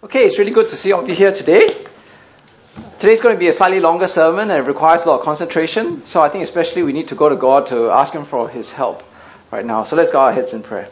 Okay, 0.00 0.24
it's 0.24 0.38
really 0.38 0.52
good 0.52 0.68
to 0.68 0.76
see 0.76 0.92
all 0.92 1.02
of 1.02 1.08
you 1.08 1.14
here 1.16 1.32
today. 1.32 1.66
Today's 3.00 3.20
going 3.20 3.34
to 3.34 3.38
be 3.38 3.48
a 3.48 3.52
slightly 3.52 3.80
longer 3.80 4.06
sermon 4.06 4.48
and 4.48 4.64
it 4.64 4.68
requires 4.68 5.02
a 5.02 5.08
lot 5.08 5.18
of 5.18 5.24
concentration. 5.24 6.06
So 6.06 6.22
I 6.22 6.28
think 6.28 6.44
especially 6.44 6.84
we 6.84 6.92
need 6.92 7.08
to 7.08 7.16
go 7.16 7.28
to 7.28 7.34
God 7.34 7.66
to 7.68 7.90
ask 7.90 8.12
Him 8.12 8.24
for 8.24 8.48
His 8.48 8.70
help 8.70 9.02
right 9.50 9.66
now. 9.66 9.82
So 9.82 9.96
let's 9.96 10.12
go 10.12 10.20
our 10.20 10.32
heads 10.32 10.52
in 10.52 10.62
prayer. 10.62 10.88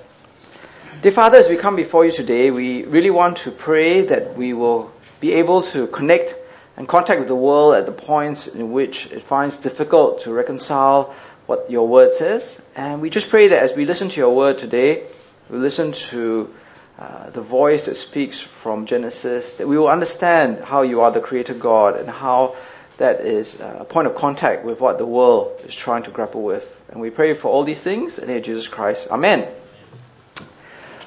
Dear 1.02 1.12
Father, 1.12 1.38
as 1.38 1.48
we 1.48 1.56
come 1.56 1.76
before 1.76 2.04
you 2.04 2.10
today, 2.10 2.50
we 2.50 2.84
really 2.84 3.10
want 3.10 3.36
to 3.38 3.52
pray 3.52 4.06
that 4.06 4.36
we 4.36 4.54
will 4.54 4.90
be 5.20 5.34
able 5.34 5.62
to 5.62 5.86
connect 5.86 6.34
and 6.76 6.88
contact 6.88 7.20
with 7.20 7.28
the 7.28 7.36
world 7.36 7.74
at 7.74 7.86
the 7.86 7.92
points 7.92 8.48
in 8.48 8.72
which 8.72 9.06
it 9.12 9.22
finds 9.22 9.56
difficult 9.56 10.22
to 10.22 10.32
reconcile 10.32 11.14
what 11.46 11.70
your 11.70 11.86
word 11.86 12.12
says. 12.12 12.56
And 12.74 13.00
we 13.00 13.10
just 13.10 13.30
pray 13.30 13.46
that 13.46 13.62
as 13.62 13.76
we 13.76 13.86
listen 13.86 14.08
to 14.08 14.16
your 14.16 14.34
word 14.34 14.58
today, 14.58 15.06
we 15.48 15.58
listen 15.58 15.92
to 15.92 16.52
uh, 16.98 17.30
the 17.30 17.42
voice 17.42 17.86
that 17.86 17.96
speaks 17.96 18.40
from 18.40 18.86
Genesis, 18.86 19.54
that 19.54 19.68
we 19.68 19.76
will 19.76 19.88
understand 19.88 20.64
how 20.64 20.82
you 20.82 21.02
are 21.02 21.10
the 21.10 21.20
creator 21.20 21.52
God 21.52 21.96
and 21.96 22.08
how 22.08 22.56
that 22.96 23.20
is 23.20 23.60
a 23.60 23.84
point 23.86 24.06
of 24.06 24.14
contact 24.14 24.64
with 24.64 24.80
what 24.80 24.96
the 24.96 25.04
world 25.04 25.60
is 25.64 25.74
trying 25.74 26.04
to 26.04 26.10
grapple 26.10 26.42
with. 26.42 26.64
And 26.88 27.00
we 27.00 27.10
pray 27.10 27.34
for 27.34 27.48
all 27.48 27.64
these 27.64 27.82
things 27.82 28.18
in 28.18 28.22
the 28.22 28.28
name 28.28 28.38
of 28.38 28.44
Jesus 28.44 28.68
Christ. 28.68 29.08
Amen. 29.10 29.46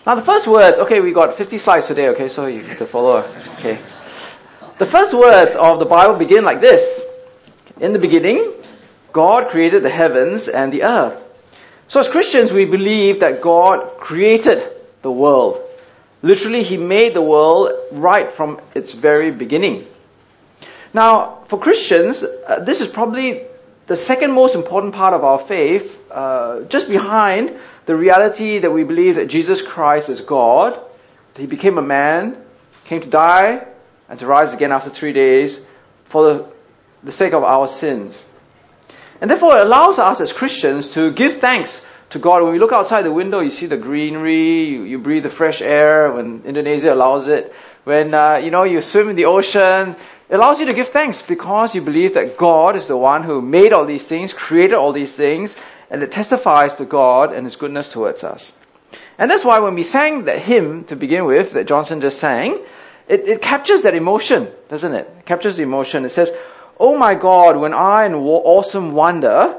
Now 0.05 0.15
the 0.15 0.21
first 0.21 0.47
words, 0.47 0.77
okay, 0.79 1.01
we 1.01 1.11
got 1.11 1.33
50 1.33 1.57
slides 1.57 1.87
today, 1.87 2.09
okay, 2.09 2.29
so 2.29 2.45
you 2.45 2.63
have 2.63 2.77
to 2.77 2.85
follow. 2.85 3.17
Okay. 3.57 3.79
The 4.77 4.85
first 4.85 5.13
words 5.13 5.55
of 5.55 5.79
the 5.79 5.85
Bible 5.85 6.15
begin 6.15 6.43
like 6.43 6.61
this. 6.61 7.01
In 7.79 7.93
the 7.93 7.99
beginning, 7.99 8.53
God 9.11 9.49
created 9.49 9.83
the 9.83 9.89
heavens 9.89 10.47
and 10.47 10.71
the 10.71 10.83
earth. 10.83 11.23
So 11.87 11.99
as 11.99 12.07
Christians, 12.07 12.53
we 12.53 12.65
believe 12.65 13.21
that 13.21 13.41
God 13.41 13.97
created 13.97 14.61
the 15.01 15.11
world. 15.11 15.63
Literally, 16.21 16.63
He 16.63 16.77
made 16.77 17.13
the 17.13 17.21
world 17.21 17.71
right 17.91 18.31
from 18.31 18.59
its 18.75 18.91
very 18.91 19.31
beginning. 19.31 19.87
Now, 20.93 21.43
for 21.47 21.59
Christians, 21.59 22.23
uh, 22.23 22.59
this 22.59 22.81
is 22.81 22.87
probably 22.87 23.43
the 23.87 23.95
second 23.95 24.31
most 24.31 24.55
important 24.55 24.93
part 24.93 25.13
of 25.13 25.23
our 25.23 25.39
faith, 25.39 25.99
uh, 26.11 26.61
just 26.61 26.89
behind 26.89 27.55
the 27.85 27.95
reality 27.95 28.59
that 28.59 28.71
we 28.71 28.83
believe 28.83 29.15
that 29.15 29.29
Jesus 29.29 29.61
Christ 29.61 30.09
is 30.09 30.21
God, 30.21 30.79
that 31.33 31.41
He 31.41 31.47
became 31.47 31.77
a 31.77 31.81
man, 31.81 32.37
came 32.85 33.01
to 33.01 33.07
die, 33.07 33.65
and 34.09 34.19
to 34.19 34.25
rise 34.25 34.53
again 34.53 34.71
after 34.71 34.89
three 34.89 35.13
days 35.13 35.59
for 36.05 36.33
the, 36.33 36.45
the 37.03 37.11
sake 37.11 37.33
of 37.33 37.43
our 37.43 37.67
sins. 37.67 38.25
And 39.21 39.29
therefore, 39.29 39.57
it 39.57 39.61
allows 39.61 39.99
us 39.99 40.21
as 40.21 40.33
Christians 40.33 40.91
to 40.91 41.11
give 41.11 41.37
thanks 41.37 41.85
to 42.09 42.19
God. 42.19 42.43
When 42.43 42.51
we 42.51 42.59
look 42.59 42.71
outside 42.71 43.03
the 43.03 43.11
window, 43.11 43.39
you 43.39 43.51
see 43.51 43.67
the 43.67 43.77
greenery, 43.77 44.65
you, 44.65 44.83
you 44.83 44.99
breathe 44.99 45.23
the 45.23 45.29
fresh 45.29 45.61
air 45.61 46.11
when 46.11 46.43
Indonesia 46.45 46.93
allows 46.93 47.27
it. 47.27 47.53
When, 47.83 48.13
uh, 48.13 48.37
you 48.37 48.51
know, 48.51 48.63
you 48.63 48.81
swim 48.81 49.09
in 49.09 49.15
the 49.15 49.25
ocean, 49.25 49.95
it 50.29 50.35
allows 50.35 50.59
you 50.59 50.67
to 50.67 50.73
give 50.73 50.89
thanks 50.89 51.21
because 51.21 51.75
you 51.75 51.81
believe 51.81 52.15
that 52.15 52.37
God 52.37 52.75
is 52.75 52.87
the 52.87 52.97
one 52.97 53.23
who 53.23 53.41
made 53.41 53.73
all 53.73 53.85
these 53.85 54.03
things, 54.03 54.33
created 54.33 54.75
all 54.75 54.91
these 54.91 55.15
things, 55.15 55.55
and 55.89 56.03
it 56.03 56.11
testifies 56.11 56.75
to 56.75 56.85
God 56.85 57.33
and 57.33 57.45
His 57.45 57.55
goodness 57.55 57.89
towards 57.89 58.23
us. 58.23 58.51
And 59.17 59.29
that's 59.29 59.45
why 59.45 59.59
when 59.59 59.75
we 59.75 59.83
sang 59.83 60.25
that 60.25 60.39
hymn 60.39 60.85
to 60.85 60.95
begin 60.95 61.25
with, 61.25 61.53
that 61.53 61.67
Johnson 61.67 62.01
just 62.01 62.19
sang, 62.19 62.59
it, 63.07 63.27
it 63.27 63.41
captures 63.41 63.83
that 63.83 63.95
emotion, 63.95 64.47
doesn't 64.69 64.93
it? 64.93 65.11
It 65.19 65.25
captures 65.25 65.57
the 65.57 65.63
emotion. 65.63 66.05
It 66.05 66.09
says, 66.09 66.31
Oh 66.79 66.97
my 66.97 67.15
God, 67.15 67.57
when 67.57 67.73
I 67.73 68.05
in 68.05 68.13
awesome 68.15 68.93
wonder 68.93 69.57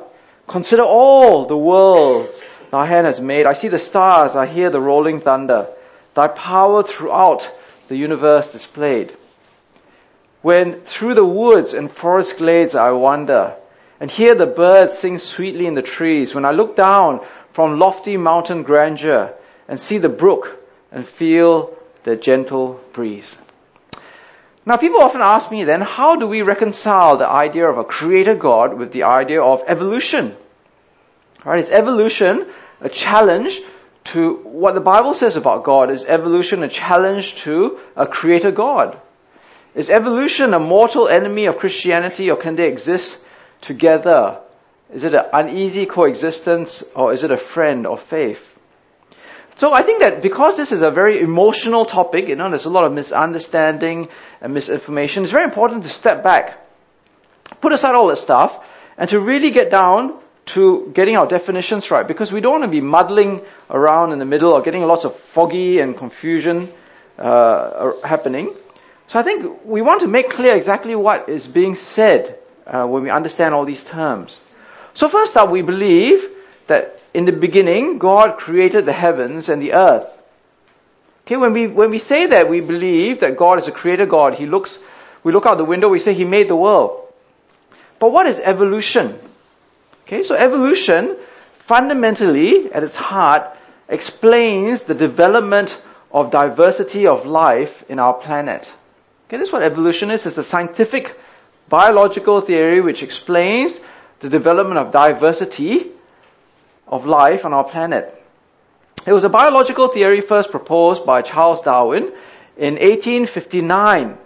Consider 0.50 0.82
all 0.82 1.44
the 1.44 1.56
worlds 1.56 2.42
thy 2.72 2.84
hand 2.84 3.06
has 3.06 3.20
made. 3.20 3.46
I 3.46 3.52
see 3.52 3.68
the 3.68 3.78
stars, 3.78 4.34
I 4.34 4.46
hear 4.46 4.68
the 4.68 4.80
rolling 4.80 5.20
thunder, 5.20 5.68
thy 6.14 6.26
power 6.26 6.82
throughout 6.82 7.48
the 7.86 7.94
universe 7.94 8.50
displayed. 8.50 9.12
When 10.42 10.80
through 10.80 11.14
the 11.14 11.24
woods 11.24 11.72
and 11.72 11.88
forest 11.88 12.38
glades 12.38 12.74
I 12.74 12.90
wander, 12.90 13.54
and 14.00 14.10
hear 14.10 14.34
the 14.34 14.46
birds 14.46 14.98
sing 14.98 15.18
sweetly 15.18 15.66
in 15.66 15.75
the 15.76 15.82
trees, 15.82 16.34
when 16.34 16.44
I 16.44 16.50
look 16.50 16.75
down 16.75 17.20
from 17.52 17.78
lofty 17.78 18.16
mountain 18.16 18.64
grandeur 18.64 19.32
and 19.69 19.78
see 19.78 19.98
the 19.98 20.08
brook 20.08 20.56
and 20.91 21.06
feel 21.06 21.76
the 22.02 22.16
gentle 22.16 22.80
breeze. 22.92 23.38
Now 24.66 24.76
people 24.76 25.00
often 25.00 25.22
ask 25.22 25.50
me 25.50 25.65
then, 25.65 25.81
how 25.81 26.16
do 26.16 26.26
we 26.26 26.43
reconcile 26.43 27.16
the 27.16 27.28
idea 27.28 27.66
of 27.66 27.78
a 27.78 27.84
creator 27.84 28.34
God 28.34 28.75
with 28.75 28.93
the 28.93 29.04
idea 29.04 29.43
of 29.43 29.62
evolution? 29.66 30.37
Right? 31.44 31.59
Is 31.59 31.71
evolution 31.71 32.47
a 32.81 32.88
challenge 32.88 33.60
to 34.04 34.37
what 34.37 34.75
the 34.75 34.81
Bible 34.81 35.15
says 35.15 35.37
about 35.37 35.65
God? 35.65 35.91
Is 35.91 36.04
evolution 36.04 36.62
a 36.62 36.69
challenge 36.69 37.37
to 37.37 37.78
a 37.97 38.06
creator 38.06 38.50
God? 38.50 39.00
Is 39.75 39.88
evolution 39.88 40.53
a 40.53 40.59
mortal 40.59 41.09
enemy 41.09 41.47
of 41.47 41.59
Christianity 41.59 42.31
or 42.31 42.37
can 42.37 42.56
they 42.56 42.69
exist 42.69 43.25
together? 43.60 44.41
Is 44.93 45.04
it 45.04 45.15
an 45.15 45.26
uneasy 45.32 45.87
coexistence 45.87 46.82
or 46.94 47.12
is 47.12 47.25
it 47.25 47.31
a 47.31 47.37
friend 47.37 47.87
of 47.87 48.00
faith? 48.00 48.50
So 49.60 49.75
I 49.75 49.82
think 49.82 50.00
that 50.00 50.22
because 50.22 50.56
this 50.56 50.72
is 50.72 50.81
a 50.81 50.91
very 50.91 51.21
emotional 51.21 51.84
topic, 51.84 52.28
you 52.28 52.34
know, 52.34 52.48
there's 52.48 52.65
a 52.65 52.71
lot 52.71 52.87
of 52.87 52.94
misunderstanding 52.94 54.09
and 54.41 54.54
misinformation, 54.54 55.22
it's 55.22 55.32
very 55.32 55.44
important 55.44 55.82
to 55.82 55.91
step 55.91 56.22
back, 56.22 56.66
put 57.60 57.70
aside 57.75 57.94
all 57.94 58.06
that 58.06 58.16
stuff, 58.16 58.59
and 58.97 59.10
to 59.10 59.20
really 59.20 59.50
get 59.50 59.70
down 59.70 60.19
to 60.54 60.91
getting 60.94 61.19
our 61.19 61.26
definitions 61.26 61.91
right, 61.91 62.09
because 62.09 62.32
we 62.32 62.41
don't 62.41 62.53
want 62.53 62.65
to 62.65 62.70
be 62.70 62.81
muddling 62.81 63.43
around 63.69 64.15
in 64.15 64.19
the 64.19 64.25
middle 64.25 64.54
or 64.54 64.62
getting 64.62 64.82
lots 64.84 65.04
of 65.04 65.15
foggy 65.15 65.81
and 65.81 65.94
confusion 65.94 66.72
uh, 67.19 67.93
happening. 68.03 68.54
So 69.09 69.19
I 69.19 69.22
think 69.22 69.66
we 69.66 69.82
want 69.82 70.00
to 70.00 70.09
make 70.09 70.31
clear 70.31 70.56
exactly 70.56 70.97
what 70.97 71.28
is 71.28 71.47
being 71.47 71.75
said 71.75 72.38
uh, 72.66 72.87
when 72.87 73.03
we 73.03 73.10
understand 73.10 73.54
all 73.54 73.66
these 73.66 73.84
terms. 73.84 74.41
So 74.94 75.10
first 75.10 75.37
up, 75.37 75.50
we 75.50 75.60
believe 75.60 76.26
that 76.66 77.00
in 77.12 77.25
the 77.25 77.32
beginning, 77.32 77.98
God 77.98 78.38
created 78.38 78.87
the 78.87 78.93
heavens 78.93 79.48
and 79.48 79.60
the 79.60 79.72
earth. 79.75 80.06
Okay, 81.26 81.37
when 81.37 81.53
we, 81.53 81.66
when 81.66 81.91
we 81.91 81.98
say 81.98 82.26
that, 82.26 82.48
we 82.48 82.60
believe 82.60 83.21
that 83.21 83.37
God 83.37 83.59
is 83.59 83.69
a 83.69 83.72
creator 83.72 84.06
God. 84.06 84.34
He 84.34 84.47
looks, 84.47 84.78
we 85.22 85.32
look 85.32 85.47
out 85.47 85.59
the 85.59 85.65
window, 85.65 85.88
we 85.88 85.99
say 85.99 86.15
He 86.15 86.25
made 86.25 86.49
the 86.49 86.56
world. 86.56 87.12
But 87.99 88.12
what 88.12 88.26
is 88.26 88.41
evolution? 88.41 89.19
Okay, 90.06 90.22
so 90.22 90.34
evolution, 90.34 91.16
fundamentally, 91.59 92.72
at 92.72 92.82
its 92.82 92.97
heart, 92.97 93.56
explains 93.88 94.84
the 94.84 94.94
development 94.94 95.81
of 96.10 96.31
diversity 96.31 97.06
of 97.06 97.26
life 97.26 97.84
in 97.88 97.99
our 97.99 98.15
planet. 98.15 98.72
Okay, 99.28 99.37
this 99.37 99.49
is 99.49 99.53
what 99.53 99.62
evolution 99.62 100.10
is. 100.10 100.26
It's 100.26 100.38
a 100.38 100.44
scientific 100.44 101.16
biological 101.69 102.41
theory 102.41 102.81
which 102.81 103.03
explains 103.03 103.81
the 104.20 104.28
development 104.28 104.78
of 104.78 104.91
diversity 104.91 105.93
of 106.90 107.06
life 107.06 107.44
on 107.44 107.54
our 107.54 107.64
planet. 107.64 108.16
It 109.06 109.12
was 109.12 109.24
a 109.24 109.30
biological 109.30 109.88
theory 109.88 110.20
first 110.20 110.50
proposed 110.50 111.06
by 111.06 111.22
Charles 111.22 111.62
Darwin 111.62 112.12
in 112.56 112.74
1859. 112.74 114.18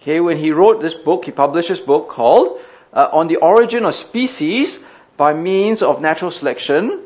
Okay, 0.00 0.20
when 0.20 0.38
he 0.38 0.52
wrote 0.52 0.80
this 0.80 0.94
book, 0.94 1.26
he 1.26 1.32
published 1.32 1.68
this 1.68 1.80
book 1.80 2.08
called 2.08 2.60
uh, 2.92 3.08
On 3.12 3.28
the 3.28 3.36
Origin 3.36 3.84
of 3.84 3.94
Species 3.94 4.82
by 5.16 5.34
Means 5.34 5.82
of 5.82 6.00
Natural 6.00 6.30
Selection 6.30 7.02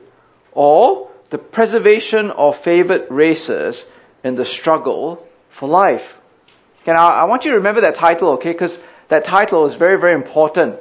or 0.52 1.10
the 1.30 1.38
Preservation 1.38 2.30
of 2.30 2.56
Favored 2.56 3.10
Races 3.10 3.84
in 4.22 4.36
the 4.36 4.44
Struggle 4.44 5.26
for 5.48 5.68
Life. 5.68 6.18
Okay, 6.82 6.92
now 6.92 7.08
I 7.08 7.24
want 7.24 7.44
you 7.44 7.52
to 7.52 7.58
remember 7.58 7.82
that 7.82 7.96
title, 7.96 8.30
okay, 8.32 8.52
because 8.52 8.78
that 9.08 9.24
title 9.24 9.66
is 9.66 9.74
very, 9.74 9.98
very 9.98 10.14
important. 10.14 10.76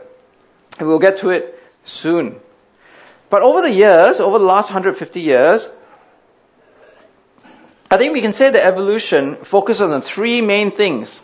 And 0.79 0.87
we'll 0.87 0.99
get 0.99 1.17
to 1.17 1.31
it 1.31 1.59
soon. 1.85 2.39
But 3.29 3.41
over 3.41 3.61
the 3.61 3.71
years, 3.71 4.19
over 4.19 4.39
the 4.39 4.45
last 4.45 4.67
150 4.67 5.19
years, 5.19 5.67
I 7.89 7.97
think 7.97 8.13
we 8.13 8.21
can 8.21 8.33
say 8.33 8.49
that 8.49 8.65
evolution 8.65 9.35
focuses 9.43 9.89
on 9.89 10.01
three 10.01 10.41
main 10.41 10.71
things. 10.71 11.19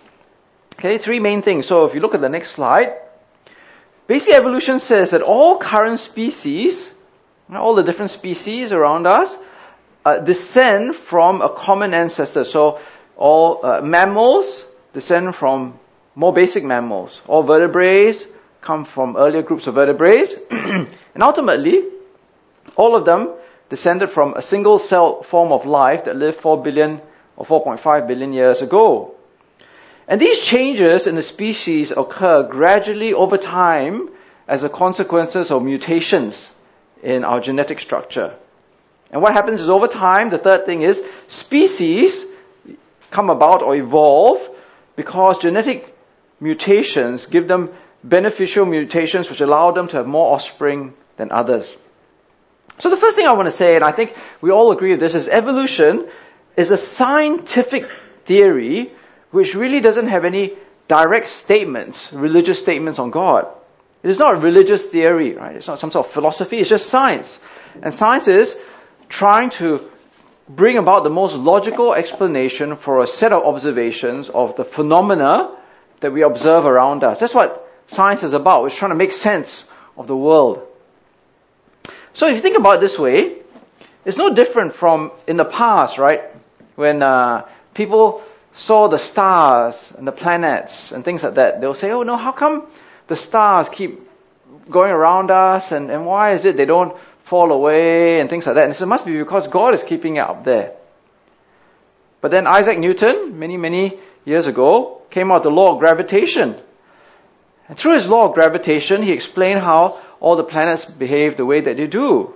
Okay, 0.79 0.97
three 0.97 1.19
main 1.19 1.41
things. 1.41 1.65
So 1.65 1.85
if 1.85 1.93
you 1.93 2.01
look 2.01 2.15
at 2.15 2.21
the 2.21 2.29
next 2.29 2.51
slide, 2.51 2.93
basically 4.07 4.35
evolution 4.35 4.79
says 4.79 5.11
that 5.11 5.21
all 5.21 5.57
current 5.57 5.99
species, 5.99 6.89
all 7.53 7.75
the 7.75 7.83
different 7.83 8.11
species 8.11 8.71
around 8.71 9.07
us, 9.07 9.37
uh, 10.05 10.19
descend 10.19 10.95
from 10.95 11.41
a 11.41 11.49
common 11.49 11.93
ancestor. 11.93 12.43
So 12.43 12.79
all 13.15 13.65
uh, 13.65 13.81
mammals 13.81 14.65
descend 14.93 15.35
from 15.35 15.79
more 16.15 16.33
basic 16.33 16.63
mammals. 16.63 17.21
All 17.27 17.43
vertebrates 17.43 18.25
come 18.63 18.85
from 18.85 19.15
earlier 19.17 19.41
groups 19.41 19.67
of 19.67 19.75
vertebrates. 19.75 20.33
and 20.49 21.21
ultimately, 21.21 21.83
all 22.75 22.95
of 22.95 23.05
them 23.05 23.29
descended 23.69 24.09
from 24.09 24.33
a 24.33 24.41
single 24.41 24.77
cell 24.77 25.21
form 25.21 25.51
of 25.51 25.65
life 25.65 26.05
that 26.05 26.15
lived 26.15 26.39
4 26.39 26.63
billion 26.63 27.01
or 27.35 27.45
4.5 27.45 28.07
billion 28.07 28.33
years 28.33 28.61
ago. 28.61 29.15
And 30.07 30.19
these 30.19 30.39
changes 30.39 31.07
in 31.07 31.15
the 31.15 31.21
species 31.21 31.91
occur 31.91 32.43
gradually 32.43 33.13
over 33.13 33.37
time 33.37 34.09
as 34.47 34.63
a 34.63 34.69
consequences 34.69 35.51
of 35.51 35.63
mutations 35.63 36.51
in 37.01 37.23
our 37.23 37.39
genetic 37.39 37.79
structure. 37.79 38.35
And 39.11 39.21
what 39.21 39.33
happens 39.33 39.61
is 39.61 39.69
over 39.69 39.87
time, 39.87 40.29
the 40.29 40.37
third 40.37 40.65
thing 40.65 40.81
is 40.81 41.03
species 41.27 42.25
come 43.11 43.29
about 43.29 43.61
or 43.61 43.75
evolve 43.75 44.49
because 44.95 45.37
genetic 45.37 45.95
mutations 46.39 47.27
give 47.27 47.47
them 47.47 47.69
beneficial 48.03 48.65
mutations 48.65 49.29
which 49.29 49.41
allow 49.41 49.71
them 49.71 49.87
to 49.87 49.97
have 49.97 50.07
more 50.07 50.33
offspring 50.33 50.93
than 51.17 51.31
others. 51.31 51.75
So 52.79 52.89
the 52.89 52.97
first 52.97 53.15
thing 53.15 53.27
I 53.27 53.33
want 53.33 53.47
to 53.47 53.51
say, 53.51 53.75
and 53.75 53.83
I 53.83 53.91
think 53.91 54.15
we 54.41 54.51
all 54.51 54.71
agree 54.71 54.91
with 54.91 54.99
this, 54.99 55.15
is 55.15 55.27
evolution 55.27 56.07
is 56.57 56.71
a 56.71 56.77
scientific 56.77 57.89
theory 58.25 58.91
which 59.31 59.55
really 59.55 59.79
doesn't 59.79 60.07
have 60.07 60.25
any 60.25 60.53
direct 60.87 61.27
statements, 61.27 62.11
religious 62.13 62.59
statements 62.59 62.99
on 62.99 63.09
God. 63.09 63.47
It 64.03 64.09
is 64.09 64.19
not 64.19 64.35
a 64.35 64.37
religious 64.37 64.85
theory, 64.85 65.33
right? 65.33 65.55
It's 65.55 65.67
not 65.67 65.79
some 65.79 65.91
sort 65.91 66.07
of 66.07 66.11
philosophy, 66.11 66.59
it's 66.59 66.69
just 66.69 66.87
science. 66.89 67.41
And 67.81 67.93
science 67.93 68.27
is 68.27 68.59
trying 69.07 69.49
to 69.51 69.89
bring 70.49 70.77
about 70.77 71.03
the 71.03 71.09
most 71.09 71.35
logical 71.35 71.93
explanation 71.93 72.75
for 72.75 73.01
a 73.01 73.07
set 73.07 73.31
of 73.31 73.43
observations 73.43 74.29
of 74.29 74.55
the 74.55 74.65
phenomena 74.65 75.55
that 76.01 76.11
we 76.11 76.21
observe 76.21 76.65
around 76.65 77.03
us. 77.03 77.19
That's 77.19 77.33
what 77.33 77.65
science 77.93 78.23
is 78.23 78.33
about. 78.33 78.65
It's 78.65 78.75
trying 78.75 78.91
to 78.91 78.95
make 78.95 79.11
sense 79.11 79.67
of 79.97 80.07
the 80.07 80.17
world. 80.17 80.67
So 82.13 82.27
if 82.27 82.35
you 82.35 82.41
think 82.41 82.57
about 82.57 82.75
it 82.75 82.81
this 82.81 82.97
way, 82.99 83.37
it's 84.05 84.17
no 84.17 84.33
different 84.33 84.75
from 84.75 85.11
in 85.27 85.37
the 85.37 85.45
past, 85.45 85.97
right? 85.97 86.23
When 86.75 87.01
uh, 87.01 87.45
people 87.73 88.23
saw 88.53 88.87
the 88.87 88.99
stars 88.99 89.91
and 89.97 90.07
the 90.07 90.11
planets 90.11 90.91
and 90.91 91.03
things 91.03 91.23
like 91.23 91.35
that, 91.35 91.61
they'll 91.61 91.73
say, 91.73 91.91
oh 91.91 92.03
no, 92.03 92.17
how 92.17 92.31
come 92.31 92.67
the 93.07 93.15
stars 93.15 93.69
keep 93.69 94.09
going 94.69 94.91
around 94.91 95.31
us 95.31 95.71
and, 95.71 95.89
and 95.89 96.05
why 96.05 96.31
is 96.31 96.45
it 96.45 96.57
they 96.57 96.65
don't 96.65 96.95
fall 97.23 97.51
away 97.51 98.19
and 98.19 98.29
things 98.29 98.45
like 98.45 98.55
that? 98.55 98.65
And 98.65 98.75
so 98.75 98.83
it 98.83 98.87
must 98.87 99.05
be 99.05 99.17
because 99.17 99.47
God 99.47 99.73
is 99.73 99.83
keeping 99.83 100.17
it 100.17 100.19
up 100.19 100.43
there. 100.43 100.73
But 102.21 102.31
then 102.31 102.47
Isaac 102.47 102.77
Newton, 102.77 103.39
many, 103.39 103.57
many 103.57 103.99
years 104.23 104.47
ago, 104.47 105.01
came 105.09 105.31
out 105.31 105.43
the 105.43 105.51
law 105.51 105.73
of 105.73 105.79
gravitation. 105.79 106.55
And 107.67 107.77
through 107.77 107.93
his 107.93 108.07
law 108.07 108.27
of 108.27 108.33
gravitation, 108.33 109.01
he 109.03 109.11
explained 109.11 109.59
how 109.59 109.99
all 110.19 110.35
the 110.35 110.43
planets 110.43 110.85
behave 110.85 111.37
the 111.37 111.45
way 111.45 111.61
that 111.61 111.77
they 111.77 111.87
do. 111.87 112.33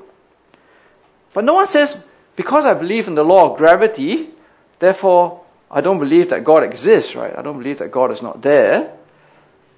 But 1.33 1.44
no 1.44 1.53
one 1.53 1.68
says, 1.68 2.06
because 2.35 2.65
I 2.65 2.74
believe 2.74 3.07
in 3.07 3.15
the 3.15 3.24
law 3.24 3.51
of 3.51 3.57
gravity, 3.57 4.29
therefore 4.79 5.44
I 5.69 5.81
don't 5.81 6.00
believe 6.00 6.29
that 6.29 6.44
God 6.44 6.63
exists, 6.63 7.15
right? 7.15 7.38
I 7.38 7.41
don't 7.41 7.57
believe 7.57 7.79
that 7.79 7.91
God 7.91 8.12
is 8.12 8.21
not 8.21 8.41
there. 8.41 8.94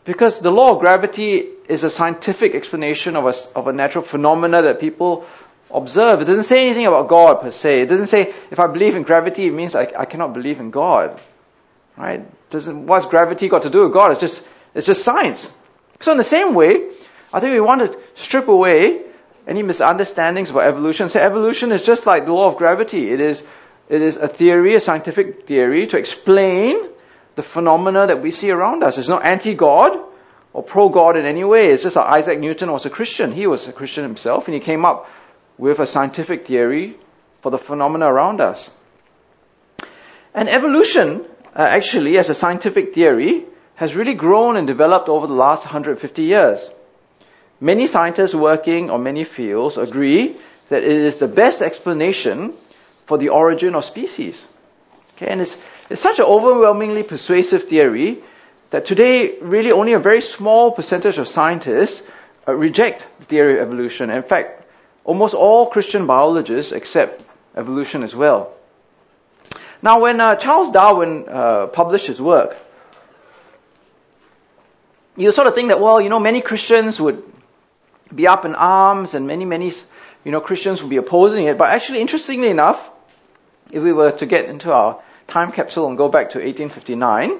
Because 0.05 0.39
the 0.39 0.51
law 0.51 0.75
of 0.75 0.79
gravity 0.79 1.47
is 1.67 1.83
a 1.83 1.89
scientific 1.89 2.55
explanation 2.55 3.15
of 3.15 3.25
a, 3.25 3.33
of 3.57 3.67
a 3.67 3.73
natural 3.73 4.03
phenomena 4.03 4.61
that 4.63 4.79
people 4.79 5.25
observe. 5.71 6.21
It 6.21 6.25
doesn't 6.25 6.45
say 6.45 6.65
anything 6.65 6.87
about 6.87 7.07
God 7.09 7.41
per 7.41 7.51
se. 7.51 7.81
It 7.81 7.89
doesn't 7.89 8.07
say, 8.07 8.33
if 8.49 8.59
I 8.59 8.67
believe 8.67 8.95
in 8.95 9.03
gravity, 9.03 9.47
it 9.47 9.51
means 9.51 9.75
I, 9.75 9.91
I 9.97 10.05
cannot 10.05 10.33
believe 10.33 10.59
in 10.59 10.71
God. 10.71 11.19
Right? 11.97 12.25
Doesn't, 12.49 12.87
what's 12.87 13.05
gravity 13.05 13.49
got 13.49 13.63
to 13.63 13.69
do 13.69 13.83
with 13.83 13.93
God? 13.93 14.11
It's 14.11 14.21
just, 14.21 14.47
it's 14.79 14.87
just 14.87 15.03
science. 15.03 15.51
So 15.99 16.13
in 16.13 16.17
the 16.17 16.23
same 16.23 16.53
way, 16.53 16.87
I 17.33 17.41
think 17.41 17.51
we 17.51 17.59
want 17.59 17.81
to 17.81 17.99
strip 18.15 18.47
away 18.47 19.01
any 19.45 19.61
misunderstandings 19.61 20.51
about 20.51 20.63
evolution. 20.63 21.09
So, 21.09 21.19
evolution 21.19 21.73
is 21.73 21.83
just 21.83 22.05
like 22.05 22.25
the 22.25 22.31
law 22.31 22.47
of 22.47 22.55
gravity. 22.55 23.11
It 23.11 23.19
is 23.19 23.45
it 23.89 24.01
is 24.01 24.15
a 24.15 24.29
theory, 24.29 24.75
a 24.75 24.79
scientific 24.79 25.47
theory 25.47 25.87
to 25.87 25.97
explain 25.97 26.87
the 27.35 27.43
phenomena 27.43 28.07
that 28.07 28.21
we 28.21 28.31
see 28.31 28.51
around 28.51 28.81
us. 28.83 28.97
It's 28.97 29.09
not 29.09 29.25
anti-God 29.25 29.99
or 30.53 30.63
pro-God 30.63 31.17
in 31.17 31.25
any 31.25 31.43
way. 31.43 31.67
It's 31.71 31.83
just 31.83 31.97
like 31.97 32.07
Isaac 32.19 32.39
Newton 32.39 32.71
was 32.71 32.85
a 32.85 32.89
Christian. 32.89 33.33
He 33.33 33.47
was 33.47 33.67
a 33.67 33.73
Christian 33.73 34.05
himself 34.05 34.47
and 34.47 34.55
he 34.55 34.61
came 34.61 34.85
up 34.85 35.09
with 35.57 35.79
a 35.79 35.85
scientific 35.85 36.47
theory 36.47 36.97
for 37.41 37.49
the 37.49 37.57
phenomena 37.57 38.05
around 38.05 38.39
us. 38.39 38.69
And 40.33 40.47
evolution, 40.47 41.25
uh, 41.53 41.63
actually, 41.63 42.17
as 42.17 42.29
a 42.29 42.33
scientific 42.33 42.93
theory, 42.93 43.45
has 43.79 43.95
really 43.95 44.13
grown 44.13 44.57
and 44.57 44.67
developed 44.67 45.07
over 45.07 45.25
the 45.25 45.33
last 45.33 45.63
150 45.63 46.21
years. 46.21 46.69
Many 47.61 47.87
scientists 47.87 48.35
working 48.35 48.89
on 48.89 49.03
many 49.03 49.23
fields 49.23 49.77
agree 49.77 50.35
that 50.67 50.83
it 50.83 50.91
is 50.91 51.15
the 51.15 51.29
best 51.29 51.61
explanation 51.61 52.51
for 53.05 53.17
the 53.17 53.29
origin 53.29 53.75
of 53.75 53.85
species. 53.85 54.43
Okay, 55.15 55.27
and 55.27 55.39
it's, 55.39 55.63
it's 55.89 56.01
such 56.01 56.19
an 56.19 56.25
overwhelmingly 56.25 57.03
persuasive 57.03 57.63
theory 57.69 58.17
that 58.71 58.85
today 58.85 59.39
really 59.39 59.71
only 59.71 59.93
a 59.93 59.99
very 59.99 60.19
small 60.19 60.71
percentage 60.73 61.17
of 61.17 61.29
scientists 61.29 62.05
uh, 62.45 62.53
reject 62.53 63.05
the 63.19 63.25
theory 63.27 63.61
of 63.61 63.67
evolution. 63.69 64.09
In 64.09 64.23
fact, 64.23 64.61
almost 65.05 65.33
all 65.33 65.67
Christian 65.67 66.05
biologists 66.05 66.73
accept 66.73 67.23
evolution 67.55 68.03
as 68.03 68.13
well. 68.13 68.51
Now, 69.81 70.01
when 70.01 70.19
uh, 70.19 70.35
Charles 70.35 70.69
Darwin 70.71 71.29
uh, 71.29 71.67
published 71.67 72.07
his 72.07 72.21
work, 72.21 72.57
you 75.19 75.31
sort 75.33 75.47
of 75.47 75.55
think 75.55 75.67
that, 75.67 75.81
well, 75.81 75.99
you 75.99 76.09
know, 76.09 76.19
many 76.19 76.39
Christians 76.39 76.99
would 76.99 77.21
be 78.13 78.25
up 78.27 78.45
in 78.45 78.55
arms 78.55 79.15
and 79.15 79.27
many, 79.27 79.43
many, 79.43 79.71
you 80.23 80.31
know, 80.31 80.39
Christians 80.39 80.81
would 80.81 80.89
be 80.89 80.97
opposing 80.97 81.45
it. 81.45 81.57
But 81.57 81.69
actually, 81.69 81.99
interestingly 81.99 82.49
enough, 82.49 82.89
if 83.69 83.83
we 83.83 83.91
were 83.91 84.11
to 84.11 84.25
get 84.25 84.45
into 84.45 84.71
our 84.71 85.01
time 85.27 85.51
capsule 85.51 85.87
and 85.87 85.97
go 85.97 86.07
back 86.07 86.31
to 86.31 86.39
1859, 86.39 87.37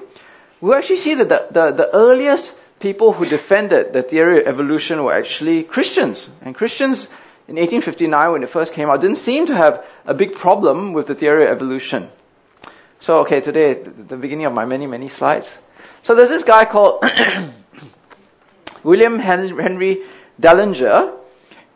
we 0.60 0.74
actually 0.74 0.98
see 0.98 1.14
that 1.14 1.28
the, 1.30 1.46
the, 1.50 1.72
the 1.72 1.96
earliest 1.96 2.56
people 2.80 3.12
who 3.12 3.24
defended 3.24 3.94
the 3.94 4.02
theory 4.02 4.40
of 4.40 4.46
evolution 4.46 5.02
were 5.02 5.14
actually 5.14 5.62
Christians. 5.62 6.28
And 6.42 6.54
Christians 6.54 7.06
in 7.48 7.56
1859, 7.56 8.32
when 8.32 8.42
it 8.42 8.50
first 8.50 8.74
came 8.74 8.90
out, 8.90 9.00
didn't 9.00 9.16
seem 9.16 9.46
to 9.46 9.56
have 9.56 9.84
a 10.04 10.12
big 10.12 10.34
problem 10.34 10.92
with 10.92 11.06
the 11.06 11.14
theory 11.14 11.44
of 11.44 11.50
evolution. 11.50 12.10
So, 13.00 13.20
okay, 13.20 13.40
today, 13.40 13.72
the 13.72 14.18
beginning 14.18 14.44
of 14.44 14.52
my 14.52 14.66
many, 14.66 14.86
many 14.86 15.08
slides. 15.08 15.56
So 16.02 16.14
there's 16.14 16.28
this 16.28 16.44
guy 16.44 16.66
called 16.66 17.02
William 18.82 19.18
Henry 19.18 20.02
Dallinger, 20.40 21.16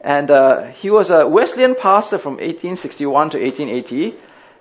and 0.00 0.30
uh, 0.30 0.64
he 0.64 0.90
was 0.90 1.10
a 1.10 1.26
Wesleyan 1.26 1.74
pastor 1.74 2.18
from 2.18 2.34
1861 2.34 3.30
to 3.30 3.38
1880, 3.38 4.14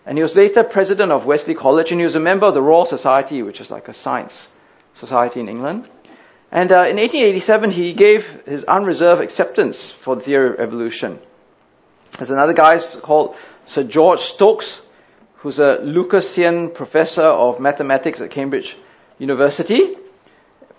and 0.06 0.18
he 0.18 0.22
was 0.22 0.36
later 0.36 0.64
president 0.64 1.12
of 1.12 1.26
Wesley 1.26 1.56
College, 1.56 1.92
and 1.92 2.00
he 2.00 2.06
was 2.06 2.16
a 2.16 2.20
member 2.20 2.46
of 2.46 2.54
the 2.54 2.62
Royal 2.62 2.86
Society, 2.86 3.42
which 3.42 3.62
is 3.62 3.72
like 3.72 3.88
a 3.88 3.94
science 3.94 4.48
society 4.96 5.40
in 5.40 5.50
England. 5.50 5.90
And 6.52 6.72
uh, 6.72 6.86
in 6.86 6.98
1887, 6.98 7.72
he 7.72 7.94
gave 7.94 8.44
his 8.46 8.64
unreserved 8.66 9.22
acceptance 9.22 9.90
for 9.90 10.16
the 10.16 10.22
theory 10.22 10.50
of 10.50 10.60
evolution. 10.60 11.20
There's 12.18 12.30
another 12.30 12.54
guy 12.54 12.80
called 12.80 13.36
Sir 13.66 13.84
George 13.84 14.20
Stokes, 14.20 14.80
who's 15.38 15.60
a 15.60 15.80
Lucasian 15.82 16.74
professor 16.74 17.24
of 17.24 17.60
mathematics 17.60 18.22
at 18.22 18.30
Cambridge 18.32 18.78
University 19.18 19.96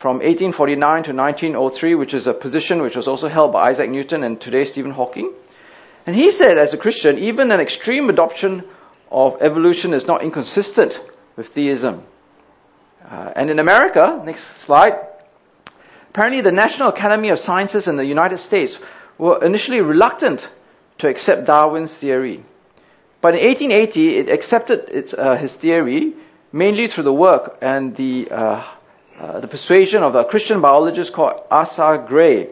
from 0.04 0.16
1849 0.16 1.04
to 1.04 1.14
1903, 1.14 1.94
which 1.94 2.12
is 2.12 2.26
a 2.26 2.34
position 2.34 2.82
which 2.82 2.94
was 2.94 3.08
also 3.08 3.26
held 3.26 3.54
by 3.54 3.70
Isaac 3.70 3.88
Newton 3.88 4.22
and 4.22 4.38
today 4.38 4.66
Stephen 4.66 4.90
Hawking. 4.90 5.32
And 6.06 6.14
he 6.14 6.30
said, 6.30 6.58
as 6.58 6.74
a 6.74 6.76
Christian, 6.76 7.18
even 7.20 7.50
an 7.50 7.58
extreme 7.58 8.10
adoption 8.10 8.64
of 9.10 9.38
evolution 9.40 9.94
is 9.94 10.06
not 10.06 10.22
inconsistent 10.22 11.00
with 11.36 11.48
theism. 11.48 12.02
Uh, 13.02 13.32
and 13.34 13.48
in 13.48 13.58
America, 13.58 14.20
next 14.26 14.44
slide, 14.66 14.92
apparently 16.10 16.42
the 16.42 16.52
National 16.52 16.90
Academy 16.90 17.30
of 17.30 17.38
Sciences 17.38 17.88
in 17.88 17.96
the 17.96 18.04
United 18.04 18.36
States 18.36 18.78
were 19.16 19.42
initially 19.42 19.80
reluctant 19.80 20.46
to 20.98 21.08
accept 21.08 21.46
Darwin's 21.46 21.96
theory. 21.96 22.44
But 23.22 23.36
in 23.36 23.46
1880, 23.46 24.16
it 24.18 24.28
accepted 24.28 24.90
its, 24.90 25.14
uh, 25.14 25.36
his 25.36 25.56
theory 25.56 26.12
mainly 26.52 26.88
through 26.88 27.04
the 27.04 27.18
work 27.26 27.56
and 27.62 27.96
the, 27.96 28.28
uh, 28.30 28.64
uh 29.20 29.40
the 29.40 29.48
persuasion 29.48 30.02
of 30.02 30.14
a 30.14 30.24
Christian 30.24 30.60
biologist 30.60 31.12
called 31.12 31.40
Asa 31.50 32.04
Gray. 32.06 32.48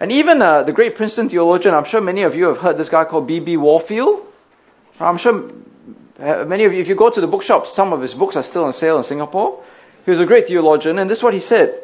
And 0.00 0.12
even 0.12 0.40
uh, 0.40 0.62
the 0.62 0.72
great 0.72 0.94
Princeton 0.94 1.28
theologian, 1.28 1.74
I'm 1.74 1.84
sure 1.84 2.00
many 2.00 2.22
of 2.22 2.36
you 2.36 2.46
have 2.46 2.58
heard 2.58 2.78
this 2.78 2.88
guy 2.88 3.04
called 3.04 3.26
B.B. 3.26 3.56
Warfield. 3.56 4.24
I'm 5.00 5.16
sure 5.16 5.50
many 6.18 6.64
of 6.64 6.72
you, 6.72 6.80
if 6.80 6.88
you 6.88 6.94
go 6.94 7.10
to 7.10 7.20
the 7.20 7.26
bookshop, 7.26 7.66
some 7.66 7.92
of 7.92 8.00
his 8.00 8.14
books 8.14 8.36
are 8.36 8.44
still 8.44 8.64
on 8.64 8.72
sale 8.72 8.96
in 8.96 9.02
Singapore. 9.02 9.62
He 10.04 10.10
was 10.10 10.20
a 10.20 10.26
great 10.26 10.46
theologian, 10.46 10.98
and 10.98 11.10
this 11.10 11.18
is 11.18 11.24
what 11.24 11.34
he 11.34 11.40
said. 11.40 11.82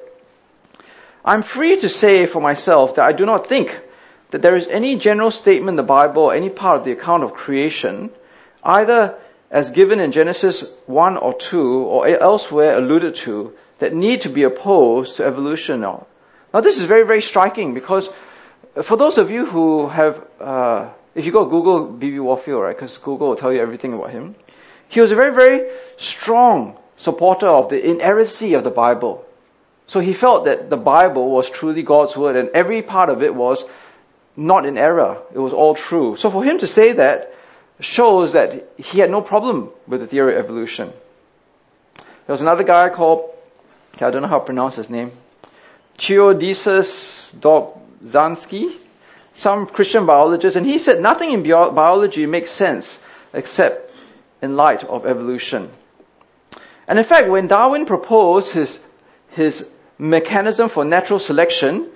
I'm 1.24 1.42
free 1.42 1.80
to 1.80 1.88
say 1.88 2.26
for 2.26 2.40
myself 2.40 2.96
that 2.96 3.04
I 3.04 3.12
do 3.12 3.26
not 3.26 3.46
think 3.46 3.78
that 4.30 4.42
there 4.42 4.56
is 4.56 4.66
any 4.66 4.96
general 4.96 5.30
statement 5.30 5.70
in 5.70 5.76
the 5.76 5.82
Bible 5.82 6.24
or 6.24 6.34
any 6.34 6.50
part 6.50 6.78
of 6.78 6.84
the 6.84 6.92
account 6.92 7.24
of 7.24 7.34
creation, 7.34 8.10
either 8.62 9.16
as 9.54 9.70
given 9.70 10.00
in 10.00 10.10
Genesis 10.10 10.64
1 10.86 11.16
or 11.16 11.32
2 11.32 11.84
or 11.84 12.06
elsewhere 12.08 12.76
alluded 12.76 13.14
to, 13.14 13.54
that 13.78 13.94
need 13.94 14.22
to 14.22 14.28
be 14.28 14.42
opposed 14.42 15.16
to 15.16 15.24
evolution. 15.24 15.80
Now, 15.80 16.06
this 16.60 16.78
is 16.78 16.84
very, 16.84 17.06
very 17.06 17.22
striking 17.22 17.72
because 17.72 18.12
for 18.82 18.96
those 18.96 19.18
of 19.18 19.30
you 19.30 19.46
who 19.46 19.88
have 19.88 20.22
uh, 20.40 20.88
if 21.14 21.24
you 21.24 21.32
go 21.32 21.44
Google 21.44 21.86
B.B. 21.86 22.18
Warfield, 22.18 22.62
right, 22.62 22.76
because 22.76 22.98
Google 22.98 23.28
will 23.28 23.36
tell 23.36 23.52
you 23.52 23.60
everything 23.60 23.92
about 23.92 24.10
him, 24.10 24.34
he 24.88 25.00
was 25.00 25.12
a 25.12 25.16
very, 25.16 25.32
very 25.32 25.70
strong 25.96 26.76
supporter 26.96 27.48
of 27.48 27.68
the 27.68 27.90
inerrancy 27.90 28.54
of 28.54 28.64
the 28.64 28.70
Bible. 28.70 29.24
So 29.86 30.00
he 30.00 30.12
felt 30.12 30.46
that 30.46 30.70
the 30.70 30.76
Bible 30.76 31.30
was 31.30 31.48
truly 31.48 31.82
God's 31.82 32.16
word 32.16 32.36
and 32.36 32.48
every 32.50 32.82
part 32.82 33.10
of 33.10 33.22
it 33.22 33.34
was 33.34 33.64
not 34.36 34.66
in 34.66 34.78
error. 34.78 35.18
It 35.32 35.38
was 35.38 35.52
all 35.52 35.74
true. 35.74 36.16
So 36.16 36.30
for 36.30 36.42
him 36.42 36.58
to 36.58 36.66
say 36.66 36.92
that 36.92 37.33
shows 37.80 38.32
that 38.32 38.68
he 38.78 39.00
had 39.00 39.10
no 39.10 39.20
problem 39.20 39.70
with 39.86 40.00
the 40.00 40.06
theory 40.06 40.36
of 40.36 40.44
evolution. 40.44 40.92
There 41.96 42.32
was 42.32 42.40
another 42.40 42.64
guy 42.64 42.88
called, 42.88 43.30
okay, 43.94 44.06
I 44.06 44.10
don't 44.10 44.22
know 44.22 44.28
how 44.28 44.38
to 44.38 44.44
pronounce 44.44 44.76
his 44.76 44.88
name, 44.88 45.12
Theodosius 45.98 47.32
Dobzhansky, 47.38 48.72
some 49.34 49.66
Christian 49.66 50.06
biologist, 50.06 50.56
and 50.56 50.64
he 50.64 50.78
said 50.78 51.00
nothing 51.00 51.32
in 51.32 51.42
bio- 51.42 51.70
biology 51.70 52.26
makes 52.26 52.50
sense 52.50 52.98
except 53.32 53.92
in 54.40 54.56
light 54.56 54.84
of 54.84 55.06
evolution. 55.06 55.70
And 56.86 56.98
in 56.98 57.04
fact, 57.04 57.28
when 57.28 57.46
Darwin 57.46 57.86
proposed 57.86 58.52
his, 58.52 58.82
his 59.30 59.70
mechanism 59.98 60.68
for 60.68 60.84
natural 60.84 61.18
selection, 61.18 61.88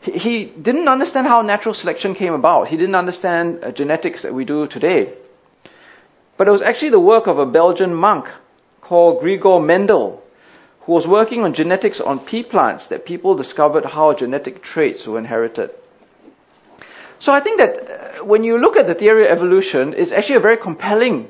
he, 0.00 0.12
he 0.12 0.44
didn't 0.44 0.88
understand 0.88 1.26
how 1.26 1.42
natural 1.42 1.74
selection 1.74 2.14
came 2.14 2.32
about. 2.32 2.68
He 2.68 2.76
didn't 2.76 2.94
understand 2.94 3.62
uh, 3.62 3.70
genetics 3.70 4.22
that 4.22 4.34
we 4.34 4.44
do 4.44 4.66
today. 4.66 5.12
But 6.40 6.48
it 6.48 6.52
was 6.52 6.62
actually 6.62 6.88
the 6.88 7.00
work 7.00 7.26
of 7.26 7.38
a 7.38 7.44
Belgian 7.44 7.94
monk 7.94 8.26
called 8.80 9.20
Gregor 9.20 9.60
Mendel, 9.60 10.22
who 10.80 10.92
was 10.92 11.06
working 11.06 11.44
on 11.44 11.52
genetics 11.52 12.00
on 12.00 12.18
pea 12.18 12.42
plants 12.42 12.86
that 12.86 13.04
people 13.04 13.34
discovered 13.34 13.84
how 13.84 14.14
genetic 14.14 14.62
traits 14.62 15.06
were 15.06 15.18
inherited. 15.18 15.70
So 17.18 17.34
I 17.34 17.40
think 17.40 17.58
that 17.58 17.70
uh, 17.76 18.24
when 18.24 18.42
you 18.42 18.56
look 18.56 18.78
at 18.78 18.86
the 18.86 18.94
theory 18.94 19.26
of 19.26 19.32
evolution, 19.32 19.92
it's 19.94 20.12
actually 20.12 20.36
a 20.36 20.40
very 20.40 20.56
compelling 20.56 21.28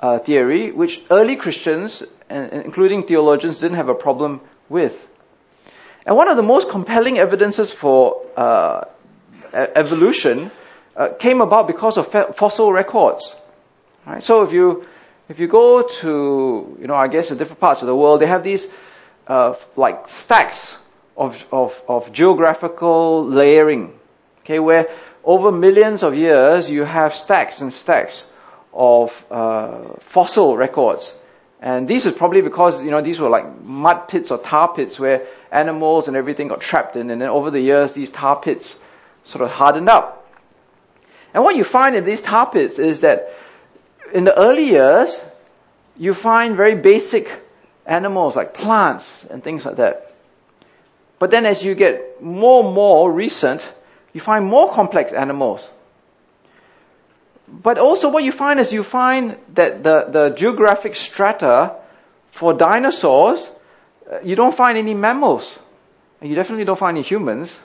uh, 0.00 0.18
theory, 0.18 0.72
which 0.72 1.02
early 1.10 1.36
Christians, 1.36 2.02
including 2.30 3.02
theologians, 3.02 3.60
didn't 3.60 3.76
have 3.76 3.90
a 3.90 3.94
problem 3.94 4.40
with. 4.70 4.96
And 6.06 6.16
one 6.16 6.28
of 6.28 6.38
the 6.38 6.42
most 6.42 6.70
compelling 6.70 7.18
evidences 7.18 7.70
for 7.70 8.22
uh, 8.34 8.84
evolution 9.52 10.50
uh, 10.96 11.08
came 11.18 11.42
about 11.42 11.66
because 11.66 11.98
of 11.98 12.10
fossil 12.34 12.72
records. 12.72 13.34
Right? 14.08 14.24
So 14.24 14.42
if 14.42 14.52
you 14.52 14.86
if 15.28 15.38
you 15.38 15.48
go 15.48 15.82
to 15.82 16.78
you 16.80 16.86
know 16.86 16.94
I 16.94 17.08
guess 17.08 17.28
the 17.28 17.36
different 17.36 17.60
parts 17.60 17.82
of 17.82 17.86
the 17.86 17.96
world, 17.96 18.20
they 18.20 18.26
have 18.26 18.42
these 18.42 18.66
uh, 19.26 19.54
like 19.76 20.08
stacks 20.08 20.76
of, 21.16 21.44
of 21.52 21.80
of 21.88 22.12
geographical 22.12 23.26
layering. 23.26 23.92
Okay, 24.40 24.58
where 24.58 24.88
over 25.24 25.52
millions 25.52 26.02
of 26.02 26.14
years 26.14 26.70
you 26.70 26.84
have 26.84 27.14
stacks 27.14 27.60
and 27.60 27.72
stacks 27.72 28.24
of 28.72 29.24
uh, 29.30 29.94
fossil 30.00 30.56
records 30.56 31.12
and 31.60 31.88
this 31.88 32.06
is 32.06 32.14
probably 32.14 32.40
because, 32.40 32.84
you 32.84 32.90
know, 32.90 33.00
these 33.00 33.18
were 33.18 33.28
like 33.28 33.60
mud 33.62 34.06
pits 34.06 34.30
or 34.30 34.38
tar 34.38 34.72
pits 34.72 34.98
where 34.98 35.26
animals 35.50 36.06
and 36.06 36.16
everything 36.16 36.48
got 36.48 36.60
trapped 36.60 36.94
in. 36.94 37.10
And 37.10 37.20
then 37.20 37.28
over 37.28 37.50
the 37.50 37.60
years, 37.60 37.92
these 37.92 38.10
tar 38.10 38.38
pits 38.38 38.78
sort 39.24 39.42
of 39.42 39.50
hardened 39.50 39.88
up. 39.88 40.24
And 41.34 41.42
what 41.42 41.56
you 41.56 41.64
find 41.64 41.96
in 41.96 42.04
these 42.04 42.20
tar 42.20 42.48
pits 42.48 42.78
is 42.78 43.00
that 43.00 43.34
in 44.12 44.24
the 44.24 44.36
early 44.38 44.64
years, 44.64 45.20
you 45.96 46.14
find 46.14 46.56
very 46.56 46.74
basic 46.74 47.30
animals 47.86 48.36
like 48.36 48.54
plants 48.54 49.24
and 49.24 49.42
things 49.42 49.64
like 49.64 49.76
that. 49.76 50.12
But 51.18 51.30
then 51.30 51.46
as 51.46 51.64
you 51.64 51.74
get 51.74 52.22
more 52.22 52.64
and 52.64 52.74
more 52.74 53.10
recent, 53.10 53.68
you 54.12 54.20
find 54.20 54.44
more 54.44 54.72
complex 54.72 55.12
animals. 55.12 55.68
But 57.48 57.78
also 57.78 58.10
what 58.10 58.24
you 58.24 58.32
find 58.32 58.60
is 58.60 58.72
you 58.72 58.82
find 58.82 59.36
that 59.54 59.82
the, 59.82 60.06
the 60.08 60.30
geographic 60.30 60.94
strata 60.94 61.76
for 62.30 62.52
dinosaurs, 62.52 63.50
uh, 64.10 64.20
you 64.22 64.36
don't 64.36 64.54
find 64.54 64.78
any 64.78 64.94
mammals. 64.94 65.58
And 66.20 66.28
you 66.28 66.36
definitely 66.36 66.64
don't 66.64 66.78
find 66.78 66.96
any 66.96 67.06
humans. 67.06 67.56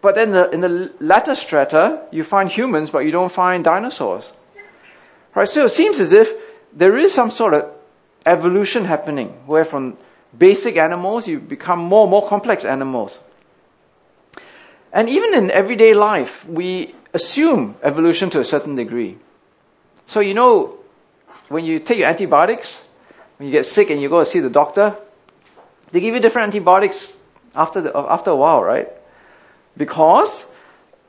But 0.00 0.14
then 0.14 0.30
the, 0.30 0.50
in 0.50 0.60
the 0.60 0.92
latter 1.00 1.34
strata, 1.34 2.06
you 2.10 2.24
find 2.24 2.50
humans, 2.50 2.90
but 2.90 3.00
you 3.00 3.10
don't 3.10 3.32
find 3.32 3.62
dinosaurs. 3.62 4.30
Right? 5.34 5.48
So 5.48 5.64
it 5.64 5.70
seems 5.70 5.98
as 6.00 6.12
if 6.12 6.40
there 6.72 6.96
is 6.96 7.14
some 7.14 7.30
sort 7.30 7.54
of 7.54 7.70
evolution 8.26 8.84
happening, 8.84 9.28
where 9.46 9.64
from 9.64 9.96
basic 10.36 10.76
animals 10.76 11.26
you 11.26 11.38
become 11.38 11.78
more 11.78 12.02
and 12.02 12.10
more 12.10 12.26
complex 12.28 12.64
animals. 12.64 13.18
And 14.92 15.08
even 15.08 15.34
in 15.34 15.50
everyday 15.50 15.94
life, 15.94 16.46
we 16.46 16.94
assume 17.14 17.76
evolution 17.82 18.30
to 18.30 18.40
a 18.40 18.44
certain 18.44 18.74
degree. 18.74 19.16
So 20.06 20.20
you 20.20 20.34
know, 20.34 20.78
when 21.48 21.64
you 21.64 21.78
take 21.78 21.98
your 21.98 22.08
antibiotics, 22.08 22.80
when 23.36 23.48
you 23.48 23.52
get 23.52 23.66
sick 23.66 23.90
and 23.90 24.00
you 24.00 24.08
go 24.08 24.18
to 24.18 24.24
see 24.24 24.40
the 24.40 24.50
doctor, 24.50 24.96
they 25.92 26.00
give 26.00 26.14
you 26.14 26.20
different 26.20 26.48
antibiotics 26.48 27.12
after 27.54 27.80
the, 27.80 27.96
after 27.96 28.30
a 28.30 28.36
while, 28.36 28.62
right? 28.62 28.88
Because 29.76 30.44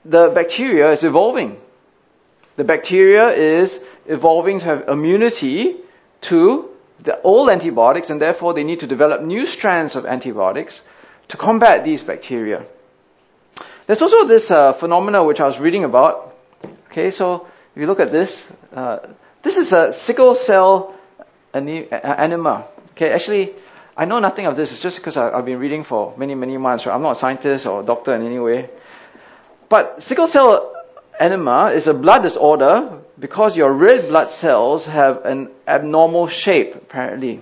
the 0.06 0.30
bacteria 0.30 0.92
is 0.92 1.04
evolving. 1.04 1.60
The 2.60 2.66
bacteria 2.66 3.30
is 3.30 3.82
evolving 4.06 4.60
to 4.60 4.66
have 4.66 4.89
immunity 4.89 5.78
to 6.28 6.70
the 7.00 7.22
old 7.22 7.50
antibiotics 7.50 8.10
and 8.10 8.20
therefore 8.20 8.54
they 8.54 8.66
need 8.66 8.82
to 8.82 8.86
develop 8.86 9.22
new 9.22 9.46
strands 9.46 9.96
of 9.96 10.06
antibiotics 10.06 10.82
to 11.30 11.38
combat 11.38 11.86
these 11.86 12.01
bacteria. 12.01 12.66
There's 13.88 14.01
also 14.01 14.25
this 14.25 14.51
uh, 14.51 14.74
phenomena 14.74 15.24
which 15.24 15.39
I 15.39 15.46
was 15.46 15.58
reading 15.58 15.86
about. 15.86 16.36
Okay, 16.92 17.12
so 17.12 17.48
if 17.75 17.80
you 17.80 17.88
look 17.88 18.01
at 18.01 18.12
this, 18.12 18.46
uh, 18.75 19.08
this 19.42 19.56
is 19.56 19.72
a 19.72 19.94
sickle 19.94 20.36
cell 20.36 20.94
anemia. 21.54 22.68
Okay, 22.92 23.10
actually, 23.13 23.54
I 23.96 24.04
know 24.04 24.20
nothing 24.20 24.48
of 24.48 24.58
this. 24.58 24.74
It's 24.74 24.82
just 24.82 24.98
because 24.98 25.16
I, 25.16 25.34
have 25.34 25.46
been 25.46 25.60
reading 25.60 25.86
for 25.86 26.13
many, 26.18 26.36
many 26.36 26.58
months. 26.58 26.86
Right? 26.86 26.94
I'm 26.94 27.04
not 27.04 27.12
a 27.12 27.22
scientist 27.24 27.66
or 27.68 27.80
a 27.80 27.86
doctor 27.86 28.13
in 28.16 28.25
any 28.25 28.38
way. 28.38 28.70
But 29.70 30.04
sickle 30.04 30.28
cell 30.28 30.75
anemia 31.20 31.68
is 31.68 31.88
a 31.88 31.94
blood 31.94 32.24
disorder 32.24 33.00
because 33.18 33.58
your 33.58 33.72
red 33.74 34.08
blood 34.08 34.32
cells 34.32 34.86
have 34.86 35.26
an 35.26 35.50
abnormal 35.68 36.28
shape, 36.28 36.76
apparently 36.76 37.42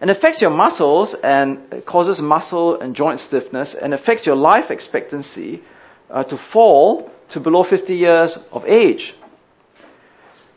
and 0.00 0.10
affects 0.10 0.40
your 0.40 0.50
muscles 0.50 1.14
and 1.14 1.84
causes 1.84 2.20
muscle 2.20 2.80
and 2.80 2.94
joint 2.94 3.20
stiffness 3.20 3.74
and 3.74 3.92
affects 3.92 4.26
your 4.26 4.36
life 4.36 4.70
expectancy 4.70 5.62
uh, 6.10 6.22
to 6.24 6.36
fall 6.36 7.10
to 7.30 7.40
below 7.40 7.62
50 7.62 7.96
years 7.96 8.38
of 8.52 8.64
age. 8.66 9.14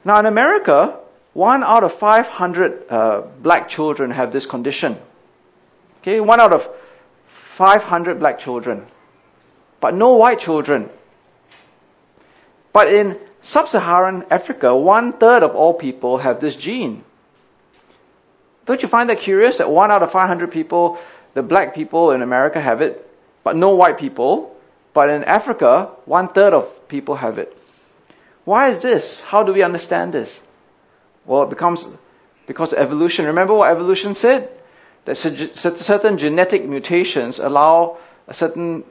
Now 0.05 0.19
in 0.19 0.25
America, 0.25 0.97
one 1.33 1.63
out 1.63 1.83
of 1.83 1.93
500 1.93 2.85
uh, 2.89 3.21
black 3.41 3.69
children 3.69 4.11
have 4.11 4.31
this 4.31 4.45
condition. 4.45 4.97
Okay, 6.01 6.19
one 6.19 6.39
out 6.39 6.53
of 6.53 6.67
500 7.27 8.19
black 8.19 8.39
children, 8.39 8.85
but 9.79 9.93
no 9.93 10.15
white 10.15 10.39
children. 10.39 10.89
But 12.73 12.93
in 12.93 13.17
sub-Saharan 13.41 14.25
Africa, 14.31 14.75
one 14.75 15.13
third 15.13 15.43
of 15.43 15.55
all 15.55 15.73
people 15.73 16.17
have 16.17 16.39
this 16.39 16.55
gene. 16.55 17.03
Don't 18.65 18.81
you 18.81 18.87
find 18.87 19.09
that 19.09 19.19
curious 19.19 19.57
that 19.57 19.69
one 19.69 19.91
out 19.91 20.03
of 20.03 20.11
500 20.11 20.51
people, 20.51 20.99
the 21.33 21.41
black 21.41 21.73
people 21.75 22.11
in 22.11 22.21
America 22.21 22.61
have 22.61 22.81
it, 22.81 23.07
but 23.43 23.55
no 23.55 23.71
white 23.75 23.97
people, 23.97 24.55
but 24.93 25.09
in 25.09 25.23
Africa, 25.23 25.89
one 26.05 26.27
third 26.27 26.53
of 26.53 26.87
people 26.87 27.15
have 27.15 27.39
it. 27.39 27.57
Why 28.45 28.69
is 28.69 28.81
this? 28.81 29.21
How 29.21 29.43
do 29.43 29.53
we 29.53 29.63
understand 29.63 30.13
this? 30.13 30.39
Well, 31.25 31.43
it 31.43 31.49
becomes 31.49 31.87
because 32.47 32.73
evolution. 32.73 33.25
Remember 33.27 33.53
what 33.53 33.71
evolution 33.71 34.13
said? 34.13 34.49
That 35.05 35.15
certain 35.15 36.17
genetic 36.17 36.65
mutations 36.65 37.39
allow 37.39 37.97
a 38.27 38.33
certain 38.33 38.83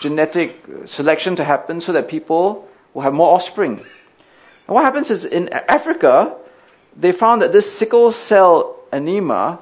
genetic 0.00 0.64
selection 0.86 1.36
to 1.36 1.44
happen 1.44 1.80
so 1.80 1.92
that 1.92 2.08
people 2.08 2.67
will 2.94 3.02
have 3.02 3.14
more 3.14 3.34
offspring. 3.34 3.78
And 3.78 4.74
what 4.74 4.84
happens 4.84 5.10
is 5.10 5.24
in 5.24 5.48
Africa, 5.48 6.36
they 6.96 7.12
found 7.12 7.42
that 7.42 7.52
this 7.52 7.72
sickle 7.72 8.12
cell 8.12 8.76
anemia 8.92 9.58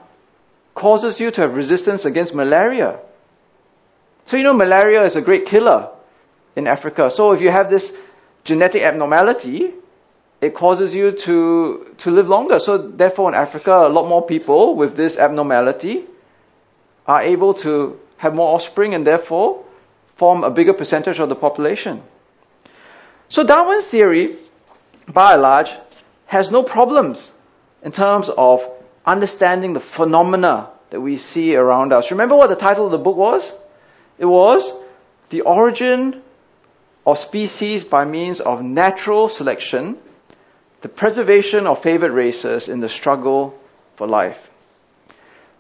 causes 0.75 1.21
you 1.21 1.31
to 1.31 1.41
have 1.43 1.57
resistance 1.57 2.05
against 2.05 2.35
malaria. 2.35 2.99
So 4.27 4.37
you 4.37 4.43
know 4.43 4.53
malaria 4.53 5.05
is 5.05 5.17
a 5.17 5.23
great 5.23 5.47
killer 5.47 5.91
in 6.55 6.67
Africa. 6.67 7.11
So 7.11 7.33
if 7.33 7.41
you 7.41 7.51
have 7.51 7.71
this 7.71 7.97
genetic 8.45 8.83
abnormality, 8.83 9.73
it 10.41 10.55
causes 10.55 10.95
you 10.95 11.13
to, 11.13 11.95
to 11.99 12.11
live 12.11 12.29
longer. 12.29 12.59
So 12.59 12.79
therefore 12.79 13.31
in 13.31 13.35
Africa, 13.35 13.87
a 13.87 13.89
lot 13.89 14.09
more 14.09 14.25
people 14.27 14.75
with 14.75 14.97
this 14.97 15.17
abnormality 15.19 16.05
are 17.07 17.23
able 17.23 17.55
to 17.55 17.99
have 18.17 18.35
more 18.35 18.55
offspring 18.55 18.95
and 18.95 19.07
therefore 19.07 19.65
form 20.17 20.45
a 20.45 20.51
bigger 20.51 20.73
percentage 20.73 21.21
of 21.21 21.29
the 21.29 21.37
population. 21.37 22.03
So 23.29 23.45
Darwin's 23.45 23.87
theory, 23.87 24.37
by 25.09 25.35
and 25.35 25.43
large, 25.43 25.71
has 26.27 26.51
no 26.51 26.63
problems 26.63 27.31
in 27.83 27.93
terms 27.93 28.29
of 28.29 28.69
understanding 29.05 29.73
the 29.73 29.81
phenomena 29.81 30.69
that 30.91 31.01
we 31.01 31.17
see 31.17 31.57
around 31.57 31.93
us. 31.93 32.11
Remember 32.11 32.37
what 32.37 32.49
the 32.49 32.57
title 32.57 32.87
of 32.87 32.93
the 32.93 32.99
book 32.99 33.17
was? 33.17 33.53
It 34.19 34.25
was 34.25 34.73
The 35.31 35.43
Origin 35.43 36.23
of 37.07 37.19
Species 37.19 37.85
by 37.85 38.05
Means 38.05 38.41
of 38.41 38.63
Natural 38.63 39.29
Selection, 39.29 39.97
the 40.81 40.89
Preservation 40.89 41.67
of 41.67 41.83
Favored 41.83 42.13
Races 42.13 42.69
in 42.69 42.81
the 42.81 42.89
Struggle 42.89 43.59
for 43.97 44.07
Life. 44.07 44.51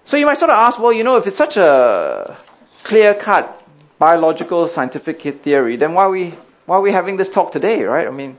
So 0.04 0.16
you 0.16 0.26
might 0.26 0.38
sort 0.38 0.50
of 0.50 0.58
ask, 0.58 0.78
well, 0.78 0.92
you 0.92 1.04
know, 1.04 1.16
if 1.16 1.26
it's 1.26 1.37
such 1.37 1.56
a 1.56 2.37
clear 2.85 3.14
cut 3.14 3.62
biological 3.99 4.68
scientific 4.68 5.42
theory, 5.42 5.76
then 5.76 5.94
why 5.94 6.04
are 6.04 6.11
we, 6.11 6.35
why 6.66 6.76
are 6.76 6.80
we 6.80 6.92
having 6.92 7.16
this 7.16 7.30
talk 7.30 7.52
today, 7.52 7.85
right? 7.85 8.06
I 8.06 8.11
mean, 8.11 8.37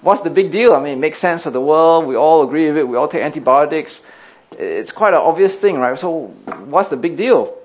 what's 0.00 0.22
the 0.22 0.30
big 0.30 0.50
deal? 0.52 0.72
I 0.72 0.80
mean, 0.80 0.94
it 0.94 0.98
makes 0.98 1.18
sense 1.18 1.46
of 1.46 1.52
the 1.52 1.60
world. 1.60 2.06
We 2.06 2.16
all 2.16 2.42
agree 2.42 2.66
with 2.66 2.76
it. 2.78 2.88
We 2.88 2.96
all 2.96 3.08
take 3.08 3.22
antibiotics. 3.22 4.00
It's 4.52 4.92
quite 4.92 5.14
an 5.14 5.20
obvious 5.20 5.58
thing, 5.58 5.78
right? 5.78 5.98
So 5.98 6.28
what's 6.74 6.88
the 6.88 6.96
big 6.96 7.16
deal? 7.16 7.56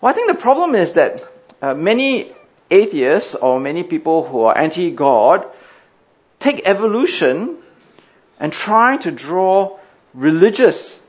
Well, 0.00 0.10
I 0.10 0.12
think 0.12 0.28
the 0.28 0.40
problem 0.40 0.74
is 0.74 0.94
that 0.94 1.22
uh, 1.62 1.74
many 1.74 2.32
atheists 2.70 3.34
or 3.34 3.60
many 3.60 3.82
people 3.84 4.26
who 4.26 4.42
are 4.42 4.56
anti-God 4.56 5.46
take 6.40 6.62
evolution 6.64 7.56
and 8.40 8.52
try 8.52 8.96
to 8.98 9.10
draw 9.10 9.78
religious 10.12 11.00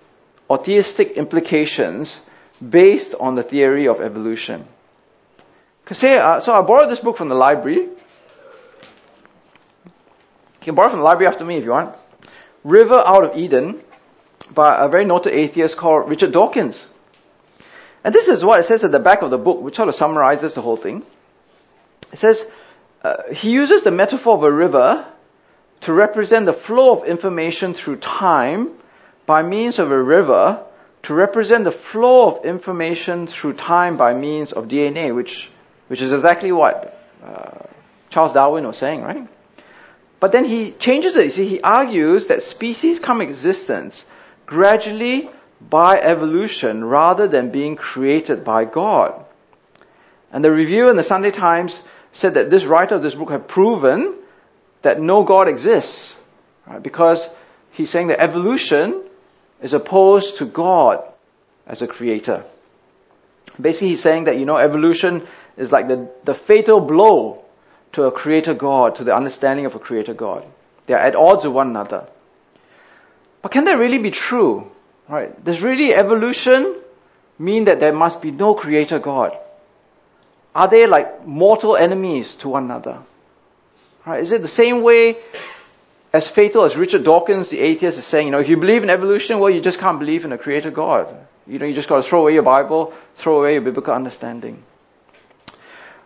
or 0.47 0.57
theistic 0.57 1.12
implications 1.12 2.19
based 2.62 3.15
on 3.15 3.35
the 3.35 3.43
theory 3.43 3.88
of 3.88 4.01
evolution. 4.01 4.65
Say, 5.92 6.18
uh, 6.18 6.39
so 6.39 6.54
I 6.54 6.62
borrowed 6.62 6.89
this 6.89 7.00
book 7.00 7.15
from 7.15 7.27
the 7.27 7.36
library. 7.36 7.77
You 7.77 7.92
can 10.62 10.75
borrow 10.75 10.89
from 10.89 11.00
the 11.00 11.06
library 11.06 11.27
after 11.27 11.46
me 11.46 11.58
if 11.58 11.63
you 11.63 11.72
want. 11.72 11.96
River 12.63 13.04
Out 13.06 13.24
of 13.24 13.38
Eden 13.38 13.80
by 14.51 14.84
a 14.84 14.89
very 14.89 15.06
noted 15.06 15.34
atheist 15.34 15.77
called 15.77 16.10
Richard 16.10 16.32
Dawkins. 16.32 16.86
And 18.04 18.13
this 18.13 18.27
is 18.27 18.44
what 18.44 18.60
it 18.60 18.63
says 18.63 18.84
at 18.84 18.92
the 18.92 19.00
back 19.00 19.22
of 19.22 19.30
the 19.30 19.38
book, 19.38 19.62
which 19.62 19.75
sort 19.75 19.89
of 19.89 19.96
summarizes 19.96 20.56
the 20.56 20.62
whole 20.62 20.77
thing. 20.77 21.04
It 22.12 22.18
says, 22.18 22.50
uh, 23.04 23.32
he 23.32 23.51
uses 23.51 23.84
the 23.84 23.92
metaphor 23.92 24.36
of 24.36 24.44
a 24.44 24.51
river 24.51 25.06
to 25.82 25.94
represent 25.94 26.46
the 26.48 26.54
flow 26.54 26.98
of 26.98 27.08
information 27.08 27.75
through 27.75 27.98
time 27.98 28.70
by 29.25 29.44
means 29.44 29.77
of 29.77 29.92
a 29.92 30.01
river 30.01 30.63
to 31.04 31.13
represent 31.13 31.63
the 31.63 31.72
flow 31.72 32.27
of 32.27 32.46
information 32.46 33.27
through 33.27 33.54
time 33.54 33.98
by 33.98 34.15
means 34.15 34.51
of 34.51 34.68
DNA, 34.68 35.13
which 35.13 35.51
which 35.88 36.01
is 36.01 36.13
exactly 36.13 36.51
what 36.51 37.00
uh, 37.24 37.60
Charles 38.10 38.34
Darwin 38.34 38.65
was 38.65 38.77
saying, 38.77 39.01
right? 39.01 39.27
But 40.20 40.32
then 40.32 40.46
he 40.46 40.72
changes 40.72 41.15
it. 41.15 41.25
You 41.25 41.30
see, 41.32 41.48
he 41.48 41.62
argues 41.62 42.27
that 42.27 42.44
species 42.44 43.00
come 43.00 43.22
existence 43.22 44.06
gradually 44.46 45.30
by 45.62 46.00
evolution 46.00 46.84
rather 46.84 47.27
than 47.27 47.51
being 47.51 47.75
created 47.75 48.44
by 48.44 48.65
God. 48.65 49.24
And 50.32 50.44
the 50.44 50.51
review 50.51 50.89
in 50.89 50.96
the 50.96 51.04
Sunday 51.04 51.32
Times 51.32 51.82
said 52.12 52.36
that 52.36 52.50
this 52.50 52.65
writer 52.65 52.96
of 52.96 53.01
this 53.01 53.15
book 53.15 53.30
had 53.30 53.48
proven 53.48 54.15
that 54.82 55.00
no 55.00 55.24
God 55.24 55.48
exists, 55.48 56.15
right? 56.65 56.82
Because 56.82 57.27
he's 57.72 57.89
saying 57.89 58.08
that 58.08 58.22
evolution 58.22 59.01
is 59.62 59.74
opposed 59.74 60.38
to 60.38 60.46
God 60.46 61.04
as 61.68 61.82
a 61.82 61.88
creator. 61.88 62.44
Basically, 63.60 63.89
he's 63.89 64.01
saying 64.01 64.25
that, 64.25 64.38
you 64.38 64.46
know, 64.46 64.58
evolution 64.58 65.27
is 65.57 65.71
like 65.71 65.88
the, 65.88 66.09
the 66.24 66.33
fatal 66.33 66.79
blow 66.79 67.43
to 67.93 68.03
a 68.03 68.12
creator 68.12 68.53
God, 68.53 68.97
to 68.97 69.03
the 69.03 69.15
understanding 69.15 69.65
of 69.65 69.75
a 69.75 69.79
creator 69.79 70.13
God. 70.13 70.45
They 70.85 70.93
are 70.93 71.00
at 71.00 71.15
odds 71.15 71.45
with 71.45 71.53
one 71.53 71.69
another. 71.69 72.07
But 73.41 73.51
can 73.51 73.65
that 73.65 73.77
really 73.77 74.00
be 74.00 74.12
true? 74.12 74.69
Right? 75.07 75.43
Does 75.43 75.62
really 75.62 75.93
evolution 75.93 76.75
mean 77.38 77.65
that 77.65 77.79
there 77.79 77.93
must 77.93 78.21
be 78.21 78.31
no 78.31 78.53
creator 78.53 79.00
God? 79.00 79.38
Are 80.53 80.67
they 80.67 80.88
like 80.88 81.25
mortal 81.25 81.75
enemies 81.75 82.35
to 82.35 82.50
one 82.50 82.63
another? 82.63 83.00
Right? 84.05 84.21
Is 84.21 84.31
it 84.31 84.41
the 84.41 84.47
same 84.47 84.81
way 84.81 85.17
as 86.13 86.29
fatal 86.29 86.63
as 86.63 86.77
Richard 86.77 87.03
Dawkins, 87.03 87.50
the 87.50 87.59
atheist, 87.59 87.97
is 87.97 88.05
saying, 88.05 88.27
you 88.27 88.31
know, 88.31 88.39
if 88.39 88.47
you 88.47 88.57
believe 88.57 88.83
in 88.83 88.89
evolution, 88.89 89.39
well, 89.39 89.50
you 89.50 89.59
just 89.59 89.79
can't 89.79 90.00
believe 90.00 90.24
in 90.24 90.31
a 90.31 90.38
creator 90.38 90.71
God. 90.71 91.13
You 91.45 91.59
know, 91.59 91.65
you 91.65 91.75
just 91.75 91.89
got 91.89 91.97
to 91.97 92.03
throw 92.03 92.21
away 92.21 92.33
your 92.33 92.43
Bible, 92.43 92.93
throw 93.15 93.41
away 93.41 93.53
your 93.53 93.62
biblical 93.62 93.93
understanding. 93.93 94.63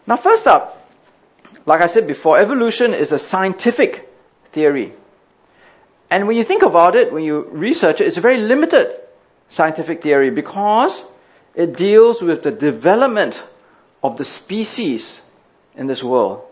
Now, 0.07 0.15
first 0.15 0.47
up, 0.47 0.75
like 1.65 1.81
I 1.81 1.87
said 1.87 2.07
before, 2.07 2.37
evolution 2.37 2.93
is 2.93 3.11
a 3.11 3.19
scientific 3.19 4.09
theory. 4.51 4.93
And 6.09 6.27
when 6.27 6.37
you 6.37 6.43
think 6.43 6.63
about 6.63 6.95
it, 6.95 7.13
when 7.13 7.23
you 7.23 7.41
research 7.41 8.01
it, 8.01 8.07
it's 8.07 8.17
a 8.17 8.21
very 8.21 8.39
limited 8.39 8.99
scientific 9.49 10.01
theory 10.01 10.31
because 10.31 11.03
it 11.53 11.77
deals 11.77 12.21
with 12.21 12.43
the 12.43 12.51
development 12.51 13.43
of 14.01 14.17
the 14.17 14.25
species 14.25 15.19
in 15.75 15.88
this 15.88 16.03
world. 16.03 16.43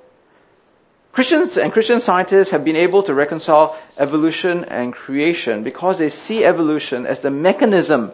Christians 1.11 1.57
and 1.57 1.73
Christian 1.73 1.99
scientists 1.99 2.51
have 2.51 2.63
been 2.63 2.75
able 2.75 3.01
to 3.03 3.13
reconcile 3.13 3.75
evolution 3.97 4.65
and 4.65 4.93
creation 4.93 5.63
because 5.63 5.97
they 5.97 6.09
see 6.09 6.45
evolution 6.45 7.07
as 7.07 7.21
the 7.21 7.31
mechanism 7.31 8.11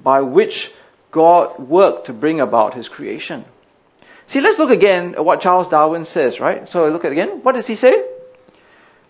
by 0.00 0.20
which 0.20 0.72
God 1.10 1.58
worked 1.58 2.06
to 2.06 2.12
bring 2.12 2.40
about 2.40 2.74
his 2.74 2.88
creation. 2.88 3.44
See, 4.28 4.42
let's 4.42 4.58
look 4.58 4.70
again 4.70 5.14
at 5.14 5.24
what 5.24 5.40
Charles 5.40 5.68
Darwin 5.68 6.04
says, 6.04 6.38
right? 6.38 6.68
So 6.68 6.84
look 6.84 7.06
at 7.06 7.12
again. 7.12 7.42
What 7.42 7.54
does 7.54 7.66
he 7.66 7.76
say? 7.76 8.04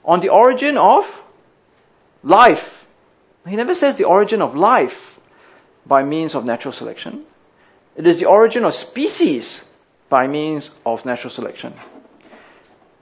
On 0.04 0.20
the 0.20 0.28
origin 0.28 0.78
of 0.78 1.04
life. 2.22 2.86
He 3.46 3.56
never 3.56 3.74
says 3.74 3.96
the 3.96 4.04
origin 4.04 4.42
of 4.42 4.54
life 4.54 5.18
by 5.84 6.04
means 6.04 6.36
of 6.36 6.44
natural 6.44 6.72
selection. 6.72 7.24
It 7.96 8.06
is 8.06 8.20
the 8.20 8.26
origin 8.26 8.64
of 8.64 8.74
species 8.74 9.64
by 10.08 10.28
means 10.28 10.70
of 10.86 11.04
natural 11.04 11.30
selection. 11.30 11.74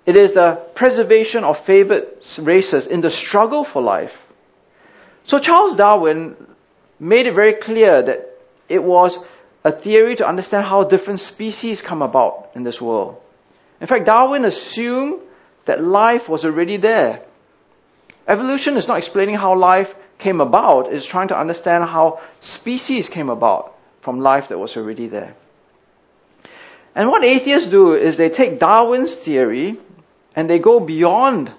It 0.06 0.16
is 0.16 0.32
the 0.32 0.54
preservation 0.74 1.44
of 1.44 1.58
favored 1.58 2.06
races 2.38 2.86
in 2.86 3.02
the 3.02 3.10
struggle 3.10 3.62
for 3.62 3.82
life. 3.82 4.16
So 5.24 5.38
Charles 5.38 5.76
Darwin 5.76 6.34
made 6.98 7.26
it 7.26 7.34
very 7.34 7.54
clear 7.54 8.00
that 8.00 8.30
it 8.70 8.82
was 8.82 9.18
a 9.66 9.72
theory 9.72 10.14
to 10.14 10.24
understand 10.24 10.64
how 10.64 10.84
different 10.84 11.18
species 11.18 11.82
come 11.82 12.00
about 12.00 12.50
in 12.54 12.62
this 12.62 12.80
world. 12.80 13.20
In 13.80 13.88
fact, 13.88 14.06
Darwin 14.06 14.44
assumed 14.44 15.20
that 15.64 15.82
life 15.82 16.28
was 16.28 16.44
already 16.44 16.76
there. 16.76 17.22
Evolution 18.28 18.76
is 18.76 18.86
not 18.86 18.98
explaining 18.98 19.34
how 19.34 19.56
life 19.56 19.92
came 20.18 20.40
about, 20.40 20.92
it's 20.92 21.04
trying 21.04 21.28
to 21.28 21.38
understand 21.38 21.82
how 21.82 22.20
species 22.40 23.08
came 23.08 23.28
about 23.28 23.74
from 24.02 24.20
life 24.20 24.48
that 24.50 24.58
was 24.58 24.76
already 24.76 25.08
there. 25.08 25.34
And 26.94 27.08
what 27.08 27.24
atheists 27.24 27.68
do 27.68 27.94
is 27.94 28.16
they 28.16 28.30
take 28.30 28.60
Darwin's 28.60 29.16
theory 29.16 29.76
and 30.36 30.48
they 30.48 30.60
go 30.60 30.78
beyond 30.78 31.50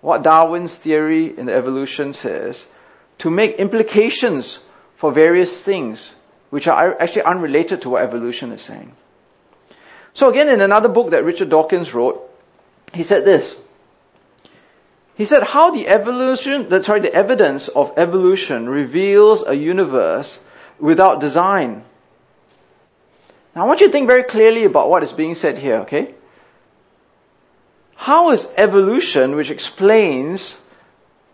what 0.00 0.22
Darwin's 0.22 0.74
theory 0.74 1.38
in 1.38 1.44
the 1.46 1.54
evolution 1.54 2.14
says 2.14 2.64
to 3.18 3.28
make 3.28 3.56
implications 3.56 4.58
for 4.96 5.12
various 5.12 5.60
things 5.60 6.10
which 6.52 6.68
are 6.68 7.00
actually 7.00 7.22
unrelated 7.22 7.80
to 7.80 7.88
what 7.88 8.02
evolution 8.02 8.52
is 8.52 8.60
saying. 8.60 8.92
So 10.12 10.28
again, 10.28 10.50
in 10.50 10.60
another 10.60 10.90
book 10.90 11.12
that 11.12 11.24
Richard 11.24 11.48
Dawkins 11.48 11.94
wrote, 11.94 12.28
he 12.92 13.04
said 13.04 13.24
this. 13.24 13.56
He 15.14 15.24
said 15.24 15.44
how 15.44 15.70
the 15.70 15.88
evolution, 15.88 16.82
sorry, 16.82 17.00
the 17.00 17.14
evidence 17.14 17.68
of 17.68 17.94
evolution 17.96 18.68
reveals 18.68 19.42
a 19.46 19.54
universe 19.54 20.38
without 20.78 21.20
design. 21.20 21.84
Now 23.56 23.62
I 23.62 23.66
want 23.66 23.80
you 23.80 23.86
to 23.86 23.92
think 23.92 24.06
very 24.06 24.24
clearly 24.24 24.64
about 24.64 24.90
what 24.90 25.02
is 25.02 25.12
being 25.12 25.34
said 25.34 25.56
here, 25.56 25.76
okay? 25.86 26.14
How 27.96 28.32
is 28.32 28.46
evolution, 28.58 29.36
which 29.36 29.50
explains 29.50 30.60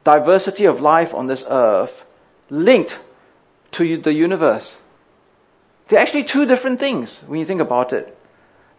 diversity 0.05 0.67
of 0.67 0.81
life 0.81 1.13
on 1.13 1.27
this 1.27 1.45
earth, 1.51 2.05
linked 2.51 2.97
to 3.73 3.97
the 3.97 4.13
universe? 4.13 4.77
They're 5.89 5.99
actually 5.99 6.25
two 6.25 6.47
different 6.47 6.79
things 6.79 7.17
when 7.27 7.41
you 7.41 7.47
think 7.47 7.61
about 7.61 7.93
it. 7.93 8.15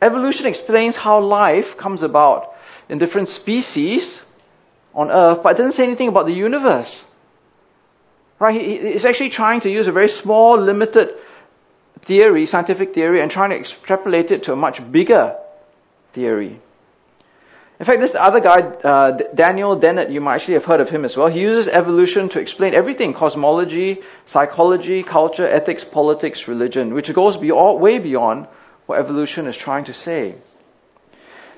Evolution 0.02 0.46
explains 0.46 0.96
how 0.96 1.20
life 1.20 1.76
comes 1.76 2.04
about 2.04 2.56
in 2.88 3.00
different 3.00 3.28
species 3.28 4.24
on 4.94 5.12
earth, 5.12 5.44
but 5.44 5.54
it 5.54 5.58
doesn't 5.58 5.74
say 5.74 5.84
anything 5.84 6.08
about 6.08 6.26
the 6.26 6.34
universe. 6.34 7.04
Right? 8.40 8.56
It's 8.62 9.06
actually 9.06 9.32
trying 9.32 9.62
to 9.62 9.70
use 9.70 9.88
a 9.88 9.92
very 9.92 10.08
small, 10.08 10.58
limited 10.58 11.14
theory, 12.02 12.46
scientific 12.46 12.94
theory, 12.94 13.22
and 13.22 13.30
trying 13.30 13.50
to 13.50 13.58
extrapolate 13.58 14.32
it 14.32 14.44
to 14.44 14.54
a 14.54 14.56
much 14.56 14.80
bigger 14.92 15.36
theory. 16.14 16.62
In 17.80 17.86
fact, 17.86 18.02
this 18.02 18.14
other 18.14 18.42
guy, 18.42 18.60
uh, 18.60 19.12
Daniel 19.34 19.78
Dennett, 19.78 20.12
you 20.12 20.20
might 20.20 20.36
actually 20.36 20.56
have 20.56 20.66
heard 20.66 20.82
of 20.82 20.90
him 20.90 21.06
as 21.06 21.16
well. 21.16 21.28
He 21.28 21.40
uses 21.40 21.70
evolution 21.70 22.28
to 22.30 22.42
explain 22.42 22.74
everything 22.74 23.14
cosmology, 23.14 24.02
psychology, 24.26 25.02
culture, 25.02 25.48
ethics, 25.48 25.86
politics, 25.86 26.50
religion, 26.50 26.94
which 26.94 27.14
goes 27.14 27.38
beyond, 27.38 27.80
way 27.80 27.98
beyond 27.98 28.48
what 28.86 29.00
evolution 29.00 29.48
is 29.48 29.56
trying 29.56 29.86
to 29.86 29.94
say. 29.94 30.36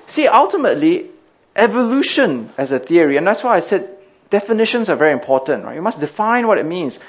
See, 0.06 0.28
ultimately, 0.28 1.10
evolution 1.56 2.52
as 2.56 2.70
a 2.70 2.78
theory, 2.78 3.16
and 3.16 3.26
that's 3.26 3.42
why 3.42 3.56
I 3.56 3.58
said 3.60 3.90
definitions 4.30 4.90
are 4.90 4.96
very 4.96 5.12
important, 5.12 5.64
right? 5.64 5.74
You 5.74 5.82
must 5.82 5.98
define 5.98 6.46
what 6.46 6.58
it 6.58 6.66
means. 6.66 7.00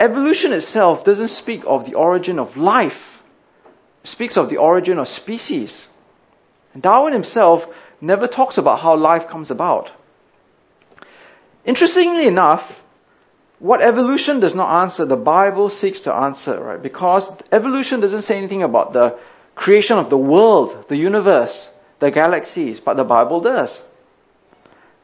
Evolution 0.00 0.52
itself 0.52 1.04
doesn't 1.04 1.28
speak 1.28 1.62
of 1.64 1.84
the 1.84 1.94
origin 1.94 2.40
of 2.40 2.56
life, 2.56 3.22
it 4.02 4.08
speaks 4.08 4.36
of 4.36 4.48
the 4.48 4.56
origin 4.56 4.98
of 4.98 5.06
species. 5.06 5.86
And 6.74 6.82
Darwin 6.82 7.12
himself 7.12 7.72
never 8.02 8.26
talks 8.26 8.58
about 8.58 8.80
how 8.80 8.96
life 8.96 9.28
comes 9.28 9.50
about. 9.50 9.90
Interestingly 11.64 12.26
enough, 12.26 12.82
what 13.60 13.80
evolution 13.80 14.40
does 14.40 14.56
not 14.56 14.82
answer, 14.82 15.04
the 15.04 15.16
Bible 15.16 15.68
seeks 15.68 16.00
to 16.00 16.12
answer, 16.12 16.60
right? 16.60 16.82
Because 16.82 17.30
evolution 17.52 18.00
doesn't 18.00 18.22
say 18.22 18.36
anything 18.36 18.64
about 18.64 18.92
the 18.92 19.18
creation 19.54 19.98
of 19.98 20.10
the 20.10 20.18
world, 20.18 20.88
the 20.88 20.96
universe, 20.96 21.70
the 22.00 22.10
galaxies, 22.10 22.80
but 22.80 22.96
the 22.96 23.04
Bible 23.04 23.40
does. 23.40 23.80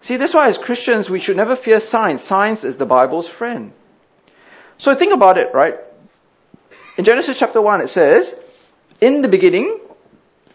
See, 0.00 0.16
that's 0.16 0.34
why 0.34 0.48
as 0.48 0.58
Christians 0.58 1.08
we 1.08 1.20
should 1.20 1.36
never 1.36 1.54
fear 1.54 1.78
science. 1.78 2.24
Science 2.24 2.64
is 2.64 2.78
the 2.78 2.86
Bible's 2.86 3.28
friend. 3.28 3.72
So 4.76 4.94
think 4.96 5.12
about 5.12 5.38
it, 5.38 5.54
right? 5.54 5.76
In 6.96 7.04
Genesis 7.04 7.38
chapter 7.38 7.62
1 7.62 7.82
it 7.82 7.88
says, 7.88 8.36
In 9.00 9.22
the 9.22 9.28
beginning, 9.28 9.78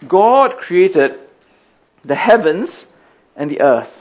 God 0.06 0.58
created 0.58 1.23
the 2.06 2.16
heavens 2.16 2.86
and 3.36 3.50
the 3.50 3.62
earth. 3.62 4.00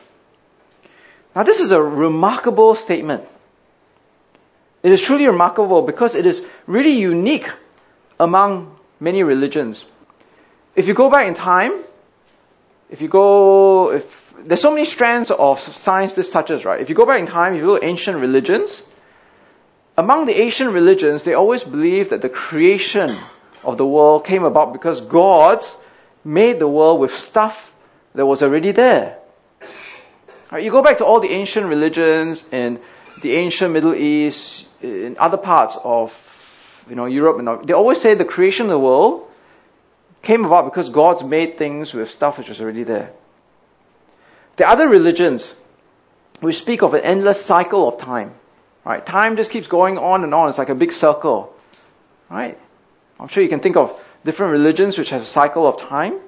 Now 1.34 1.42
this 1.42 1.60
is 1.60 1.72
a 1.72 1.82
remarkable 1.82 2.74
statement. 2.74 3.24
It 4.82 4.92
is 4.92 5.00
truly 5.00 5.26
remarkable 5.26 5.82
because 5.82 6.14
it 6.14 6.26
is 6.26 6.44
really 6.66 6.90
unique 6.90 7.48
among 8.18 8.76
many 8.98 9.22
religions. 9.22 9.84
If 10.74 10.88
you 10.88 10.94
go 10.94 11.08
back 11.08 11.28
in 11.28 11.34
time, 11.34 11.72
if 12.90 13.00
you 13.00 13.08
go, 13.08 13.92
if 13.92 14.34
there's 14.44 14.60
so 14.60 14.70
many 14.70 14.84
strands 14.84 15.30
of 15.30 15.60
science 15.60 16.14
this 16.14 16.30
touches, 16.30 16.64
right? 16.64 16.80
If 16.80 16.88
you 16.88 16.94
go 16.94 17.06
back 17.06 17.20
in 17.20 17.26
time, 17.26 17.54
if 17.54 17.60
you 17.60 17.66
look 17.66 17.82
at 17.82 17.88
ancient 17.88 18.18
religions, 18.18 18.82
among 19.96 20.26
the 20.26 20.40
ancient 20.40 20.72
religions, 20.72 21.22
they 21.22 21.34
always 21.34 21.64
believed 21.64 22.10
that 22.10 22.22
the 22.22 22.28
creation 22.28 23.14
of 23.62 23.78
the 23.78 23.86
world 23.86 24.24
came 24.24 24.44
about 24.44 24.72
because 24.72 25.00
gods 25.00 25.76
made 26.24 26.58
the 26.58 26.68
world 26.68 27.00
with 27.00 27.16
stuff 27.16 27.71
that 28.14 28.26
was 28.26 28.42
already 28.42 28.72
there. 28.72 29.18
Right, 30.50 30.64
you 30.64 30.70
go 30.70 30.82
back 30.82 30.98
to 30.98 31.04
all 31.04 31.20
the 31.20 31.30
ancient 31.30 31.66
religions 31.66 32.44
in 32.52 32.80
the 33.22 33.32
ancient 33.32 33.72
Middle 33.72 33.94
East, 33.94 34.66
in 34.82 35.16
other 35.18 35.38
parts 35.38 35.78
of 35.82 36.12
you 36.88 36.94
know 36.94 37.06
Europe, 37.06 37.38
and 37.38 37.66
they 37.66 37.72
always 37.72 38.00
say 38.00 38.14
the 38.14 38.24
creation 38.24 38.66
of 38.66 38.70
the 38.70 38.78
world 38.78 39.28
came 40.22 40.44
about 40.44 40.64
because 40.66 40.90
God's 40.90 41.24
made 41.24 41.58
things 41.58 41.92
with 41.92 42.10
stuff 42.10 42.38
which 42.38 42.48
was 42.48 42.60
already 42.60 42.82
there. 42.82 43.12
The 44.56 44.68
other 44.68 44.88
religions, 44.88 45.52
we 46.40 46.52
speak 46.52 46.82
of 46.82 46.94
an 46.94 47.00
endless 47.00 47.44
cycle 47.44 47.88
of 47.88 47.98
time. 47.98 48.34
Right? 48.84 49.04
Time 49.04 49.36
just 49.36 49.50
keeps 49.50 49.68
going 49.68 49.96
on 49.96 50.24
and 50.24 50.34
on. 50.34 50.48
It's 50.48 50.58
like 50.58 50.68
a 50.68 50.74
big 50.74 50.92
circle. 50.92 51.54
Right? 52.28 52.58
I'm 53.18 53.28
sure 53.28 53.42
you 53.42 53.48
can 53.48 53.60
think 53.60 53.76
of 53.76 53.98
different 54.24 54.52
religions 54.52 54.98
which 54.98 55.10
have 55.10 55.22
a 55.22 55.26
cycle 55.26 55.66
of 55.66 55.80
time. 55.80 56.18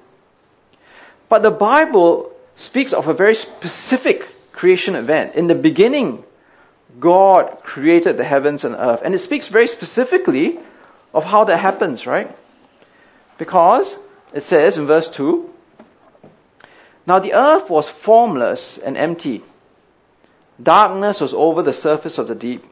But 1.29 1.41
the 1.41 1.51
Bible 1.51 2.31
speaks 2.55 2.93
of 2.93 3.07
a 3.07 3.13
very 3.13 3.35
specific 3.35 4.27
creation 4.51 4.95
event. 4.95 5.35
In 5.35 5.47
the 5.47 5.55
beginning, 5.55 6.23
God 6.99 7.59
created 7.63 8.17
the 8.17 8.23
heavens 8.23 8.63
and 8.63 8.75
earth. 8.75 9.01
And 9.03 9.13
it 9.13 9.19
speaks 9.19 9.47
very 9.47 9.67
specifically 9.67 10.59
of 11.13 11.23
how 11.23 11.45
that 11.45 11.57
happens, 11.57 12.05
right? 12.05 12.35
Because 13.37 13.97
it 14.33 14.43
says 14.43 14.77
in 14.77 14.85
verse 14.85 15.09
2 15.09 15.49
Now 17.05 17.19
the 17.19 17.33
earth 17.33 17.69
was 17.69 17.89
formless 17.89 18.77
and 18.77 18.97
empty. 18.97 19.43
Darkness 20.61 21.19
was 21.19 21.33
over 21.33 21.63
the 21.63 21.73
surface 21.73 22.17
of 22.17 22.29
the 22.29 22.35
deep, 22.35 22.63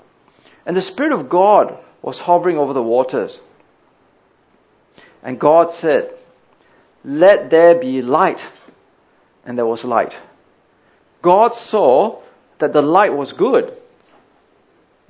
and 0.66 0.76
the 0.76 0.82
Spirit 0.82 1.12
of 1.12 1.30
God 1.30 1.78
was 2.02 2.20
hovering 2.20 2.58
over 2.58 2.72
the 2.72 2.82
waters. 2.82 3.42
And 5.22 5.39
God 5.39 5.72
said, 5.72 6.13
Let 7.04 7.50
there 7.50 7.76
be 7.76 8.02
light. 8.02 8.46
And 9.46 9.58
there 9.58 9.66
was 9.66 9.84
light. 9.84 10.16
God 11.22 11.56
saw 11.56 12.22
that 12.60 12.74
the 12.74 12.82
light 12.82 13.13
was 13.13 13.34
good. 13.34 13.76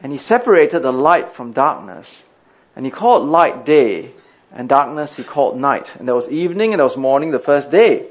And 0.02 0.12
he 0.12 0.18
separated 0.18 0.80
the 0.82 0.92
light 0.92 1.34
from 1.34 1.54
darkness. 1.54 2.24
And 2.76 2.86
he 2.86 2.92
called 2.92 3.28
light 3.28 3.66
day, 3.66 4.12
and 4.52 4.68
darkness 4.68 5.16
he 5.16 5.24
called 5.24 5.60
night. 5.60 5.96
And 5.98 6.08
there 6.08 6.16
was 6.16 6.30
evening 6.30 6.74
and 6.74 6.80
there 6.80 6.86
was 6.86 6.98
morning 6.98 7.32
the 7.32 7.40
first 7.40 7.72
day. 7.72 8.08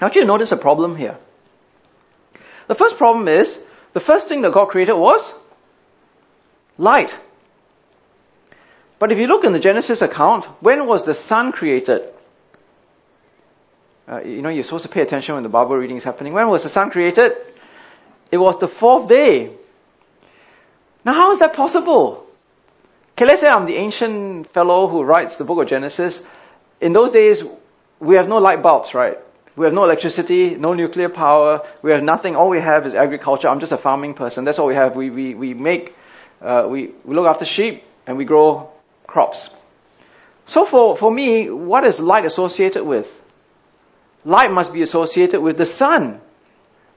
Now, 0.00 0.08
do 0.08 0.18
you 0.18 0.24
notice 0.24 0.52
a 0.52 0.56
problem 0.56 0.96
here? 0.96 1.16
The 2.66 2.74
first 2.74 2.98
problem 2.98 3.28
is 3.28 3.62
the 3.92 4.00
first 4.00 4.28
thing 4.28 4.42
that 4.42 4.52
God 4.52 4.66
created 4.66 4.94
was 4.94 5.32
light. 6.78 7.16
But 9.02 9.10
if 9.10 9.18
you 9.18 9.26
look 9.26 9.42
in 9.42 9.52
the 9.52 9.58
Genesis 9.58 10.00
account, 10.00 10.44
when 10.60 10.86
was 10.86 11.04
the 11.04 11.12
sun 11.12 11.50
created? 11.50 12.02
Uh, 14.08 14.20
you 14.20 14.42
know, 14.42 14.48
you're 14.48 14.62
supposed 14.62 14.84
to 14.84 14.88
pay 14.88 15.02
attention 15.02 15.34
when 15.34 15.42
the 15.42 15.48
Bible 15.48 15.76
reading 15.76 15.96
is 15.96 16.04
happening. 16.04 16.34
When 16.34 16.46
was 16.48 16.62
the 16.62 16.68
sun 16.68 16.92
created? 16.92 17.32
It 18.30 18.36
was 18.36 18.60
the 18.60 18.68
fourth 18.68 19.08
day. 19.08 19.50
Now, 21.04 21.14
how 21.14 21.32
is 21.32 21.40
that 21.40 21.52
possible? 21.54 22.24
Okay, 23.14 23.24
let's 23.24 23.40
say 23.40 23.48
I'm 23.48 23.64
the 23.64 23.74
ancient 23.74 24.46
fellow 24.52 24.86
who 24.86 25.02
writes 25.02 25.36
the 25.36 25.42
book 25.42 25.60
of 25.60 25.66
Genesis. 25.66 26.24
In 26.80 26.92
those 26.92 27.10
days, 27.10 27.42
we 27.98 28.14
have 28.14 28.28
no 28.28 28.38
light 28.38 28.62
bulbs, 28.62 28.94
right? 28.94 29.18
We 29.56 29.64
have 29.64 29.74
no 29.74 29.82
electricity, 29.82 30.54
no 30.54 30.74
nuclear 30.74 31.08
power. 31.08 31.66
We 31.82 31.90
have 31.90 32.04
nothing. 32.04 32.36
All 32.36 32.50
we 32.50 32.60
have 32.60 32.86
is 32.86 32.94
agriculture. 32.94 33.48
I'm 33.48 33.58
just 33.58 33.72
a 33.72 33.78
farming 33.78 34.14
person. 34.14 34.44
That's 34.44 34.60
all 34.60 34.68
we 34.68 34.76
have. 34.76 34.94
We, 34.94 35.10
we, 35.10 35.34
we 35.34 35.54
make, 35.54 35.92
uh, 36.40 36.68
we, 36.70 36.92
we 37.04 37.16
look 37.16 37.26
after 37.26 37.44
sheep 37.44 37.82
and 38.06 38.16
we 38.16 38.24
grow 38.24 38.70
crops. 39.12 39.50
So 40.46 40.64
for, 40.64 40.96
for 40.96 41.10
me, 41.10 41.50
what 41.50 41.84
is 41.84 42.00
light 42.00 42.24
associated 42.24 42.84
with? 42.84 43.08
Light 44.24 44.50
must 44.50 44.72
be 44.72 44.82
associated 44.82 45.40
with 45.40 45.56
the 45.56 45.66
sun. 45.66 46.20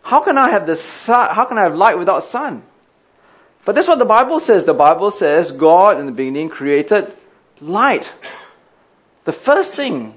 How 0.01 0.21
can 0.21 0.37
I 0.37 0.49
have 0.49 0.65
the 0.65 0.75
sun, 0.75 1.35
how 1.35 1.45
can 1.45 1.57
I 1.57 1.63
have 1.63 1.75
light 1.75 1.97
without 1.97 2.23
sun? 2.23 2.63
But 3.65 3.75
that's 3.75 3.87
what 3.87 3.99
the 3.99 4.05
Bible 4.05 4.39
says. 4.39 4.63
The 4.63 4.73
Bible 4.73 5.11
says 5.11 5.51
God 5.51 5.99
in 5.99 6.05
the 6.05 6.11
beginning 6.11 6.49
created 6.49 7.11
light. 7.59 8.11
The 9.25 9.33
first 9.33 9.73
thing, 9.73 10.13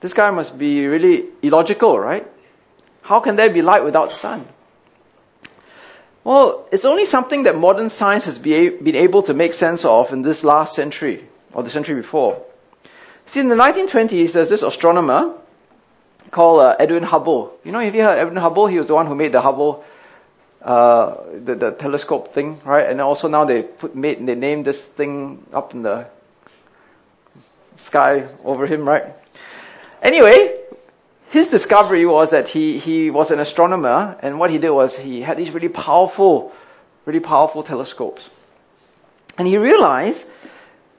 this 0.00 0.12
guy 0.12 0.30
must 0.30 0.58
be 0.58 0.86
really 0.86 1.24
illogical, 1.40 1.98
right? 1.98 2.26
How 3.00 3.20
can 3.20 3.36
there 3.36 3.50
be 3.50 3.62
light 3.62 3.84
without 3.84 4.12
sun? 4.12 4.46
Well, 6.24 6.66
it's 6.72 6.86
only 6.86 7.04
something 7.04 7.42
that 7.42 7.56
modern 7.56 7.90
science 7.90 8.24
has 8.24 8.38
been 8.38 8.96
able 8.96 9.22
to 9.24 9.34
make 9.34 9.52
sense 9.52 9.84
of 9.84 10.12
in 10.12 10.22
this 10.22 10.42
last 10.42 10.74
century, 10.74 11.24
or 11.52 11.62
the 11.62 11.70
century 11.70 11.96
before. 11.96 12.42
See, 13.26 13.40
in 13.40 13.48
the 13.48 13.56
1920s, 13.56 14.32
there's 14.32 14.48
this 14.48 14.62
astronomer 14.62 15.34
called 16.30 16.60
uh, 16.60 16.76
Edwin 16.78 17.02
Hubble. 17.02 17.56
You 17.62 17.72
know, 17.72 17.80
have 17.80 17.94
you 17.94 18.02
heard 18.02 18.18
Edwin 18.18 18.36
Hubble? 18.36 18.66
He 18.66 18.78
was 18.78 18.86
the 18.86 18.94
one 18.94 19.06
who 19.06 19.14
made 19.14 19.32
the 19.32 19.42
Hubble 19.42 19.84
uh, 20.64 21.16
the, 21.34 21.54
the 21.54 21.70
telescope 21.72 22.32
thing, 22.32 22.58
right? 22.64 22.88
And 22.88 23.00
also 23.00 23.28
now 23.28 23.44
they 23.44 23.62
put 23.62 23.94
made 23.94 24.26
they 24.26 24.34
named 24.34 24.64
this 24.64 24.82
thing 24.82 25.44
up 25.52 25.74
in 25.74 25.82
the 25.82 26.06
sky 27.76 28.28
over 28.42 28.66
him, 28.66 28.88
right? 28.88 29.04
Anyway, 30.02 30.54
his 31.34 31.48
discovery 31.48 32.06
was 32.06 32.30
that 32.30 32.48
he 32.48 32.78
he 32.78 33.10
was 33.10 33.32
an 33.32 33.40
astronomer, 33.40 34.16
and 34.20 34.38
what 34.38 34.50
he 34.50 34.58
did 34.58 34.70
was 34.70 34.96
he 34.96 35.20
had 35.20 35.36
these 35.36 35.50
really 35.50 35.68
powerful, 35.68 36.52
really 37.06 37.18
powerful 37.18 37.64
telescopes, 37.64 38.28
and 39.36 39.48
he 39.48 39.58
realized 39.58 40.24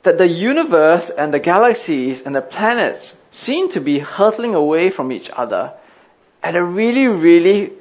that 0.03 0.17
the 0.17 0.27
universe 0.27 1.09
and 1.09 1.33
the 1.33 1.39
galaxies 1.39 2.23
and 2.25 2.35
the 2.35 2.41
planets 2.41 3.15
seem 3.31 3.69
to 3.69 3.79
be 3.79 3.97
hurtling 3.97 4.55
away 4.55 4.89
from 4.89 5.13
each 5.13 5.29
other 5.29 5.71
at 6.43 6.57
a 6.57 6.63
really, 6.63 7.07
really 7.07 7.71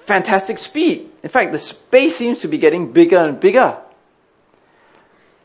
fantastic 0.00 0.58
speed. 0.58 1.08
In 1.22 1.30
fact, 1.30 1.52
the 1.52 1.58
space 1.58 2.16
seems 2.16 2.42
to 2.42 2.48
be 2.48 2.58
getting 2.58 2.92
bigger 2.92 3.18
and 3.18 3.40
bigger. 3.40 3.78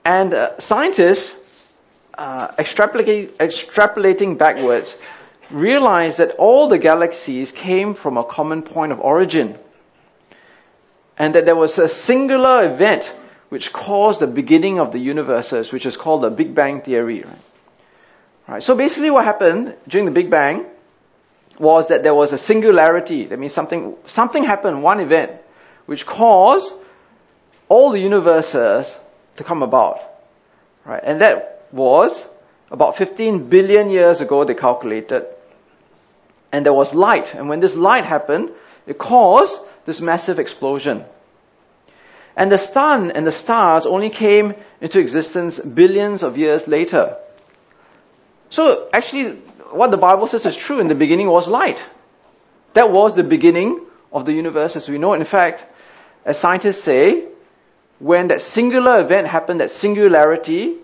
And 0.03 0.33
uh, 0.33 0.59
scientists, 0.59 1.39
uh, 2.17 2.49
extrapolating, 2.49 3.29
extrapolating 3.47 4.37
backwards, 4.37 4.99
realize 5.51 6.17
that 6.17 6.31
all 6.31 6.67
the 6.67 6.77
galaxies 6.77 7.51
came 7.51 7.93
from 7.93 8.17
a 8.17 8.23
common 8.23 8.61
point 8.61 8.91
of 8.91 8.99
origin. 8.99 9.57
And 11.17 11.35
that 11.35 11.45
there 11.45 11.55
was 11.55 11.77
a 11.77 11.89
singular 11.89 12.71
event 12.71 13.11
which 13.49 13.73
caused 13.73 14.19
the 14.19 14.27
beginning 14.27 14.79
of 14.79 14.91
the 14.91 14.99
universes, 14.99 15.71
which 15.71 15.85
is 15.85 15.97
called 15.97 16.21
the 16.21 16.29
Big 16.29 16.53
Bang 16.53 16.81
Theory. 16.81 17.23
Right? 17.23 17.43
right? 18.47 18.63
So 18.63 18.75
basically 18.75 19.09
what 19.09 19.25
happened 19.25 19.75
during 19.87 20.05
the 20.05 20.11
Big 20.11 20.29
Bang 20.29 20.65
was 21.57 21.89
that 21.89 22.03
there 22.03 22.13
was 22.13 22.31
a 22.31 22.37
singularity. 22.37 23.25
That 23.25 23.37
means 23.37 23.53
something, 23.53 23.95
something 24.05 24.43
happened, 24.43 24.81
one 24.81 24.99
event, 25.01 25.31
which 25.87 26.05
caused 26.05 26.71
all 27.67 27.89
the 27.91 27.99
universes 27.99 28.95
to 29.35 29.43
come 29.43 29.61
about. 29.63 29.99
Right? 30.85 31.01
And 31.03 31.21
that 31.21 31.65
was 31.71 32.23
about 32.71 32.97
15 32.97 33.49
billion 33.49 33.89
years 33.89 34.21
ago, 34.21 34.43
they 34.43 34.53
calculated. 34.53 35.25
And 36.51 36.65
there 36.65 36.73
was 36.73 36.93
light. 36.93 37.35
And 37.35 37.49
when 37.49 37.59
this 37.59 37.75
light 37.75 38.05
happened, 38.05 38.51
it 38.87 38.97
caused 38.97 39.55
this 39.85 40.01
massive 40.01 40.39
explosion. 40.39 41.05
And 42.35 42.51
the 42.51 42.57
sun 42.57 43.11
and 43.11 43.27
the 43.27 43.31
stars 43.31 43.85
only 43.85 44.09
came 44.09 44.53
into 44.81 44.99
existence 44.99 45.59
billions 45.59 46.23
of 46.23 46.37
years 46.37 46.67
later. 46.67 47.17
So 48.49 48.89
actually, 48.93 49.31
what 49.71 49.91
the 49.91 49.97
Bible 49.97 50.27
says 50.27 50.45
is 50.45 50.55
true. 50.55 50.79
In 50.79 50.87
the 50.87 50.95
beginning 50.95 51.27
was 51.29 51.47
light. 51.47 51.83
That 52.73 52.91
was 52.91 53.15
the 53.15 53.23
beginning 53.23 53.81
of 54.11 54.25
the 54.25 54.33
universe 54.33 54.75
as 54.75 54.87
we 54.89 54.97
know. 54.97 55.13
In 55.13 55.23
fact, 55.25 55.65
as 56.25 56.39
scientists 56.39 56.83
say, 56.83 57.25
when 57.99 58.29
that 58.29 58.41
singular 58.41 59.01
event 59.01 59.27
happened, 59.27 59.59
that 59.59 59.71
singularity, 59.71 60.77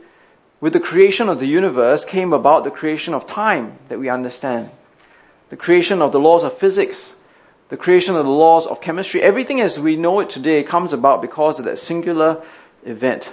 with 0.59 0.73
the 0.73 0.79
creation 0.79 1.29
of 1.29 1.39
the 1.39 1.45
universe 1.45 2.05
came 2.05 2.33
about 2.33 2.63
the 2.63 2.71
creation 2.71 3.13
of 3.13 3.27
time 3.27 3.77
that 3.89 3.99
we 3.99 4.09
understand. 4.09 4.69
The 5.49 5.55
creation 5.55 6.01
of 6.01 6.11
the 6.11 6.19
laws 6.19 6.43
of 6.43 6.57
physics, 6.57 7.11
the 7.69 7.77
creation 7.77 8.15
of 8.15 8.25
the 8.25 8.31
laws 8.31 8.67
of 8.67 8.81
chemistry, 8.81 9.21
everything 9.21 9.61
as 9.61 9.79
we 9.79 9.95
know 9.95 10.19
it 10.19 10.29
today 10.29 10.63
comes 10.63 10.93
about 10.93 11.21
because 11.21 11.59
of 11.59 11.65
that 11.65 11.79
singular 11.79 12.43
event. 12.85 13.29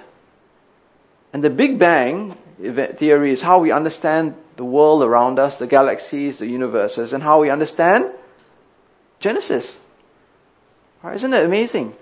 And 1.33 1.43
the 1.43 1.51
Big 1.51 1.79
Bang 1.79 2.37
theory 2.61 3.33
is 3.33 3.43
how 3.43 3.61
we 3.61 3.73
understand 3.73 4.35
the 4.57 4.65
world 4.65 5.03
around 5.03 5.39
us, 5.39 5.59
the 5.59 5.67
galaxies, 5.67 6.39
the 6.39 6.47
universes, 6.47 7.13
and 7.13 7.23
how 7.23 7.41
we 7.41 7.51
understand 7.51 8.11
Genesis. 9.21 9.75
Right, 11.03 11.17
isn't 11.17 11.33
it 11.33 11.43
amazing? 11.43 11.95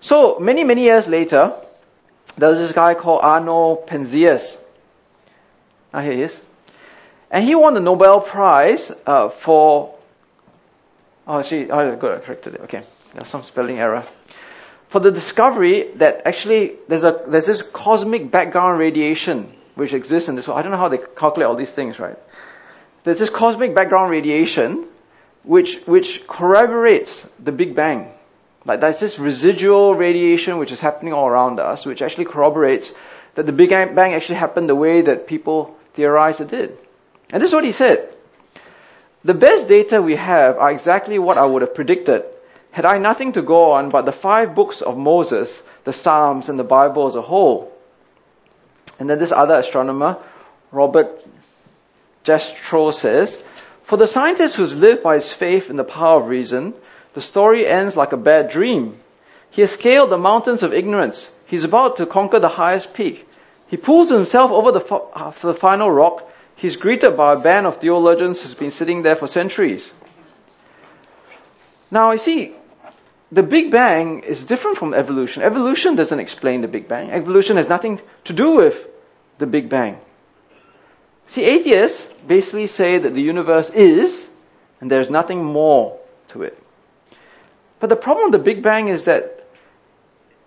So, 0.00 0.38
many, 0.38 0.64
many 0.64 0.82
years 0.82 1.06
later, 1.06 1.54
there 2.36 2.48
was 2.48 2.58
this 2.58 2.72
guy 2.72 2.94
called 2.94 3.20
Arno 3.22 3.76
Penzias. 3.76 4.58
Ah, 5.92 6.00
here 6.00 6.12
he 6.12 6.22
is. 6.22 6.40
And 7.30 7.44
he 7.44 7.54
won 7.54 7.74
the 7.74 7.80
Nobel 7.80 8.20
Prize 8.20 8.90
uh, 9.06 9.28
for. 9.28 9.94
Oh, 11.26 11.42
good, 11.42 11.70
I 11.70 11.96
corrected 11.96 12.54
it. 12.54 12.60
Okay, 12.62 12.82
there's 13.12 13.28
some 13.28 13.42
spelling 13.42 13.78
error. 13.78 14.04
For 14.88 15.00
the 15.00 15.10
discovery 15.10 15.90
that 15.96 16.22
actually 16.24 16.76
there's 16.88 17.04
a 17.04 17.22
there's 17.26 17.46
this 17.46 17.60
cosmic 17.60 18.30
background 18.30 18.78
radiation 18.78 19.52
which 19.74 19.92
exists 19.92 20.30
in 20.30 20.36
this 20.36 20.48
world. 20.48 20.58
I 20.58 20.62
don't 20.62 20.72
know 20.72 20.78
how 20.78 20.88
they 20.88 20.98
calculate 20.98 21.46
all 21.46 21.54
these 21.54 21.70
things, 21.70 21.98
right? 21.98 22.16
There's 23.04 23.18
this 23.18 23.28
cosmic 23.28 23.74
background 23.74 24.10
radiation 24.10 24.86
which 25.42 25.80
which 25.86 26.26
corroborates 26.26 27.28
the 27.38 27.52
Big 27.52 27.74
Bang. 27.74 28.10
Like 28.64 28.80
there's 28.80 29.00
this 29.00 29.18
residual 29.18 29.94
radiation 29.94 30.56
which 30.56 30.72
is 30.72 30.80
happening 30.80 31.12
all 31.12 31.28
around 31.28 31.60
us, 31.60 31.84
which 31.84 32.00
actually 32.00 32.24
corroborates 32.24 32.94
that 33.34 33.44
the 33.44 33.52
Big 33.52 33.68
Bang 33.70 34.14
actually 34.14 34.36
happened 34.36 34.70
the 34.70 34.74
way 34.74 35.02
that 35.02 35.26
people 35.26 35.76
theorized 35.92 36.40
it 36.40 36.48
did. 36.48 36.78
And 37.30 37.42
this 37.42 37.50
is 37.50 37.54
what 37.54 37.64
he 37.64 37.72
said. 37.72 38.08
The 39.24 39.34
best 39.34 39.68
data 39.68 40.00
we 40.00 40.16
have 40.16 40.58
are 40.58 40.70
exactly 40.70 41.18
what 41.18 41.38
I 41.38 41.44
would 41.44 41.62
have 41.62 41.74
predicted 41.74 42.24
had 42.70 42.84
I 42.84 42.98
nothing 42.98 43.32
to 43.32 43.42
go 43.42 43.72
on 43.72 43.90
but 43.90 44.04
the 44.04 44.12
five 44.12 44.54
books 44.54 44.82
of 44.82 44.96
Moses, 44.96 45.62
the 45.84 45.92
Psalms, 45.92 46.48
and 46.48 46.58
the 46.58 46.64
Bible 46.64 47.06
as 47.06 47.16
a 47.16 47.22
whole. 47.22 47.72
And 48.98 49.08
then 49.08 49.18
this 49.18 49.32
other 49.32 49.56
astronomer, 49.56 50.18
Robert 50.70 51.24
Jastrow 52.24 52.92
says, 52.92 53.40
For 53.84 53.96
the 53.96 54.06
scientist 54.06 54.56
who's 54.56 54.76
lived 54.76 55.02
by 55.02 55.14
his 55.14 55.32
faith 55.32 55.70
in 55.70 55.76
the 55.76 55.84
power 55.84 56.20
of 56.20 56.28
reason, 56.28 56.74
the 57.14 57.20
story 57.20 57.66
ends 57.66 57.96
like 57.96 58.12
a 58.12 58.16
bad 58.16 58.50
dream. 58.50 58.96
He 59.50 59.62
has 59.62 59.72
scaled 59.72 60.10
the 60.10 60.18
mountains 60.18 60.62
of 60.62 60.74
ignorance. 60.74 61.34
He's 61.46 61.64
about 61.64 61.96
to 61.96 62.06
conquer 62.06 62.38
the 62.38 62.48
highest 62.48 62.92
peak. 62.92 63.26
He 63.68 63.76
pulls 63.76 64.10
himself 64.10 64.52
over 64.52 64.72
the, 64.72 64.94
uh, 64.94 65.30
the 65.40 65.54
final 65.54 65.90
rock 65.90 66.27
he's 66.58 66.76
greeted 66.76 67.16
by 67.16 67.32
a 67.32 67.38
band 67.38 67.66
of 67.66 67.78
theologians 67.78 68.42
who's 68.42 68.54
been 68.54 68.70
sitting 68.70 69.02
there 69.02 69.16
for 69.16 69.26
centuries. 69.26 69.90
Now, 71.90 72.12
you 72.12 72.18
see, 72.18 72.54
the 73.32 73.42
Big 73.42 73.70
Bang 73.70 74.20
is 74.20 74.44
different 74.44 74.76
from 74.76 74.92
evolution. 74.92 75.42
Evolution 75.42 75.96
doesn't 75.96 76.20
explain 76.20 76.60
the 76.60 76.68
Big 76.68 76.88
Bang. 76.88 77.10
Evolution 77.10 77.56
has 77.56 77.68
nothing 77.68 78.00
to 78.24 78.32
do 78.32 78.52
with 78.52 78.86
the 79.38 79.46
Big 79.46 79.68
Bang. 79.68 79.98
See, 81.28 81.44
atheists 81.44 82.10
basically 82.26 82.66
say 82.66 82.98
that 82.98 83.14
the 83.14 83.22
universe 83.22 83.70
is, 83.70 84.28
and 84.80 84.90
there's 84.90 85.10
nothing 85.10 85.44
more 85.44 85.98
to 86.28 86.42
it. 86.42 86.58
But 87.80 87.90
the 87.90 87.96
problem 87.96 88.30
with 88.30 88.40
the 88.40 88.44
Big 88.50 88.62
Bang 88.62 88.88
is 88.88 89.04
that 89.04 89.46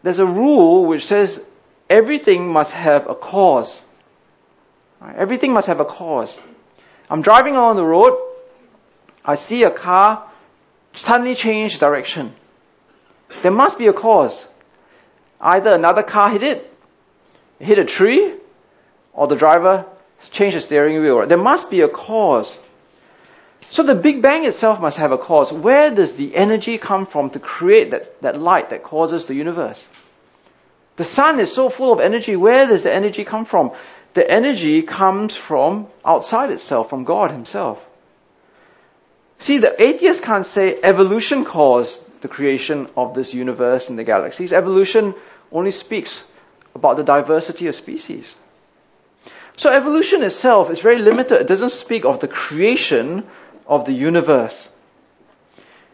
there's 0.03 0.19
a 0.19 0.25
rule 0.25 0.85
which 0.85 1.05
says 1.05 1.41
everything 1.89 2.51
must 2.51 2.71
have 2.71 3.09
a 3.09 3.15
cause. 3.15 3.79
Everything 5.15 5.53
must 5.53 5.67
have 5.67 5.79
a 5.79 5.85
cause. 5.85 6.37
I'm 7.09 7.21
driving 7.21 7.55
along 7.55 7.75
the 7.75 7.83
road. 7.83 8.17
I 9.25 9.35
see 9.35 9.63
a 9.63 9.71
car 9.71 10.27
suddenly 10.93 11.35
change 11.35 11.79
direction. 11.79 12.33
There 13.41 13.51
must 13.51 13.77
be 13.77 13.87
a 13.87 13.93
cause. 13.93 14.45
Either 15.39 15.71
another 15.71 16.03
car 16.03 16.29
hit 16.29 16.43
it, 16.43 16.73
hit 17.59 17.79
a 17.79 17.85
tree, 17.85 18.33
or 19.13 19.27
the 19.27 19.35
driver 19.35 19.85
changed 20.31 20.55
the 20.55 20.61
steering 20.61 21.01
wheel. 21.01 21.25
There 21.25 21.37
must 21.37 21.71
be 21.71 21.81
a 21.81 21.87
cause. 21.87 22.57
So 23.69 23.83
the 23.83 23.95
Big 23.95 24.21
Bang 24.21 24.45
itself 24.45 24.81
must 24.81 24.97
have 24.97 25.11
a 25.11 25.17
cause. 25.17 25.51
Where 25.51 25.89
does 25.89 26.15
the 26.15 26.35
energy 26.35 26.77
come 26.77 27.05
from 27.05 27.29
to 27.31 27.39
create 27.39 27.91
that, 27.91 28.21
that 28.21 28.39
light 28.39 28.69
that 28.69 28.83
causes 28.83 29.25
the 29.25 29.33
universe? 29.33 29.83
The 30.97 31.03
sun 31.05 31.39
is 31.39 31.51
so 31.51 31.69
full 31.69 31.93
of 31.93 31.99
energy. 31.99 32.35
Where 32.35 32.67
does 32.67 32.83
the 32.83 32.93
energy 32.93 33.23
come 33.23 33.45
from? 33.45 33.71
The 34.13 34.29
energy 34.29 34.81
comes 34.81 35.35
from 35.35 35.87
outside 36.03 36.51
itself, 36.51 36.89
from 36.89 37.03
God 37.03 37.31
Himself. 37.31 37.85
See, 39.39 39.57
the 39.57 39.81
atheist 39.81 40.23
can't 40.23 40.45
say 40.45 40.79
evolution 40.81 41.45
caused 41.45 41.99
the 42.21 42.27
creation 42.27 42.87
of 42.95 43.15
this 43.15 43.33
universe 43.33 43.89
and 43.89 43.97
the 43.97 44.03
galaxies. 44.03 44.53
Evolution 44.53 45.15
only 45.51 45.71
speaks 45.71 46.27
about 46.75 46.97
the 46.97 47.03
diversity 47.03 47.67
of 47.67 47.75
species. 47.75 48.31
So 49.57 49.69
evolution 49.69 50.23
itself 50.23 50.69
is 50.69 50.79
very 50.79 50.99
limited. 50.99 51.41
It 51.41 51.47
doesn't 51.47 51.71
speak 51.71 52.05
of 52.05 52.19
the 52.19 52.27
creation 52.27 53.25
of 53.67 53.85
the 53.85 53.93
universe. 53.93 54.67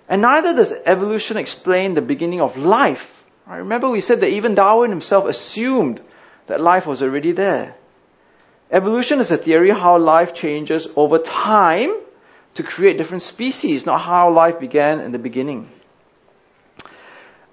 And 0.09 0.21
neither 0.21 0.55
does 0.55 0.71
evolution 0.85 1.37
explain 1.37 1.93
the 1.93 2.01
beginning 2.01 2.41
of 2.41 2.57
life. 2.57 3.13
I 3.45 3.57
remember 3.57 3.89
we 3.89 4.01
said 4.01 4.21
that 4.21 4.29
even 4.29 4.55
Darwin 4.55 4.89
himself 4.89 5.25
assumed 5.25 6.01
that 6.47 6.61
life 6.61 6.85
was 6.85 7.01
already 7.01 7.31
there. 7.31 7.75
Evolution 8.69 9.19
is 9.21 9.31
a 9.31 9.37
theory 9.37 9.71
how 9.71 9.97
life 9.97 10.33
changes 10.33 10.87
over 10.95 11.19
time 11.19 11.95
to 12.55 12.63
create 12.63 12.97
different 12.97 13.21
species, 13.21 13.85
not 13.85 14.01
how 14.01 14.31
life 14.31 14.59
began 14.59 14.99
in 14.99 15.11
the 15.11 15.19
beginning. 15.19 15.69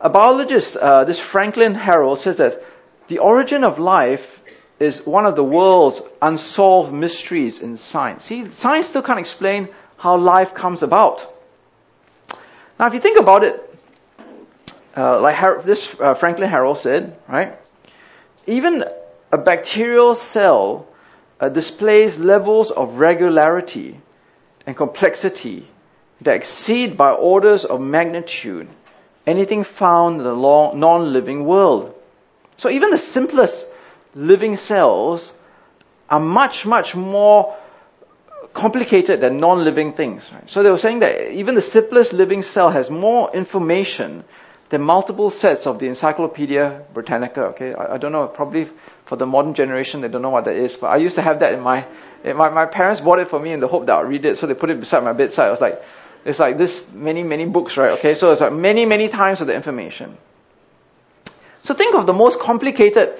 A 0.01 0.09
biologist, 0.09 0.77
uh, 0.77 1.05
this 1.05 1.21
Franklin 1.21 1.75
Harold, 1.75 2.19
says 2.19 2.39
that 2.39 2.63
the 3.07 3.19
origin 3.19 3.65
of 3.65 3.79
life 3.79 4.41
is 4.81 5.07
one 5.07 5.25
of 5.25 5.37
the 5.37 5.45
world's 5.45 6.01
unsolved 6.21 6.93
mysteries 6.93 7.63
in 7.63 7.77
science. 7.77 8.25
See, 8.25 8.51
science 8.51 8.87
still 8.87 9.03
can't 9.03 9.21
explain 9.21 9.69
how 9.97 10.17
life 10.17 10.53
comes 10.55 10.83
about. 10.83 11.31
Now, 12.79 12.87
if 12.87 12.95
you 12.95 13.01
think 13.01 13.21
about 13.21 13.45
it, 13.45 13.77
uh, 14.97 15.21
like 15.21 15.37
Har- 15.37 15.63
this 15.63 15.95
uh, 16.01 16.15
Franklin 16.15 16.51
Harold 16.51 16.79
said, 16.79 17.17
right? 17.29 17.57
Even 18.47 18.85
a 19.31 19.39
bacterial 19.39 20.15
cell 20.15 20.89
uh, 21.45 21.49
displays 21.51 22.19
levels 22.19 22.71
of 22.71 22.99
regularity 22.99 24.01
and 24.67 24.75
complexity 24.75 25.67
that 26.23 26.37
exceed 26.37 26.97
by 26.97 27.11
orders 27.11 27.67
of 27.67 27.81
magnitude 27.81 28.67
anything 29.27 29.65
found 29.65 30.19
in 30.19 30.25
the 30.25 30.35
non-living 30.35 31.45
world. 31.45 31.95
So 32.57 32.71
even 32.71 32.91
the 32.91 32.99
simplest 32.99 33.67
living 34.15 34.57
cells 34.57 35.33
are 36.09 36.21
much, 36.21 36.65
much 36.65 36.95
more 36.95 37.55
complicated 38.55 39.21
than 39.21 39.39
non-living 39.39 39.93
things. 39.93 40.31
Right? 40.33 40.49
So 40.49 40.63
they 40.63 40.71
were 40.71 40.79
saying 40.79 41.01
that 41.01 41.33
even 41.33 41.55
the 41.55 41.63
simplest 41.63 42.13
living 42.13 42.43
cell 42.43 42.71
has 42.71 42.89
more 42.91 43.35
information 43.35 44.25
than 44.75 44.83
multiple 44.83 45.31
sets 45.31 45.69
of 45.69 45.79
the 45.79 45.87
Encyclopedia 45.87 46.83
Britannica. 46.93 47.43
Okay, 47.53 47.75
I, 47.75 47.95
I, 47.95 47.99
don't 47.99 48.11
know. 48.11 48.27
Probably 48.27 48.67
for 49.05 49.15
the 49.15 49.25
modern 49.25 49.55
generation, 49.55 50.01
they 50.01 50.09
don't 50.09 50.23
know 50.23 50.31
what 50.31 50.47
that 50.47 50.57
is. 50.57 50.75
But 50.77 50.89
I 50.89 50.97
used 50.97 51.15
to 51.15 51.23
have 51.23 51.41
that 51.41 51.53
in 51.55 51.61
my, 51.61 51.87
in 52.25 52.37
my 52.37 52.49
my 52.49 52.67
parents 52.67 53.01
bought 53.01 53.21
it 53.21 53.29
for 53.29 53.39
me 53.39 53.53
in 53.53 53.61
the 53.61 53.69
hope 53.69 53.87
that 53.87 53.93
I'll 53.93 54.05
read 54.05 54.25
it, 54.25 54.37
so 54.37 54.49
they 54.49 54.55
put 54.55 54.71
it 54.71 54.81
beside 54.81 55.05
my 55.05 55.13
bedside. 55.13 55.47
I 55.47 55.51
was 55.53 55.61
like, 55.61 55.81
it's 56.25 56.41
like 56.41 56.59
this 56.59 56.85
many 56.93 57.23
many 57.23 57.45
books, 57.45 57.77
right? 57.77 57.93
Okay, 57.99 58.15
so 58.15 58.33
it's 58.33 58.41
like 58.41 58.53
many 58.53 58.85
many 58.85 59.09
times 59.09 59.41
of 59.41 59.47
the 59.47 59.55
information. 59.55 60.17
So 61.63 61.75
think 61.75 61.95
of 61.95 62.07
the 62.07 62.13
most 62.13 62.41
complicated 62.41 63.15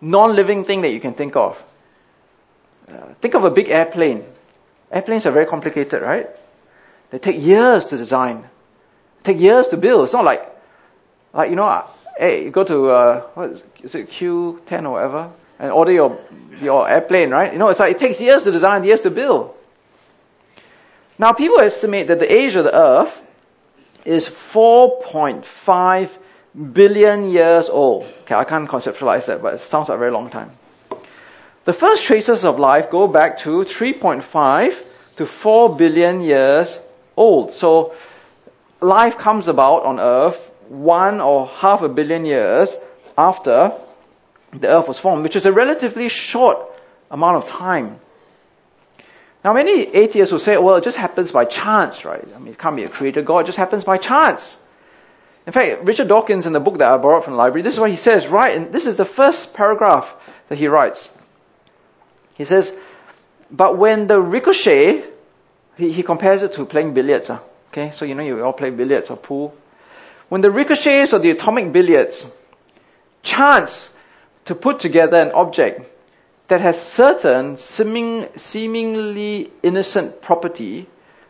non-living 0.00 0.64
thing 0.64 0.82
that 0.82 0.90
you 0.90 1.00
can 1.00 1.14
think 1.14 1.36
of. 1.36 1.62
Uh, 2.88 3.14
think 3.20 3.34
of 3.34 3.44
a 3.44 3.50
big 3.50 3.68
airplane. 3.68 4.24
Airplanes 4.90 5.24
are 5.26 5.32
very 5.32 5.46
complicated, 5.46 6.02
right? 6.02 6.28
They 7.10 7.18
take 7.20 7.40
years 7.40 7.86
to 7.86 7.96
design, 7.96 8.44
take 9.22 9.38
years 9.38 9.68
to 9.68 9.76
build. 9.76 10.02
It's 10.04 10.12
not 10.12 10.24
like 10.24 10.55
like, 11.36 11.50
you 11.50 11.56
know, 11.56 11.84
hey, 12.18 12.44
you 12.44 12.50
go 12.50 12.64
to, 12.64 12.90
uh, 12.90 13.20
what 13.34 13.50
is, 13.50 13.62
is 13.82 13.94
it 13.94 14.08
Qoo10 14.08 14.84
or 14.84 14.90
whatever, 14.90 15.30
and 15.58 15.70
order 15.70 15.92
your, 15.92 16.18
your 16.62 16.88
airplane, 16.88 17.30
right? 17.30 17.52
You 17.52 17.58
know, 17.58 17.68
it's 17.68 17.78
like 17.78 17.92
it 17.92 17.98
takes 17.98 18.20
years 18.20 18.44
to 18.44 18.52
design, 18.52 18.84
years 18.84 19.02
to 19.02 19.10
build. 19.10 19.54
Now, 21.18 21.32
people 21.32 21.60
estimate 21.60 22.08
that 22.08 22.20
the 22.20 22.32
age 22.32 22.56
of 22.56 22.64
the 22.64 22.74
Earth 22.74 23.22
is 24.04 24.28
4.5 24.28 26.18
billion 26.72 27.28
years 27.28 27.68
old. 27.68 28.04
Okay, 28.22 28.34
I 28.34 28.44
can't 28.44 28.68
conceptualize 28.68 29.26
that, 29.26 29.42
but 29.42 29.54
it 29.54 29.58
sounds 29.58 29.90
like 29.90 29.96
a 29.96 29.98
very 29.98 30.12
long 30.12 30.30
time. 30.30 30.52
The 31.64 31.72
first 31.72 32.04
traces 32.04 32.44
of 32.44 32.58
life 32.58 32.90
go 32.90 33.08
back 33.08 33.38
to 33.38 33.58
3.5 33.58 34.86
to 35.16 35.26
4 35.26 35.76
billion 35.76 36.20
years 36.22 36.78
old. 37.16 37.56
So, 37.56 37.94
life 38.80 39.18
comes 39.18 39.48
about 39.48 39.84
on 39.84 40.00
Earth 40.00 40.50
one 40.68 41.20
or 41.20 41.46
half 41.46 41.82
a 41.82 41.88
billion 41.88 42.24
years 42.24 42.74
after 43.16 43.72
the 44.52 44.68
earth 44.68 44.88
was 44.88 44.98
formed, 44.98 45.22
which 45.22 45.36
is 45.36 45.46
a 45.46 45.52
relatively 45.52 46.08
short 46.08 46.58
amount 47.10 47.36
of 47.36 47.48
time. 47.48 48.00
Now, 49.44 49.52
many 49.52 49.82
atheists 49.82 50.32
will 50.32 50.40
say, 50.40 50.56
well, 50.56 50.76
it 50.76 50.84
just 50.84 50.96
happens 50.96 51.30
by 51.30 51.44
chance, 51.44 52.04
right? 52.04 52.26
I 52.34 52.38
mean, 52.38 52.48
it 52.48 52.58
can't 52.58 52.76
be 52.76 52.84
a 52.84 52.88
creator 52.88 53.22
God, 53.22 53.40
it 53.40 53.46
just 53.46 53.58
happens 53.58 53.84
by 53.84 53.96
chance. 53.96 54.56
In 55.46 55.52
fact, 55.52 55.84
Richard 55.84 56.08
Dawkins, 56.08 56.46
in 56.46 56.52
the 56.52 56.60
book 56.60 56.78
that 56.78 56.88
I 56.88 56.96
borrowed 56.96 57.22
from 57.22 57.34
the 57.34 57.38
library, 57.38 57.62
this 57.62 57.74
is 57.74 57.80
what 57.80 57.90
he 57.90 57.96
says, 57.96 58.26
right? 58.26 58.56
And 58.56 58.72
this 58.72 58.86
is 58.86 58.96
the 58.96 59.04
first 59.04 59.54
paragraph 59.54 60.12
that 60.48 60.58
he 60.58 60.66
writes. 60.66 61.08
He 62.34 62.44
says, 62.44 62.72
but 63.50 63.78
when 63.78 64.08
the 64.08 64.20
ricochet, 64.20 65.04
he, 65.76 65.92
he 65.92 66.02
compares 66.02 66.42
it 66.42 66.54
to 66.54 66.64
playing 66.64 66.94
billiards. 66.94 67.30
Uh, 67.30 67.38
okay, 67.68 67.90
so 67.90 68.04
you 68.04 68.14
know 68.14 68.24
you 68.24 68.42
all 68.42 68.52
play 68.52 68.70
billiards 68.70 69.10
or 69.10 69.16
pool. 69.16 69.54
When 70.28 70.40
the 70.40 70.50
ricochets 70.50 71.12
of 71.12 71.22
the 71.22 71.30
atomic 71.30 71.72
billiards 71.72 72.26
chance 73.22 73.90
to 74.46 74.54
put 74.54 74.80
together 74.80 75.20
an 75.20 75.32
object 75.32 75.88
that 76.48 76.60
has 76.60 76.80
certain 76.80 77.56
seeming, 77.56 78.28
seemingly 78.36 79.50
innocent 79.62 80.22
property, 80.22 80.86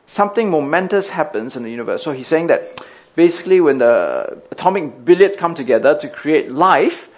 something 0.07 0.51
momentous 0.51 1.09
happens 1.09 1.57
in 1.57 1.63
the 1.63 1.71
universe. 1.71 2.03
So 2.03 2.13
he's 2.13 2.27
saying 2.27 2.49
that 2.49 2.85
basically 3.15 3.61
when 3.61 3.79
the 3.79 4.43
atomic 4.51 5.05
billiards 5.05 5.37
come 5.37 5.55
together 5.55 5.99
to 5.99 6.09
create 6.09 6.51
life, 6.51 7.09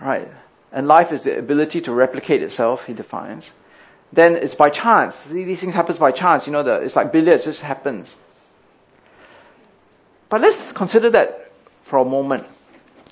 right, 0.00 0.28
and 0.72 0.86
life 0.86 1.12
is 1.12 1.24
the 1.24 1.38
ability 1.38 1.82
to 1.82 1.92
replicate 1.92 2.42
itself, 2.42 2.84
he 2.84 2.92
defines, 2.92 3.50
then 4.12 4.36
it's 4.36 4.54
by 4.54 4.70
chance. 4.70 5.22
These 5.22 5.60
things 5.60 5.74
happen 5.74 5.96
by 5.96 6.12
chance. 6.12 6.46
You 6.46 6.52
know, 6.52 6.62
the, 6.62 6.80
it's 6.82 6.96
like 6.96 7.12
billiards, 7.12 7.44
just 7.44 7.62
happens. 7.62 8.14
But 10.30 10.40
let's 10.40 10.72
consider 10.72 11.10
that 11.10 11.50
for 11.82 11.98
a 11.98 12.04
moment. 12.04 12.46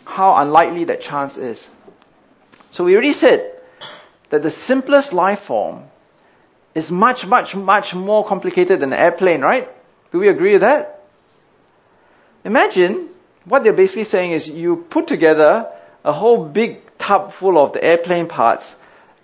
How 0.04 0.36
unlikely 0.36 0.84
that 0.84 1.02
chance 1.02 1.36
is. 1.36 1.68
So 2.70 2.84
we 2.84 2.94
already 2.94 3.12
said 3.12 3.52
that 4.30 4.42
the 4.42 4.50
simplest 4.50 5.12
life 5.12 5.40
form 5.40 5.84
is 6.74 6.90
much, 6.90 7.26
much, 7.26 7.56
much 7.56 7.94
more 7.94 8.24
complicated 8.24 8.80
than 8.80 8.92
an 8.92 8.98
airplane, 8.98 9.40
right? 9.40 9.68
Do 10.12 10.20
we 10.20 10.28
agree 10.28 10.52
with 10.52 10.60
that? 10.62 11.02
Imagine 12.44 13.08
what 13.44 13.64
they're 13.64 13.72
basically 13.72 14.04
saying 14.04 14.32
is 14.32 14.48
you 14.48 14.76
put 14.76 15.08
together 15.08 15.70
a 16.04 16.12
whole 16.12 16.44
big 16.44 16.80
tub 16.98 17.32
full 17.32 17.58
of 17.58 17.72
the 17.72 17.82
airplane 17.82 18.28
parts 18.28 18.74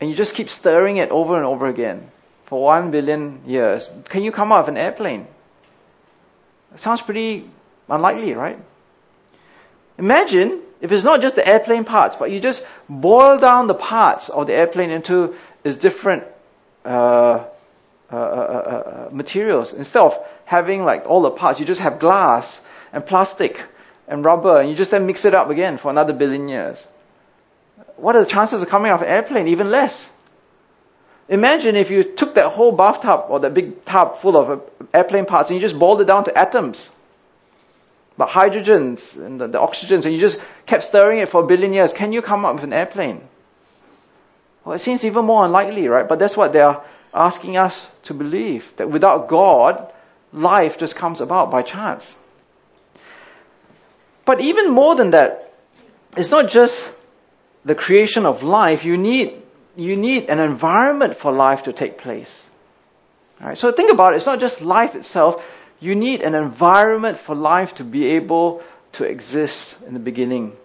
and 0.00 0.10
you 0.10 0.16
just 0.16 0.34
keep 0.34 0.48
stirring 0.48 0.96
it 0.96 1.10
over 1.10 1.36
and 1.36 1.46
over 1.46 1.68
again 1.68 2.10
for 2.46 2.60
one 2.60 2.90
billion 2.90 3.42
years. 3.46 3.88
Can 4.08 4.24
you 4.24 4.32
come 4.32 4.50
out 4.50 4.60
of 4.60 4.68
an 4.68 4.76
airplane? 4.76 5.28
It 6.74 6.80
sounds 6.80 7.00
pretty 7.00 7.48
unlikely, 7.88 8.34
right? 8.34 8.58
Imagine 9.98 10.60
if 10.80 10.92
it's 10.92 11.04
not 11.04 11.20
just 11.20 11.34
the 11.34 11.46
airplane 11.46 11.84
parts, 11.84 12.16
but 12.16 12.30
you 12.30 12.40
just 12.40 12.66
boil 12.88 13.38
down 13.38 13.66
the 13.66 13.74
parts 13.74 14.28
of 14.28 14.46
the 14.46 14.54
airplane 14.54 14.90
into 14.90 15.34
its 15.62 15.76
different 15.76 16.24
uh, 16.84 17.44
uh, 18.12 18.16
uh, 18.16 18.16
uh, 18.16 19.08
materials. 19.12 19.72
Instead 19.72 20.02
of 20.02 20.18
having 20.44 20.84
like 20.84 21.06
all 21.06 21.22
the 21.22 21.30
parts, 21.30 21.60
you 21.60 21.66
just 21.66 21.80
have 21.80 21.98
glass 22.00 22.60
and 22.92 23.06
plastic 23.06 23.64
and 24.06 24.24
rubber, 24.24 24.58
and 24.60 24.68
you 24.68 24.76
just 24.76 24.90
then 24.90 25.06
mix 25.06 25.24
it 25.24 25.34
up 25.34 25.48
again 25.48 25.78
for 25.78 25.90
another 25.90 26.12
billion 26.12 26.48
years. 26.48 26.84
What 27.96 28.16
are 28.16 28.24
the 28.24 28.30
chances 28.30 28.60
of 28.60 28.68
coming 28.68 28.92
off 28.92 29.00
an 29.00 29.08
airplane? 29.08 29.48
Even 29.48 29.70
less. 29.70 30.10
Imagine 31.28 31.76
if 31.76 31.90
you 31.90 32.02
took 32.02 32.34
that 32.34 32.50
whole 32.50 32.72
bathtub 32.72 33.26
or 33.30 33.40
that 33.40 33.54
big 33.54 33.84
tub 33.86 34.16
full 34.16 34.36
of 34.36 34.62
airplane 34.92 35.24
parts 35.24 35.48
and 35.48 35.56
you 35.56 35.60
just 35.66 35.78
boiled 35.78 36.02
it 36.02 36.06
down 36.06 36.24
to 36.24 36.36
atoms 36.36 36.90
but 38.16 38.28
hydrogens 38.28 39.16
and 39.16 39.40
the, 39.40 39.48
the 39.48 39.58
oxygens, 39.58 40.04
and 40.04 40.14
you 40.14 40.20
just 40.20 40.40
kept 40.66 40.84
stirring 40.84 41.18
it 41.18 41.28
for 41.28 41.42
a 41.42 41.46
billion 41.46 41.72
years, 41.72 41.92
can 41.92 42.12
you 42.12 42.22
come 42.22 42.44
up 42.44 42.54
with 42.54 42.64
an 42.64 42.72
airplane? 42.72 43.20
Well, 44.64 44.74
it 44.74 44.78
seems 44.78 45.04
even 45.04 45.24
more 45.24 45.44
unlikely, 45.44 45.88
right? 45.88 46.08
But 46.08 46.18
that's 46.18 46.36
what 46.36 46.52
they 46.52 46.60
are 46.60 46.84
asking 47.12 47.56
us 47.56 47.86
to 48.04 48.14
believe 48.14 48.72
that 48.76 48.90
without 48.90 49.28
God, 49.28 49.92
life 50.32 50.78
just 50.78 50.96
comes 50.96 51.20
about 51.20 51.50
by 51.50 51.62
chance. 51.62 52.16
But 54.24 54.40
even 54.40 54.70
more 54.70 54.94
than 54.94 55.10
that, 55.10 55.52
it's 56.16 56.30
not 56.30 56.48
just 56.48 56.88
the 57.64 57.74
creation 57.74 58.26
of 58.26 58.42
life. 58.42 58.84
You 58.84 58.96
need 58.96 59.42
you 59.76 59.96
need 59.96 60.30
an 60.30 60.38
environment 60.38 61.16
for 61.16 61.32
life 61.32 61.64
to 61.64 61.72
take 61.72 61.98
place. 61.98 62.42
All 63.40 63.48
right, 63.48 63.58
so 63.58 63.72
think 63.72 63.90
about 63.90 64.12
it. 64.12 64.16
It's 64.16 64.26
not 64.26 64.38
just 64.38 64.60
life 64.60 64.94
itself 64.94 65.44
you 65.84 65.94
need 65.94 66.22
an 66.22 66.34
environment 66.34 67.18
for 67.18 67.34
life 67.34 67.74
to 67.74 67.84
be 67.84 68.16
able 68.16 68.62
to 68.92 69.04
exist 69.04 69.74
in 69.86 69.92
the 69.92 70.00
beginning. 70.00 70.56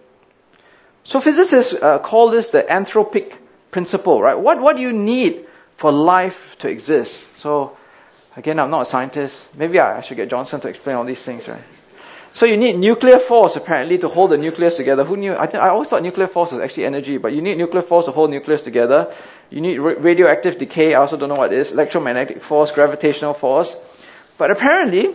So 1.04 1.20
physicists 1.20 1.74
uh, 1.74 1.98
call 1.98 2.30
this 2.30 2.48
the 2.48 2.62
anthropic 2.62 3.34
principle, 3.70 4.22
right? 4.22 4.38
What, 4.38 4.60
what 4.60 4.76
do 4.76 4.82
you 4.82 4.92
need 4.92 5.46
for 5.76 5.92
life 5.92 6.56
to 6.60 6.68
exist? 6.68 7.26
So, 7.36 7.76
again, 8.36 8.58
I'm 8.58 8.70
not 8.70 8.82
a 8.82 8.84
scientist. 8.84 9.36
Maybe 9.54 9.78
I, 9.78 10.00
should 10.00 10.16
get 10.16 10.30
Johnson 10.30 10.60
to 10.60 10.68
explain 10.68 10.96
all 10.96 11.04
these 11.04 11.22
things, 11.22 11.46
right? 11.46 11.62
So 12.32 12.46
you 12.46 12.56
need 12.56 12.78
nuclear 12.78 13.18
force 13.18 13.56
apparently 13.56 13.98
to 13.98 14.08
hold 14.08 14.30
the 14.30 14.38
nucleus 14.38 14.76
together. 14.76 15.04
Who 15.04 15.16
knew? 15.16 15.34
I, 15.36 15.46
th- 15.46 15.60
I 15.60 15.68
always 15.70 15.88
thought 15.88 16.02
nuclear 16.02 16.28
force 16.28 16.52
was 16.52 16.60
actually 16.60 16.86
energy, 16.86 17.18
but 17.18 17.32
you 17.32 17.42
need 17.42 17.58
nuclear 17.58 17.82
force 17.82 18.04
to 18.06 18.12
hold 18.12 18.30
nucleus 18.30 18.62
together. 18.62 19.12
You 19.50 19.60
need 19.60 19.78
ra- 19.78 19.96
radioactive 19.98 20.56
decay. 20.56 20.94
I 20.94 21.00
also 21.00 21.16
don't 21.16 21.28
know 21.28 21.34
what 21.34 21.52
it 21.52 21.58
is. 21.58 21.72
Electromagnetic 21.72 22.40
force, 22.40 22.70
gravitational 22.70 23.34
force. 23.34 23.76
But 24.40 24.50
apparently, 24.50 25.10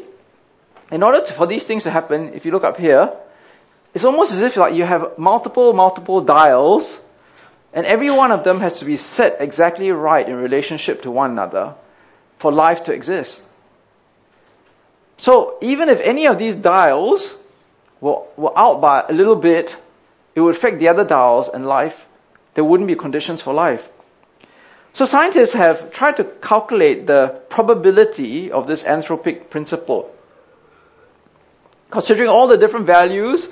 in 0.91 1.01
order 1.01 1.25
to, 1.25 1.33
for 1.33 1.47
these 1.47 1.63
things 1.63 1.85
to 1.85 1.89
happen, 1.89 2.35
if 2.35 2.45
you 2.45 2.51
look 2.51 2.63
up 2.63 2.77
here, 2.77 3.11
it's 3.95 4.05
almost 4.05 4.31
as 4.31 4.43
if 4.43 4.55
like 4.55 4.75
you 4.75 4.83
have 4.83 5.17
multiple, 5.17 5.73
multiple 5.73 6.21
dials, 6.21 6.95
and 7.73 7.87
every 7.87 8.11
one 8.11 8.31
of 8.31 8.43
them 8.43 8.59
has 8.59 8.77
to 8.81 8.85
be 8.85 8.97
set 8.97 9.41
exactly 9.41 9.89
right 9.89 10.29
in 10.29 10.35
relationship 10.35 11.01
to 11.01 11.09
one 11.09 11.31
another 11.31 11.73
for 12.37 12.51
life 12.51 12.83
to 12.83 12.93
exist. 12.93 13.41
So 15.17 15.57
even 15.59 15.89
if 15.89 15.99
any 16.01 16.27
of 16.27 16.37
these 16.37 16.53
dials 16.53 17.33
were, 18.01 18.21
were 18.37 18.55
out 18.55 18.79
by 18.79 19.05
a 19.09 19.11
little 19.11 19.37
bit, 19.37 19.75
it 20.35 20.39
would 20.39 20.55
affect 20.55 20.77
the 20.77 20.89
other 20.89 21.03
dials 21.03 21.47
and 21.47 21.65
life. 21.65 22.05
There 22.53 22.63
wouldn't 22.63 22.87
be 22.87 22.95
conditions 22.95 23.41
for 23.41 23.55
life. 23.55 23.89
So 24.95 25.03
scientists 25.03 25.51
have 25.51 25.91
tried 25.91 26.15
to 26.17 26.23
calculate 26.23 27.05
the 27.05 27.41
probability 27.49 28.53
of 28.53 28.65
this 28.65 28.81
anthropic 28.83 29.49
principle. 29.49 30.09
Considering 31.89 32.29
all 32.29 32.47
the 32.47 32.55
different 32.55 32.85
values 32.85 33.45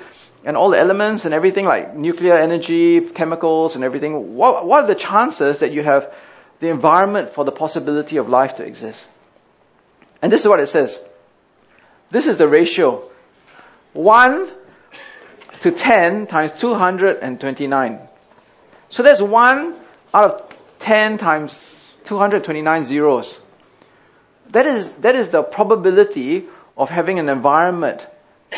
and 0.46 0.56
all 0.56 0.70
the 0.70 0.80
elements 0.80 1.26
and 1.26 1.34
everything 1.34 1.66
like 1.66 1.98
nuclear 1.98 2.36
energy, 2.36 3.02
chemicals 3.02 3.76
and 3.76 3.84
everything, 3.84 4.38
what, 4.38 4.66
what 4.66 4.86
are 4.86 4.88
the 4.88 4.96
chances 4.96 5.60
that 5.60 5.74
you 5.74 5.84
have 5.84 6.14
the 6.62 6.70
environment 6.70 7.32
for 7.32 7.44
the 7.44 7.52
possibility 7.52 8.16
of 8.16 8.30
life 8.30 8.56
to 8.56 8.64
exist? 8.64 9.06
And 10.22 10.32
this 10.32 10.40
is 10.40 10.48
what 10.48 10.62
it 10.62 10.68
says. 10.68 10.98
This 12.10 12.28
is 12.28 12.38
the 12.38 12.48
ratio. 12.48 13.04
1 13.92 14.50
to 15.60 15.72
10 15.72 16.28
times 16.28 16.54
229. 16.54 18.00
So 18.88 19.04
that's 19.04 19.22
1 19.22 19.76
out 20.14 20.32
of 20.32 20.53
10 20.84 21.18
times 21.18 21.54
229 22.04 22.84
zeros. 22.84 23.40
That 24.52 24.66
is, 24.66 24.92
that 24.98 25.16
is 25.16 25.30
the 25.30 25.42
probability 25.42 26.46
of 26.78 26.90
having 26.90 27.20
an 27.20 27.30
environment 27.30 28.06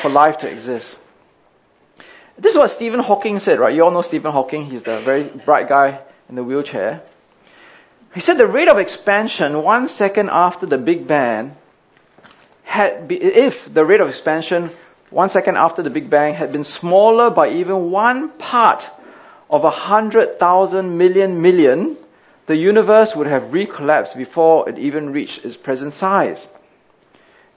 for 0.02 0.10
life 0.10 0.40
to 0.40 0.50
exist. 0.50 0.98
This 2.38 2.54
is 2.54 2.58
what 2.58 2.70
Stephen 2.70 3.00
Hawking 3.00 3.40
said, 3.40 3.60
right? 3.60 3.74
You 3.74 3.86
all 3.86 3.92
know 3.92 4.02
Stephen 4.02 4.32
Hawking. 4.32 4.66
He's 4.66 4.84
the 4.84 5.00
very 5.00 5.24
bright 5.24 5.70
guy 5.70 6.00
in 6.28 6.36
the 6.36 6.44
wheelchair. 6.44 7.02
He 8.14 8.20
said 8.20 8.38
the 8.38 8.48
rate 8.48 8.70
of 8.70 8.78
expansion 8.80 9.62
one 9.62 9.88
second 9.88 10.30
after 10.30 10.66
the 10.66 10.78
Big 10.78 11.08
Bang 11.08 11.56
had 12.64 13.08
be, 13.08 13.22
if 13.22 13.72
the 13.72 13.86
rate 13.86 14.02
of 14.02 14.10
expansion 14.10 14.72
one 15.12 15.30
second 15.30 15.58
after 15.58 15.84
the 15.84 15.90
Big 15.90 16.10
Bang 16.10 16.34
had 16.34 16.52
been 16.52 16.64
smaller 16.64 17.30
by 17.30 17.50
even 17.50 17.92
one 17.92 18.30
part 18.30 18.90
of 19.50 19.64
a 19.64 19.70
hundred 19.70 20.40
thousand 20.40 20.98
million 20.98 21.42
million, 21.42 21.98
the 22.48 22.56
universe 22.56 23.16
would 23.16 23.28
have 23.28 23.44
recollapsed 23.52 24.16
before 24.16 24.70
it 24.70 24.78
even 24.78 25.12
reached 25.12 25.46
its 25.46 25.58
present 25.58 25.94
size. 25.94 26.46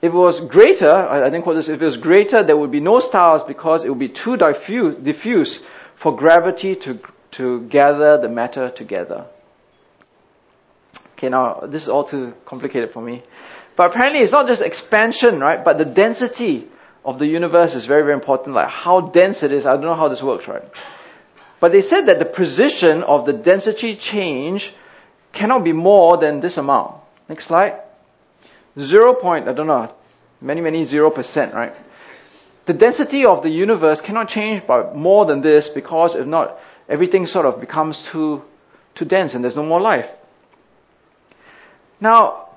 If 0.00 0.12
it 0.12 0.16
was 0.16 0.40
greater, 0.40 0.90
I 0.90 1.24
didn't 1.24 1.42
quote 1.42 1.56
this, 1.56 1.68
if 1.68 1.82
it 1.82 1.84
was 1.84 1.96
greater, 1.96 2.42
there 2.42 2.56
would 2.56 2.70
be 2.70 2.80
no 2.80 3.00
stars 3.00 3.42
because 3.42 3.84
it 3.84 3.88
would 3.88 3.98
be 3.98 4.08
too 4.08 4.36
diffuse, 4.36 4.94
diffuse 4.96 5.62
for 5.96 6.16
gravity 6.16 6.76
to, 6.76 7.00
to 7.32 7.62
gather 7.62 8.16
the 8.18 8.28
matter 8.28 8.70
together. 8.70 9.26
Okay, 11.12 11.28
now 11.28 11.64
this 11.66 11.82
is 11.82 11.88
all 11.88 12.04
too 12.04 12.32
complicated 12.46 12.92
for 12.92 13.02
me. 13.02 13.24
But 13.74 13.90
apparently 13.90 14.20
it's 14.20 14.32
not 14.32 14.46
just 14.46 14.62
expansion, 14.62 15.40
right? 15.40 15.64
But 15.64 15.78
the 15.78 15.84
density 15.84 16.68
of 17.04 17.18
the 17.18 17.26
universe 17.26 17.74
is 17.74 17.84
very, 17.84 18.02
very 18.02 18.14
important. 18.14 18.54
Like 18.54 18.68
how 18.68 19.00
dense 19.00 19.42
it 19.42 19.50
is. 19.50 19.66
I 19.66 19.72
don't 19.72 19.82
know 19.82 19.94
how 19.94 20.08
this 20.08 20.22
works, 20.22 20.46
right? 20.46 20.62
But 21.60 21.72
they 21.72 21.80
said 21.80 22.06
that 22.06 22.18
the 22.18 22.24
precision 22.24 23.02
of 23.02 23.26
the 23.26 23.32
density 23.32 23.96
change 23.96 24.72
cannot 25.32 25.64
be 25.64 25.72
more 25.72 26.16
than 26.16 26.40
this 26.40 26.56
amount. 26.56 26.96
Next 27.28 27.46
slide. 27.46 27.80
Zero 28.78 29.14
point, 29.14 29.48
I 29.48 29.52
don't 29.52 29.66
know, 29.66 29.92
many, 30.40 30.60
many 30.60 30.84
zero 30.84 31.10
percent, 31.10 31.54
right? 31.54 31.74
The 32.66 32.74
density 32.74 33.24
of 33.24 33.42
the 33.42 33.48
universe 33.48 34.00
cannot 34.00 34.28
change 34.28 34.66
by 34.66 34.92
more 34.92 35.26
than 35.26 35.40
this 35.40 35.68
because 35.68 36.14
if 36.14 36.26
not, 36.26 36.60
everything 36.88 37.26
sort 37.26 37.46
of 37.46 37.60
becomes 37.60 38.02
too, 38.02 38.44
too 38.94 39.04
dense 39.04 39.34
and 39.34 39.42
there's 39.42 39.56
no 39.56 39.64
more 39.64 39.80
life. 39.80 40.16
Now, 42.00 42.48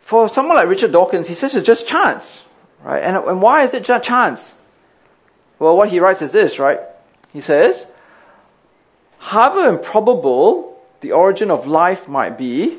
for 0.00 0.28
someone 0.28 0.56
like 0.56 0.68
Richard 0.68 0.92
Dawkins, 0.92 1.26
he 1.26 1.34
says 1.34 1.54
it's 1.54 1.66
just 1.66 1.88
chance, 1.88 2.38
right? 2.82 3.02
And, 3.02 3.16
and 3.16 3.42
why 3.42 3.62
is 3.62 3.74
it 3.74 3.84
just 3.84 4.04
chance? 4.04 4.54
Well, 5.58 5.76
what 5.76 5.88
he 5.88 5.98
writes 5.98 6.22
is 6.22 6.30
this, 6.30 6.58
right? 6.58 6.80
He 7.32 7.40
says, 7.40 7.86
however 9.24 9.68
improbable 9.68 10.78
the 11.00 11.12
origin 11.12 11.50
of 11.50 11.66
life 11.66 12.08
might 12.08 12.36
be, 12.36 12.78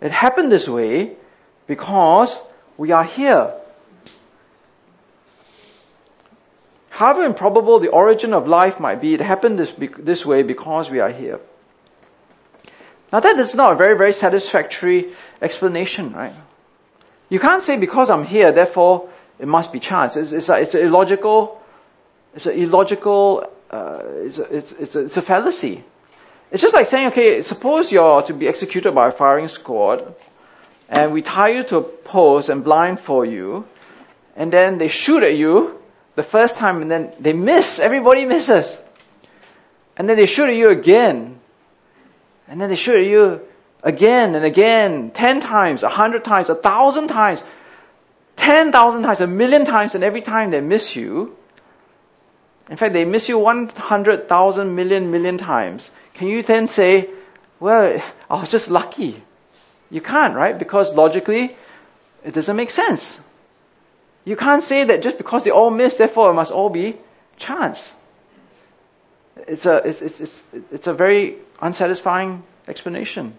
it 0.00 0.12
happened 0.12 0.50
this 0.50 0.66
way 0.66 1.12
because 1.66 2.38
we 2.78 2.92
are 2.92 3.04
here. 3.04 3.52
However 6.88 7.24
improbable 7.24 7.80
the 7.80 7.88
origin 7.88 8.32
of 8.32 8.48
life 8.48 8.80
might 8.80 9.00
be, 9.02 9.12
it 9.12 9.20
happened 9.20 9.58
this, 9.58 9.72
this 9.98 10.24
way 10.24 10.42
because 10.42 10.88
we 10.88 11.00
are 11.00 11.10
here. 11.10 11.40
Now 13.12 13.20
that 13.20 13.38
is 13.38 13.54
not 13.54 13.72
a 13.72 13.76
very, 13.76 13.96
very 13.96 14.14
satisfactory 14.14 15.12
explanation, 15.42 16.12
right? 16.14 16.34
You 17.28 17.40
can't 17.40 17.60
say 17.60 17.76
because 17.76 18.10
I'm 18.10 18.24
here, 18.24 18.52
therefore 18.52 19.10
it 19.38 19.48
must 19.48 19.72
be 19.72 19.80
chance. 19.80 20.16
It's, 20.16 20.32
it's, 20.32 20.48
it's 20.48 20.74
illogical, 20.74 21.60
it's 22.34 22.46
an 22.46 22.54
illogical, 22.54 23.50
uh, 23.70 24.02
it's, 24.04 24.38
a, 24.38 24.56
it's, 24.56 24.72
it's, 24.72 24.96
a, 24.96 25.00
it's 25.00 25.16
a 25.16 25.22
fallacy. 25.22 25.82
It's 26.50 26.62
just 26.62 26.74
like 26.74 26.86
saying, 26.86 27.08
okay, 27.08 27.42
suppose 27.42 27.90
you're 27.90 28.22
to 28.22 28.34
be 28.34 28.48
executed 28.48 28.92
by 28.92 29.08
a 29.08 29.12
firing 29.12 29.48
squad, 29.48 30.14
and 30.88 31.12
we 31.12 31.22
tie 31.22 31.48
you 31.48 31.62
to 31.64 31.78
a 31.78 31.82
post 31.82 32.48
and 32.48 32.62
blindfold 32.62 33.28
you, 33.28 33.66
and 34.36 34.52
then 34.52 34.78
they 34.78 34.88
shoot 34.88 35.22
at 35.22 35.34
you 35.34 35.80
the 36.14 36.22
first 36.22 36.58
time, 36.58 36.82
and 36.82 36.90
then 36.90 37.12
they 37.18 37.32
miss. 37.32 37.78
Everybody 37.78 38.24
misses. 38.24 38.76
And 39.96 40.08
then 40.08 40.16
they 40.16 40.26
shoot 40.26 40.48
at 40.48 40.56
you 40.56 40.70
again. 40.70 41.38
And 42.48 42.60
then 42.60 42.68
they 42.68 42.76
shoot 42.76 42.96
at 42.96 43.06
you 43.06 43.40
again 43.82 44.34
and 44.34 44.44
again, 44.44 45.10
ten 45.10 45.40
times, 45.40 45.82
a 45.82 45.88
hundred 45.88 46.24
times, 46.24 46.48
a 46.48 46.54
thousand 46.54 47.08
times, 47.08 47.42
ten 48.36 48.72
thousand 48.72 49.02
times, 49.02 49.20
a 49.20 49.26
million 49.26 49.64
times, 49.64 49.94
and 49.94 50.02
every 50.02 50.22
time 50.22 50.50
they 50.50 50.60
miss 50.60 50.96
you, 50.96 51.36
in 52.68 52.76
fact, 52.76 52.92
they 52.92 53.04
miss 53.04 53.28
you 53.28 53.38
one 53.38 53.68
hundred 53.68 54.28
thousand 54.28 54.74
million 54.74 55.10
million 55.10 55.38
times. 55.38 55.90
Can 56.14 56.28
you 56.28 56.42
then 56.42 56.66
say, 56.66 57.10
well, 57.60 58.02
I 58.30 58.40
was 58.40 58.48
just 58.48 58.70
lucky? 58.70 59.22
You 59.90 60.00
can't, 60.00 60.34
right? 60.34 60.58
Because 60.58 60.94
logically, 60.94 61.56
it 62.24 62.34
doesn't 62.34 62.56
make 62.56 62.70
sense. 62.70 63.20
You 64.24 64.36
can't 64.36 64.62
say 64.62 64.84
that 64.84 65.02
just 65.02 65.18
because 65.18 65.44
they 65.44 65.50
all 65.50 65.70
miss, 65.70 65.96
therefore 65.96 66.30
it 66.30 66.34
must 66.34 66.50
all 66.50 66.70
be 66.70 66.96
chance. 67.36 67.92
It's 69.46 69.66
a, 69.66 69.76
it's, 69.76 70.00
it's, 70.00 70.20
it's, 70.20 70.42
it's 70.72 70.86
a 70.86 70.94
very 70.94 71.36
unsatisfying 71.60 72.42
explanation. 72.66 73.34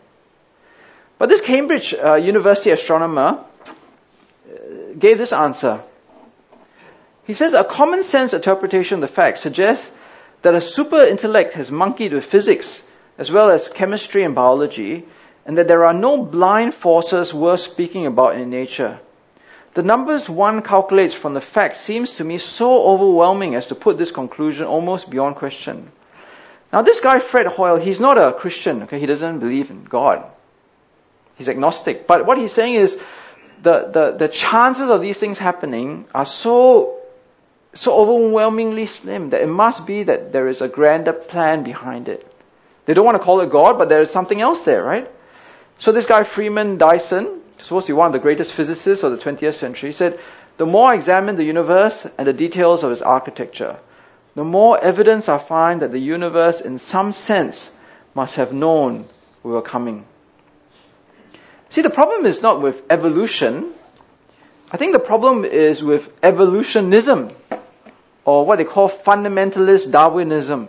But 1.18 1.30
this 1.30 1.42
Cambridge 1.42 1.94
uh, 1.94 2.16
University 2.16 2.70
astronomer 2.72 3.40
uh, 3.40 4.54
gave 5.00 5.18
this 5.18 5.34
answer. 5.34 5.82
He 7.26 7.34
says 7.34 7.54
a 7.54 7.64
common 7.64 8.04
sense 8.04 8.34
interpretation 8.34 8.96
of 8.96 9.02
the 9.02 9.16
facts 9.16 9.42
suggests 9.42 9.90
that 10.42 10.56
a 10.56 10.62
super 10.62 11.02
intellect 11.02 11.54
has 11.54 11.72
monkeyed 11.72 12.14
with 12.14 12.26
physics 12.26 12.82
as 13.18 13.32
well 13.32 13.50
as 13.50 13.70
chemistry 13.70 14.24
and 14.24 14.36
biology, 14.36 15.06
and 15.46 15.58
that 15.58 15.68
there 15.68 15.86
are 15.86 15.94
no 15.94 16.18
blind 16.18 16.74
forces 16.74 17.34
worth 17.34 17.62
speaking 17.62 18.06
about 18.06 18.36
in 18.36 18.50
nature. 18.50 19.00
The 19.74 19.84
numbers 19.84 20.30
one 20.30 20.62
calculates 20.62 21.14
from 21.14 21.34
the 21.34 21.42
facts 21.42 21.80
seems 21.82 22.12
to 22.14 22.24
me 22.24 22.38
so 22.38 22.88
overwhelming 22.88 23.56
as 23.56 23.68
to 23.68 23.76
put 23.76 23.98
this 23.98 24.12
conclusion 24.12 24.66
almost 24.66 25.10
beyond 25.10 25.36
question. 25.36 25.92
Now 26.72 26.82
this 26.82 27.00
guy, 27.00 27.20
Fred 27.20 27.48
Hoyle, 27.48 27.78
he's 27.78 28.00
not 28.00 28.18
a 28.18 28.34
Christian, 28.34 28.84
okay? 28.84 29.00
He 29.00 29.06
doesn't 29.06 29.40
believe 29.40 29.70
in 29.70 29.84
God. 29.84 30.24
He's 31.36 31.50
agnostic. 31.50 32.08
But 32.08 32.26
what 32.26 32.38
he's 32.38 32.54
saying 32.54 32.76
is 32.76 33.02
the, 33.62 33.90
the, 33.92 34.12
the 34.18 34.28
chances 34.28 34.90
of 34.90 35.02
these 35.02 35.18
things 35.18 35.38
happening 35.38 36.06
are 36.14 36.26
so, 36.26 36.98
so 37.76 37.96
overwhelmingly 37.96 38.86
slim 38.86 39.30
that 39.32 39.42
it 39.42 39.48
must 39.48 39.86
be 39.86 40.04
that 40.04 40.32
there 40.32 40.48
is 40.48 40.62
a 40.62 40.68
grander 40.68 41.14
plan 41.14 41.64
behind 41.64 42.10
it. 42.10 42.26
They 42.86 42.94
don't 42.94 43.06
want 43.06 43.18
to 43.18 43.24
call 43.24 43.42
it 43.42 43.52
God, 43.52 43.78
but 43.78 43.90
there 43.90 44.02
is 44.02 44.10
something 44.10 44.40
else 44.40 44.62
there, 44.64 44.84
right? 44.84 45.10
So 45.78 45.92
this 45.92 46.06
guy, 46.06 46.24
Freeman 46.24 46.78
Dyson, 46.78 47.42
supposed 47.60 47.88
to 47.88 47.94
be 47.94 47.98
one 47.98 48.08
of 48.08 48.14
the 48.14 48.20
greatest 48.20 48.54
physicists 48.54 49.04
of 49.04 49.12
the 49.12 49.18
20th 49.18 49.56
century, 49.56 49.92
said, 49.92 50.20
the 50.58 50.66
more 50.66 50.90
I 50.90 50.96
examine 50.96 51.36
the 51.36 51.44
universe 51.44 52.08
and 52.18 52.28
the 52.28 52.34
details 52.34 52.84
of 52.84 52.92
its 52.92 53.02
architecture, 53.02 53.78
the 54.36 54.44
more 54.44 54.80
evidence 54.80 55.28
I 55.28 55.38
find 55.38 55.82
that 55.82 55.92
the 55.92 56.00
universe 56.00 56.62
in 56.62 56.78
some 56.78 57.12
sense 57.12 57.72
must 58.14 58.38
have 58.38 58.54
known 58.54 59.06
we 59.44 59.52
were 59.52 59.62
coming. 59.62 60.06
See, 61.70 61.82
the 61.82 61.90
problem 61.90 62.26
is 62.26 62.42
not 62.42 62.62
with 62.62 62.82
evolution. 62.90 63.74
I 64.72 64.78
think 64.78 64.94
the 64.94 65.00
problem 65.00 65.44
is 65.44 65.84
with 65.84 66.10
evolutionism, 66.24 67.30
or 68.26 68.46
what 68.46 68.58
they 68.58 68.66
call 68.66 68.90
fundamentalist 68.90 69.92
Darwinism. 69.92 70.68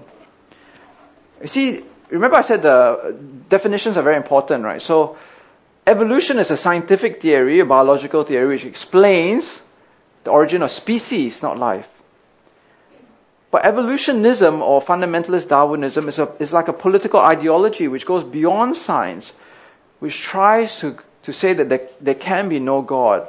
You 1.40 1.48
see, 1.48 1.82
remember 2.10 2.36
I 2.36 2.42
said 2.42 2.62
the 2.62 3.16
definitions 3.48 3.96
are 3.96 4.02
very 4.02 4.16
important, 4.16 4.64
right? 4.64 4.80
So, 4.80 5.16
evolution 5.86 6.38
is 6.38 6.50
a 6.50 6.56
scientific 6.56 7.20
theory, 7.20 7.60
a 7.60 7.64
biological 7.64 8.24
theory, 8.24 8.46
which 8.46 8.64
explains 8.64 9.60
the 10.24 10.30
origin 10.30 10.62
of 10.62 10.70
species, 10.70 11.42
not 11.42 11.58
life. 11.58 11.88
But 13.50 13.64
evolutionism 13.64 14.60
or 14.60 14.82
fundamentalist 14.82 15.48
Darwinism 15.48 16.08
is, 16.08 16.18
a, 16.18 16.34
is 16.38 16.52
like 16.52 16.68
a 16.68 16.72
political 16.72 17.20
ideology 17.20 17.88
which 17.88 18.04
goes 18.04 18.22
beyond 18.22 18.76
science 18.76 19.32
which 19.98 20.20
tries 20.20 20.80
to, 20.80 20.98
to 21.22 21.32
say 21.32 21.54
that 21.54 21.68
there, 21.68 21.88
there 22.00 22.14
can 22.14 22.48
be 22.48 22.60
no 22.60 22.82
God 22.82 23.26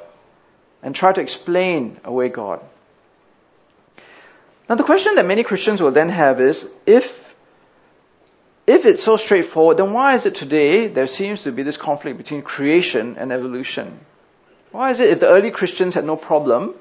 and 0.83 0.95
try 0.95 1.13
to 1.13 1.21
explain 1.21 1.99
away 2.03 2.29
God. 2.29 2.61
Now 4.69 4.75
the 4.75 4.83
question 4.83 5.15
that 5.15 5.25
many 5.25 5.43
Christians 5.43 5.81
will 5.81 5.91
then 5.91 6.09
have 6.09 6.41
is, 6.41 6.67
if, 6.85 7.33
if 8.65 8.85
it's 8.85 9.03
so 9.03 9.17
straightforward, 9.17 9.77
then 9.77 9.93
why 9.93 10.15
is 10.15 10.25
it 10.25 10.35
today 10.35 10.87
there 10.87 11.07
seems 11.07 11.43
to 11.43 11.51
be 11.51 11.63
this 11.63 11.77
conflict 11.77 12.17
between 12.17 12.41
creation 12.41 13.15
and 13.17 13.31
evolution? 13.31 13.99
Why 14.71 14.91
is 14.91 14.99
it 14.99 15.09
if 15.09 15.19
the 15.19 15.29
early 15.29 15.51
Christians 15.51 15.93
had 15.95 16.05
no 16.05 16.17
problem 16.17 16.75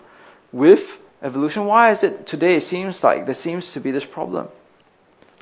with 0.52 0.98
evolution, 1.22 1.66
why 1.66 1.90
is 1.90 2.02
it 2.02 2.26
today 2.26 2.56
it 2.56 2.62
seems 2.62 3.02
like 3.02 3.26
there 3.26 3.34
seems 3.34 3.72
to 3.72 3.80
be 3.80 3.90
this 3.90 4.04
problem? 4.04 4.48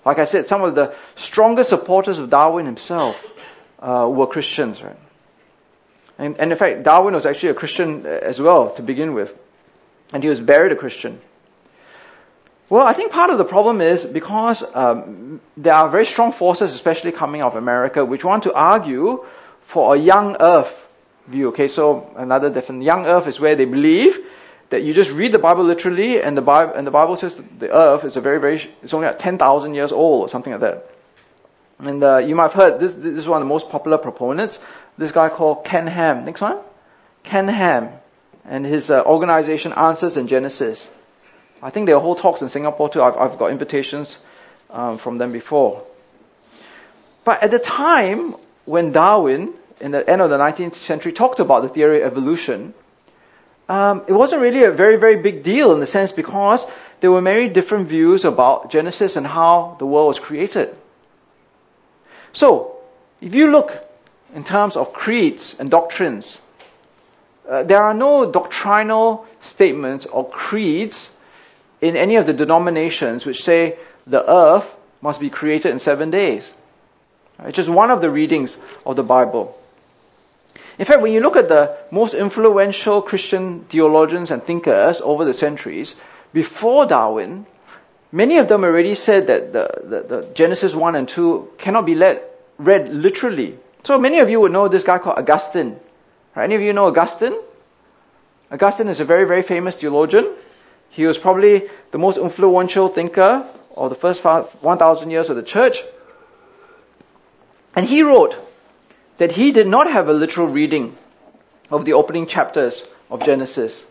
Like 0.05 0.19
I 0.19 0.25
said, 0.25 0.47
some 0.47 0.63
of 0.63 0.75
the 0.75 0.95
strongest 1.17 1.71
supporters 1.71 2.19
of 2.19 2.31
Darwin 2.31 2.67
himself 2.67 3.25
uh, 3.79 4.09
were 4.11 4.27
Christians, 4.27 4.83
right? 4.83 4.99
And, 6.19 6.39
and 6.39 6.53
in 6.53 6.59
fact, 6.59 6.83
Darwin 6.83 7.15
was 7.15 7.27
actually 7.27 7.51
a 7.51 7.55
Christian 7.55 8.07
as 8.07 8.41
well 8.41 8.71
to 8.75 8.83
begin 8.83 9.15
with. 9.15 9.35
And 10.13 10.23
he 10.23 10.29
was 10.29 10.39
buried 10.39 10.73
a 10.73 10.77
Christian. 10.77 11.21
Well, 12.71 12.87
I 12.87 12.95
think 12.95 13.13
part 13.13 13.31
of 13.31 13.39
the 13.39 13.45
problem 13.45 13.81
is 13.81 14.05
because 14.05 14.65
um, 14.75 15.41
there 15.57 15.75
are 15.75 15.89
very 15.89 16.07
strong 16.07 16.33
forces, 16.33 16.75
especially 16.75 17.13
coming 17.13 17.43
out 17.43 17.53
of 17.53 17.57
America, 17.57 18.05
which 18.05 18.25
want 18.25 18.45
to 18.45 18.55
argue 18.55 19.25
for 19.67 19.95
a 19.95 19.99
young 19.99 20.37
earth 20.41 20.87
view. 21.27 21.49
Okay, 21.49 21.69
so 21.69 22.11
another 22.17 22.51
different 22.51 22.83
young 22.83 23.07
earth 23.07 23.27
is 23.27 23.39
where 23.39 23.55
they 23.55 23.67
believe 23.67 24.19
that 24.71 24.83
you 24.83 24.95
just 24.95 25.11
read 25.11 25.33
the 25.33 25.39
Bible 25.39 25.65
literally, 25.65 26.21
and 26.23 26.37
the 26.37 26.43
Bible 26.43 26.73
and 26.75 26.87
the 26.87 26.91
Bible 26.91 27.17
says 27.17 27.41
the 27.59 27.71
earth 27.71 28.05
is 28.05 28.17
a 28.17 28.21
very 28.21 28.41
very 28.41 28.57
it's 28.83 28.95
only 28.95 29.09
at 29.09 29.19
ten 29.19 29.37
thousand 29.37 29.75
years 29.75 29.93
old 29.93 30.23
or 30.23 30.29
something 30.29 30.53
like 30.53 30.63
that. 30.63 30.91
And 31.81 32.03
uh, 32.03 32.19
you 32.19 32.35
might 32.35 32.45
have 32.45 32.55
heard 32.55 32.81
this. 32.81 32.95
This 32.95 33.19
is 33.19 33.29
one 33.29 33.43
of 33.43 33.47
the 33.47 33.53
most 33.53 33.69
popular 33.69 33.99
proponents. 33.99 34.65
This 34.97 35.13
guy 35.13 35.29
called 35.29 35.65
Ken 35.65 35.87
Ham. 35.87 36.25
Next 36.25 36.41
one, 36.41 36.59
Ken 37.25 37.47
Ham, 37.47 37.91
and 38.45 38.65
his 38.65 38.91
uh, 38.91 39.03
organization 39.03 39.75
Answers 39.75 40.17
in 40.17 40.29
Genesis. 40.29 40.89
I 41.65 41.71
think 41.71 41.87
there 41.87 41.97
are 41.97 42.01
whole 42.01 42.15
talks 42.15 42.43
in 42.43 42.51
Singapore 42.51 42.91
too. 42.91 43.03
I've, 43.03 43.17
I've 43.17 43.39
got 43.39 43.51
invitations 43.51 44.19
um, 44.69 44.99
from 44.99 45.17
them 45.17 45.33
before. 45.33 45.83
But 47.25 47.43
at 47.43 47.51
the 47.51 47.59
time 47.59 48.37
when 48.67 48.93
Darwin, 48.93 49.55
in 49.81 49.91
the 49.91 50.09
end 50.09 50.21
of 50.21 50.29
the 50.29 50.37
19th 50.37 50.75
century, 50.75 51.13
talked 51.13 51.41
about 51.41 51.63
the 51.63 51.71
theory 51.71 52.03
of 52.03 52.13
evolution, 52.13 52.75
um, 53.67 54.03
it 54.07 54.13
wasn't 54.13 54.43
really 54.43 54.65
a 54.65 54.73
very, 54.73 54.97
very 54.97 55.17
big 55.17 55.43
deal 55.43 55.73
in 55.73 55.81
the 55.81 55.87
sense 55.87 56.13
because 56.13 56.67
there 57.01 57.11
were 57.11 57.23
many 57.23 57.49
different 57.49 57.89
views 57.89 58.27
about 58.27 58.71
Genesis 58.71 59.17
and 59.17 59.27
how 59.27 59.77
the 59.79 59.87
world 59.87 60.09
was 60.09 60.19
created. 60.19 60.77
So, 62.35 62.77
if 63.23 63.35
you 63.35 63.51
look 63.51 63.73
in 64.35 64.45
terms 64.45 64.77
of 64.77 64.93
creeds 64.93 65.57
and 65.59 65.71
doctrines, 65.71 66.39
uh, 67.49 67.63
there 67.63 67.83
are 67.83 67.95
no 67.95 68.31
doctrinal 68.31 69.27
statements 69.41 70.05
or 70.05 70.29
creeds 70.29 71.11
in 71.85 71.97
any 71.97 72.17
of 72.17 72.27
the 72.27 72.33
denominations 72.33 73.27
which 73.27 73.43
say 73.45 73.77
the 74.07 74.23
earth 74.29 74.69
must 75.01 75.21
be 75.21 75.31
created 75.31 75.71
in 75.71 75.79
seven 75.79 76.11
days. 76.11 76.51
It's 77.41 77.57
just 77.57 77.69
one 77.69 77.91
of 77.91 78.01
the 78.01 78.11
readings 78.11 78.57
of 78.87 78.97
the 78.97 79.03
Bible. 79.03 79.59
In 80.79 80.85
fact, 80.85 81.01
when 81.03 81.13
you 81.13 81.21
look 81.21 81.37
at 81.37 81.49
the 81.49 81.77
most 81.91 82.15
influential 82.15 83.03
Christian 83.03 83.65
theologians 83.65 84.31
and 84.31 84.43
thinkers 84.43 85.01
over 85.01 85.25
the 85.25 85.35
centuries, 85.35 85.95
before 86.33 86.87
Darwin, 86.87 87.47
Many 88.15 88.39
of 88.39 88.47
them 88.47 88.63
already 88.63 88.95
said 88.95 89.27
that 89.27 89.53
the, 89.53 89.69
the, 89.83 90.01
the 90.07 90.29
Genesis 90.35 90.73
1 90.73 90.95
and 90.95 91.09
2 91.09 91.55
cannot 91.59 91.85
be 91.85 91.97
read, 91.97 92.23
read 92.59 92.89
literally. 92.89 93.59
So 93.83 93.99
many 93.99 94.21
of 94.21 94.31
you 94.31 94.39
would 94.39 94.53
know 94.53 94.69
this 94.69 94.85
guy 94.85 94.99
called 94.99 95.19
Augustine. 95.19 95.81
Any 96.37 96.55
of 96.55 96.63
you 96.63 96.73
know 96.73 96.87
Augustine? 96.87 97.35
Augustine 98.53 98.87
is 98.87 99.01
a 99.01 99.05
very, 99.05 99.27
very 99.27 99.43
famous 99.43 99.75
theologian. 99.75 100.33
He 100.95 101.07
was 101.07 101.19
probably 101.19 101.69
the 101.91 101.99
most 101.99 102.19
influential 102.19 102.89
thinker 102.89 103.45
of 103.77 103.91
the 103.91 103.97
first 103.97 104.25
1,000 104.25 105.11
years 105.11 105.29
of 105.29 105.35
the 105.35 105.43
church. 105.43 105.83
And 107.75 107.85
he 107.85 108.05
wrote 108.05 108.37
that 109.19 109.33
he 109.33 109.51
did 109.51 109.67
not 109.67 109.91
have 109.91 110.09
a 110.09 110.13
literal 110.13 110.47
reading 110.47 110.97
of 111.69 111.85
the 111.85 111.95
opening 111.95 112.29
chapters 112.29 112.81
of 113.11 113.25
Genesis. 113.25 113.83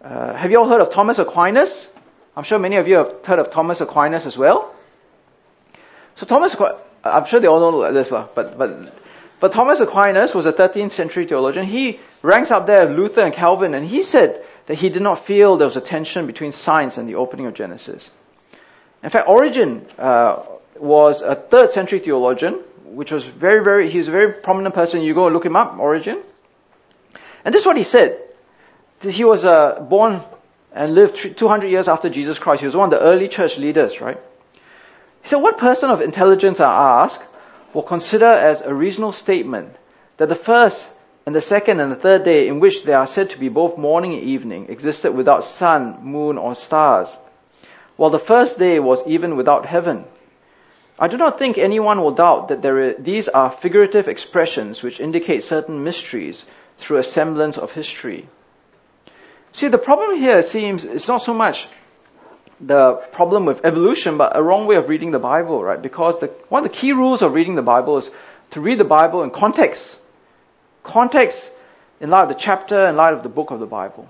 Uh, 0.00 0.34
have 0.34 0.52
you 0.52 0.60
all 0.60 0.68
heard 0.68 0.80
of 0.80 0.90
Thomas 0.90 1.18
Aquinas? 1.18 1.88
I'm 2.36 2.44
sure 2.44 2.60
many 2.60 2.76
of 2.76 2.86
you 2.86 2.98
have 2.98 3.26
heard 3.26 3.40
of 3.40 3.50
Thomas 3.50 3.80
Aquinas 3.80 4.24
as 4.24 4.38
well. 4.38 4.72
So 6.14 6.26
Thomas, 6.26 6.54
Aquinas, 6.54 6.80
I'm 7.02 7.24
sure 7.24 7.40
they 7.40 7.48
all 7.48 7.58
know 7.58 7.92
this, 7.92 8.10
but, 8.10 8.34
but, 8.36 8.56
but 9.42 9.50
Thomas 9.50 9.80
Aquinas 9.80 10.36
was 10.36 10.46
a 10.46 10.52
13th 10.52 10.92
century 10.92 11.26
theologian. 11.26 11.66
He 11.66 11.98
ranks 12.22 12.52
up 12.52 12.64
there 12.64 12.86
with 12.86 12.96
Luther 12.96 13.22
and 13.22 13.34
Calvin, 13.34 13.74
and 13.74 13.84
he 13.84 14.04
said 14.04 14.40
that 14.66 14.76
he 14.76 14.88
did 14.88 15.02
not 15.02 15.18
feel 15.18 15.56
there 15.56 15.66
was 15.66 15.76
a 15.76 15.80
tension 15.80 16.28
between 16.28 16.52
science 16.52 16.96
and 16.96 17.08
the 17.08 17.16
opening 17.16 17.46
of 17.46 17.54
Genesis. 17.54 18.08
In 19.02 19.10
fact, 19.10 19.28
Origen 19.28 19.84
uh, 19.98 20.44
was 20.76 21.22
a 21.22 21.34
third 21.34 21.70
century 21.70 21.98
theologian, 21.98 22.54
which 22.84 23.10
was 23.10 23.24
very, 23.24 23.64
very, 23.64 23.90
he 23.90 23.98
was 23.98 24.06
a 24.06 24.12
very 24.12 24.32
prominent 24.32 24.76
person. 24.76 25.02
You 25.02 25.12
go 25.12 25.26
look 25.26 25.44
him 25.44 25.56
up, 25.56 25.76
Origen. 25.76 26.22
And 27.44 27.52
this 27.52 27.62
is 27.62 27.66
what 27.66 27.76
he 27.76 27.82
said. 27.82 28.20
He 29.00 29.24
was 29.24 29.44
uh, 29.44 29.80
born 29.80 30.22
and 30.72 30.94
lived 30.94 31.36
200 31.36 31.66
years 31.66 31.88
after 31.88 32.08
Jesus 32.08 32.38
Christ. 32.38 32.60
He 32.60 32.66
was 32.66 32.76
one 32.76 32.92
of 32.92 33.00
the 33.00 33.04
early 33.04 33.26
church 33.26 33.58
leaders, 33.58 34.00
right? 34.00 34.20
He 35.22 35.28
said, 35.28 35.38
what 35.38 35.58
person 35.58 35.90
of 35.90 36.00
intelligence, 36.00 36.60
I 36.60 37.02
ask, 37.02 37.20
will 37.74 37.82
consider 37.82 38.26
as 38.26 38.60
a 38.60 38.74
reasonable 38.74 39.12
statement 39.12 39.74
that 40.16 40.28
the 40.28 40.34
first 40.34 40.88
and 41.24 41.34
the 41.34 41.40
second 41.40 41.80
and 41.80 41.92
the 41.92 41.96
third 41.96 42.24
day 42.24 42.48
in 42.48 42.60
which 42.60 42.84
they 42.84 42.92
are 42.92 43.06
said 43.06 43.30
to 43.30 43.38
be 43.38 43.48
both 43.48 43.78
morning 43.78 44.14
and 44.14 44.22
evening 44.22 44.66
existed 44.68 45.12
without 45.12 45.44
sun, 45.44 45.98
moon, 46.02 46.36
or 46.36 46.54
stars, 46.54 47.16
while 47.96 48.10
the 48.10 48.18
first 48.18 48.58
day 48.58 48.80
was 48.80 49.06
even 49.06 49.36
without 49.36 49.66
heaven. 49.66 50.04
I 50.98 51.08
do 51.08 51.16
not 51.16 51.38
think 51.38 51.58
anyone 51.58 52.00
will 52.00 52.10
doubt 52.10 52.48
that 52.48 52.64
is, 52.64 52.96
these 52.98 53.28
are 53.28 53.50
figurative 53.50 54.08
expressions 54.08 54.82
which 54.82 55.00
indicate 55.00 55.44
certain 55.44 55.84
mysteries 55.84 56.44
through 56.78 56.98
a 56.98 57.02
semblance 57.02 57.58
of 57.58 57.72
history. 57.72 58.28
See, 59.52 59.68
the 59.68 59.78
problem 59.78 60.18
here 60.18 60.42
seems 60.42 60.84
it's 60.84 61.08
not 61.08 61.22
so 61.22 61.34
much 61.34 61.68
the 62.62 62.94
problem 63.12 63.44
with 63.44 63.64
evolution, 63.64 64.16
but 64.16 64.36
a 64.36 64.42
wrong 64.42 64.66
way 64.66 64.76
of 64.76 64.88
reading 64.88 65.10
the 65.10 65.18
Bible, 65.18 65.62
right? 65.62 65.82
Because 65.82 66.20
the, 66.20 66.28
one 66.48 66.64
of 66.64 66.70
the 66.70 66.76
key 66.76 66.92
rules 66.92 67.22
of 67.22 67.34
reading 67.34 67.56
the 67.56 67.62
Bible 67.62 67.98
is 67.98 68.08
to 68.50 68.60
read 68.60 68.78
the 68.78 68.84
Bible 68.84 69.22
in 69.22 69.30
context. 69.30 69.96
Context 70.84 71.50
in 72.00 72.10
light 72.10 72.24
of 72.24 72.28
the 72.28 72.34
chapter, 72.34 72.86
in 72.86 72.96
light 72.96 73.14
of 73.14 73.22
the 73.22 73.28
book 73.28 73.50
of 73.50 73.60
the 73.60 73.66
Bible. 73.66 74.08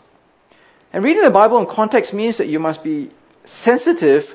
And 0.93 1.03
reading 1.03 1.23
the 1.23 1.31
Bible 1.31 1.59
in 1.59 1.67
context 1.67 2.13
means 2.13 2.37
that 2.37 2.49
you 2.49 2.59
must 2.59 2.85
be 2.85 3.11
sensitive 3.45 4.35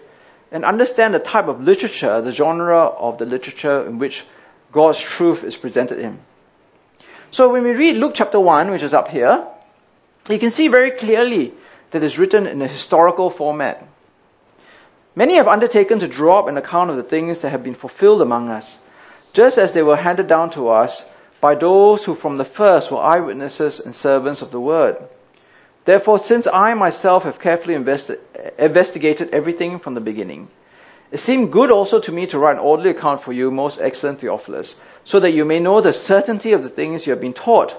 and 0.52 0.66
understand 0.66 1.14
the 1.14 1.20
type 1.20 1.48
of 1.48 1.62
literature, 1.62 2.22
the 2.22 2.32
genre 2.32 2.86
of 2.86 3.20
the 3.20 3.26
literature 3.26 3.86
in 3.86 4.00
which 4.00 4.24
God's 4.72 5.00
truth 5.00 5.44
is 5.44 5.56
presented 5.56 6.00
in. 6.00 6.20
So 7.32 7.52
when 7.52 7.64
we 7.64 7.72
read 7.72 7.98
Luke 7.98 8.14
chapter 8.16 8.40
1, 8.40 8.72
which 8.72 8.84
is 8.84 8.94
up 8.94 9.10
here, 9.10 9.46
you 10.30 10.40
can 10.40 10.50
see 10.50 10.70
very 10.70 10.92
clearly 10.92 11.54
that 11.92 12.04
it's 12.04 12.18
written 12.18 12.48
in 12.48 12.62
a 12.62 12.68
historical 12.68 13.30
format. 13.30 13.88
Many 15.18 15.38
have 15.38 15.48
undertaken 15.48 15.98
to 15.98 16.08
draw 16.08 16.38
up 16.38 16.48
an 16.48 16.58
account 16.58 16.92
of 16.92 16.96
the 16.96 17.02
things 17.02 17.40
that 17.40 17.50
have 17.50 17.64
been 17.64 17.74
fulfilled 17.74 18.22
among 18.22 18.50
us, 18.50 18.78
just 19.34 19.58
as 19.58 19.74
they 19.74 19.82
were 19.82 19.96
handed 19.96 20.28
down 20.28 20.52
to 20.52 20.70
us 20.70 21.04
by 21.42 21.56
those 21.56 22.06
who 22.06 22.14
from 22.14 22.38
the 22.38 22.46
first 22.46 22.92
were 22.92 23.00
eyewitnesses 23.00 23.80
and 23.80 23.96
servants 23.96 24.44
of 24.44 24.52
the 24.52 24.60
word. 24.60 24.96
Therefore, 25.86 26.20
since 26.20 26.46
I 26.46 26.76
myself 26.76 27.24
have 27.24 27.40
carefully 27.40 27.74
investi- 27.74 28.20
investigated 28.60 29.32
everything 29.32 29.80
from 29.80 29.96
the 29.96 30.02
beginning, 30.02 30.50
it 31.12 31.18
seemed 31.18 31.52
good 31.52 31.72
also 31.72 32.00
to 32.00 32.12
me 32.12 32.28
to 32.28 32.38
write 32.38 32.58
an 32.58 32.62
orderly 32.62 32.92
account 32.92 33.22
for 33.22 33.34
you, 33.34 33.50
most 33.50 33.82
excellent 33.82 34.20
Theophilus, 34.20 34.76
so 35.04 35.20
that 35.20 35.32
you 35.32 35.46
may 35.46 35.60
know 35.60 35.82
the 35.82 35.94
certainty 35.94 36.54
of 36.54 36.62
the 36.62 36.70
things 36.70 37.08
you 37.08 37.12
have 37.14 37.22
been 37.22 37.34
taught 37.34 37.76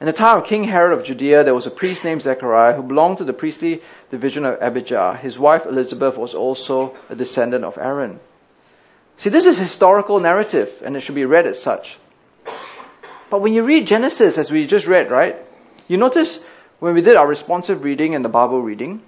in 0.00 0.06
the 0.06 0.12
time 0.12 0.38
of 0.38 0.44
King 0.44 0.64
Herod 0.64 0.96
of 0.96 1.04
Judea, 1.04 1.42
there 1.42 1.54
was 1.54 1.66
a 1.66 1.72
priest 1.72 2.04
named 2.04 2.22
Zechariah 2.22 2.74
who 2.74 2.82
belonged 2.82 3.18
to 3.18 3.24
the 3.24 3.32
priestly 3.32 3.82
division 4.10 4.44
of 4.44 4.62
Abijah. 4.62 5.18
His 5.20 5.38
wife 5.38 5.66
Elizabeth 5.66 6.16
was 6.16 6.34
also 6.34 6.94
a 7.08 7.16
descendant 7.16 7.64
of 7.64 7.78
Aaron. 7.78 8.20
See, 9.16 9.30
this 9.30 9.46
is 9.46 9.58
historical 9.58 10.20
narrative, 10.20 10.82
and 10.84 10.96
it 10.96 11.00
should 11.00 11.16
be 11.16 11.24
read 11.24 11.46
as 11.46 11.60
such. 11.60 11.98
But 13.28 13.40
when 13.40 13.52
you 13.52 13.64
read 13.64 13.88
Genesis, 13.88 14.38
as 14.38 14.52
we 14.52 14.66
just 14.66 14.86
read, 14.86 15.10
right, 15.10 15.36
you 15.88 15.96
notice 15.96 16.42
when 16.78 16.94
we 16.94 17.02
did 17.02 17.16
our 17.16 17.26
responsive 17.26 17.82
reading 17.82 18.14
and 18.14 18.24
the 18.24 18.28
Bible 18.28 18.62
reading, 18.62 19.02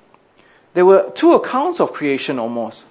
there 0.75 0.85
were 0.85 1.11
two 1.15 1.35
accounts 1.35 1.81
of 1.81 1.93
creation 1.93 2.41
almost. 2.41 2.85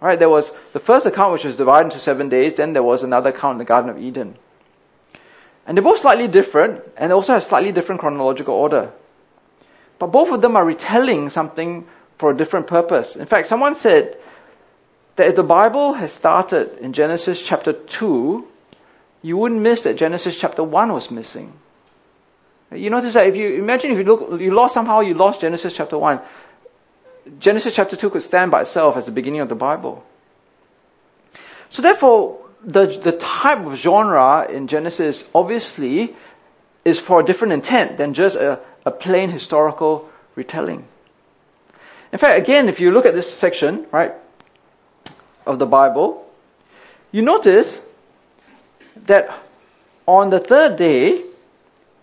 Right? 0.00 0.18
There 0.18 0.30
was 0.30 0.50
the 0.72 0.80
first 0.80 1.04
account 1.04 1.32
which 1.32 1.44
was 1.44 1.56
divided 1.56 1.86
into 1.86 1.98
seven 1.98 2.30
days, 2.30 2.54
then 2.54 2.72
there 2.72 2.82
was 2.82 3.02
another 3.02 3.30
account 3.30 3.54
in 3.54 3.58
the 3.58 3.64
Garden 3.64 3.90
of 3.90 3.98
Eden. 3.98 4.36
And 5.66 5.76
they're 5.76 5.84
both 5.84 6.00
slightly 6.00 6.28
different 6.28 6.82
and 6.96 7.12
also 7.12 7.34
have 7.34 7.44
slightly 7.44 7.72
different 7.72 8.00
chronological 8.00 8.54
order. 8.54 8.92
But 9.98 10.12
both 10.12 10.30
of 10.30 10.40
them 10.40 10.56
are 10.56 10.64
retelling 10.64 11.30
something 11.30 11.86
for 12.18 12.30
a 12.30 12.36
different 12.36 12.66
purpose. 12.68 13.16
In 13.16 13.26
fact, 13.26 13.48
someone 13.48 13.74
said 13.74 14.16
that 15.16 15.28
if 15.28 15.36
the 15.36 15.42
Bible 15.42 15.94
has 15.94 16.12
started 16.12 16.78
in 16.78 16.92
Genesis 16.92 17.42
chapter 17.42 17.72
2, 17.72 18.46
you 19.22 19.36
wouldn't 19.36 19.60
miss 19.60 19.82
that 19.84 19.96
Genesis 19.96 20.36
chapter 20.36 20.62
1 20.62 20.92
was 20.92 21.10
missing. 21.10 21.52
You 22.72 22.90
notice 22.90 23.14
that 23.14 23.26
if 23.26 23.36
you 23.36 23.56
imagine 23.56 23.90
if 23.92 23.98
you 23.98 24.04
look, 24.04 24.40
you 24.40 24.52
lost 24.52 24.74
somehow, 24.74 25.00
you 25.00 25.14
lost 25.14 25.40
Genesis 25.40 25.72
chapter 25.72 25.98
1. 25.98 26.20
Genesis 27.38 27.74
chapter 27.74 27.96
2 27.96 28.10
could 28.10 28.22
stand 28.22 28.50
by 28.50 28.60
itself 28.60 28.96
as 28.96 29.06
the 29.06 29.12
beginning 29.12 29.40
of 29.40 29.48
the 29.48 29.54
Bible. 29.54 30.04
So 31.70 31.82
therefore, 31.82 32.45
the, 32.64 32.86
the 32.86 33.12
type 33.12 33.64
of 33.66 33.76
genre 33.76 34.46
in 34.50 34.66
Genesis 34.66 35.28
obviously 35.34 36.14
is 36.84 36.98
for 36.98 37.20
a 37.20 37.24
different 37.24 37.54
intent 37.54 37.98
than 37.98 38.14
just 38.14 38.36
a, 38.36 38.60
a 38.84 38.90
plain 38.90 39.30
historical 39.30 40.08
retelling. 40.34 40.86
In 42.12 42.18
fact, 42.18 42.38
again, 42.38 42.68
if 42.68 42.80
you 42.80 42.92
look 42.92 43.06
at 43.06 43.14
this 43.14 43.32
section, 43.32 43.86
right, 43.90 44.14
of 45.44 45.58
the 45.58 45.66
Bible, 45.66 46.26
you 47.12 47.22
notice 47.22 47.80
that 49.06 49.42
on 50.06 50.30
the 50.30 50.38
third 50.38 50.76
day, 50.76 51.22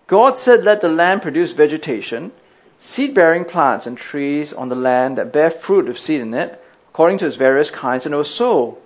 God 0.06 0.36
said, 0.36 0.64
let 0.64 0.80
the 0.80 0.88
land 0.88 1.22
produce 1.22 1.52
vegetation, 1.52 2.32
seed 2.80 3.14
bearing 3.14 3.44
plants 3.44 3.86
and 3.86 3.96
trees 3.96 4.52
on 4.52 4.68
the 4.68 4.76
land 4.76 5.18
that 5.18 5.32
bear 5.32 5.50
fruit 5.50 5.86
with 5.86 5.98
seed 5.98 6.20
in 6.20 6.34
it, 6.34 6.62
according 6.90 7.18
to 7.18 7.26
its 7.26 7.36
various 7.36 7.70
kinds, 7.70 8.04
and 8.04 8.14
it 8.14 8.18
was 8.18 8.32
so. 8.32 8.78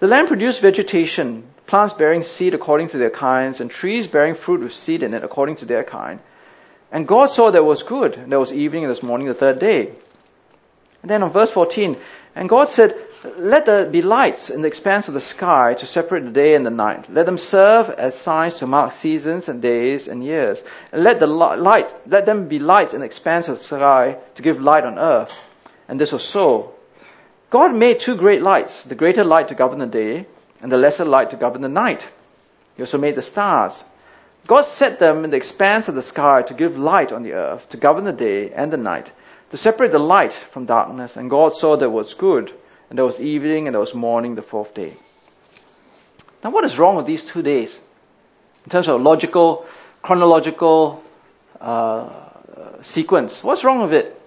The 0.00 0.08
land 0.08 0.28
produced 0.28 0.60
vegetation, 0.60 1.44
plants 1.66 1.94
bearing 1.94 2.22
seed 2.22 2.54
according 2.54 2.88
to 2.88 2.98
their 2.98 3.10
kinds, 3.10 3.60
and 3.60 3.70
trees 3.70 4.06
bearing 4.06 4.34
fruit 4.34 4.60
with 4.60 4.74
seed 4.74 5.02
in 5.02 5.14
it 5.14 5.24
according 5.24 5.56
to 5.56 5.64
their 5.64 5.84
kind. 5.84 6.20
And 6.90 7.08
God 7.08 7.26
saw 7.26 7.50
that 7.50 7.58
it 7.58 7.64
was 7.64 7.82
good. 7.82 8.14
And 8.14 8.30
there 8.30 8.40
was 8.40 8.52
evening 8.52 8.84
and 8.84 8.90
this 8.90 9.02
morning, 9.02 9.28
the 9.28 9.34
third 9.34 9.58
day. 9.58 9.92
And 11.02 11.10
then 11.10 11.22
on 11.22 11.30
verse 11.30 11.50
14, 11.50 11.96
and 12.36 12.48
God 12.48 12.68
said, 12.68 12.96
Let 13.36 13.66
there 13.66 13.86
be 13.86 14.02
lights 14.02 14.50
in 14.50 14.62
the 14.62 14.68
expanse 14.68 15.06
of 15.08 15.14
the 15.14 15.20
sky 15.20 15.74
to 15.74 15.86
separate 15.86 16.24
the 16.24 16.30
day 16.30 16.54
and 16.54 16.66
the 16.66 16.70
night. 16.70 17.12
Let 17.12 17.26
them 17.26 17.38
serve 17.38 17.90
as 17.90 18.18
signs 18.18 18.58
to 18.58 18.66
mark 18.66 18.92
seasons 18.92 19.48
and 19.48 19.62
days 19.62 20.08
and 20.08 20.24
years. 20.24 20.62
And 20.92 21.04
let 21.04 21.20
the 21.20 21.26
light, 21.26 21.92
let 22.06 22.26
them 22.26 22.48
be 22.48 22.58
lights 22.58 22.94
in 22.94 23.00
the 23.00 23.06
expanse 23.06 23.48
of 23.48 23.58
the 23.58 23.64
sky 23.64 24.18
to 24.34 24.42
give 24.42 24.60
light 24.60 24.84
on 24.84 24.98
earth. 24.98 25.32
And 25.88 26.00
this 26.00 26.12
was 26.12 26.24
so. 26.24 26.74
God 27.54 27.72
made 27.72 28.00
two 28.00 28.16
great 28.16 28.42
lights, 28.42 28.82
the 28.82 28.96
greater 28.96 29.22
light 29.22 29.46
to 29.46 29.54
govern 29.54 29.78
the 29.78 29.86
day 29.86 30.26
and 30.60 30.72
the 30.72 30.76
lesser 30.76 31.04
light 31.04 31.30
to 31.30 31.36
govern 31.36 31.62
the 31.62 31.68
night. 31.68 32.08
He 32.74 32.82
also 32.82 32.98
made 32.98 33.14
the 33.14 33.22
stars. 33.22 33.80
God 34.48 34.62
set 34.62 34.98
them 34.98 35.22
in 35.22 35.30
the 35.30 35.36
expanse 35.36 35.86
of 35.86 35.94
the 35.94 36.02
sky 36.02 36.42
to 36.42 36.52
give 36.52 36.76
light 36.76 37.12
on 37.12 37.22
the 37.22 37.34
earth, 37.34 37.68
to 37.68 37.76
govern 37.76 38.02
the 38.02 38.12
day 38.12 38.50
and 38.50 38.72
the 38.72 38.76
night, 38.76 39.12
to 39.52 39.56
separate 39.56 39.92
the 39.92 40.00
light 40.00 40.32
from 40.32 40.66
darkness. 40.66 41.16
And 41.16 41.30
God 41.30 41.54
saw 41.54 41.76
that 41.76 41.84
it 41.84 41.92
was 41.92 42.14
good, 42.14 42.52
and 42.90 42.98
there 42.98 43.06
was 43.06 43.20
evening 43.20 43.68
and 43.68 43.74
there 43.74 43.80
was 43.80 43.94
morning 43.94 44.34
the 44.34 44.42
fourth 44.42 44.74
day. 44.74 44.94
Now, 46.42 46.50
what 46.50 46.64
is 46.64 46.76
wrong 46.76 46.96
with 46.96 47.06
these 47.06 47.24
two 47.24 47.42
days? 47.42 47.72
In 48.64 48.70
terms 48.70 48.88
of 48.88 49.00
logical, 49.00 49.64
chronological 50.02 51.04
uh, 51.60 52.08
sequence, 52.82 53.44
what's 53.44 53.62
wrong 53.62 53.80
with 53.80 53.92
it? 53.92 54.20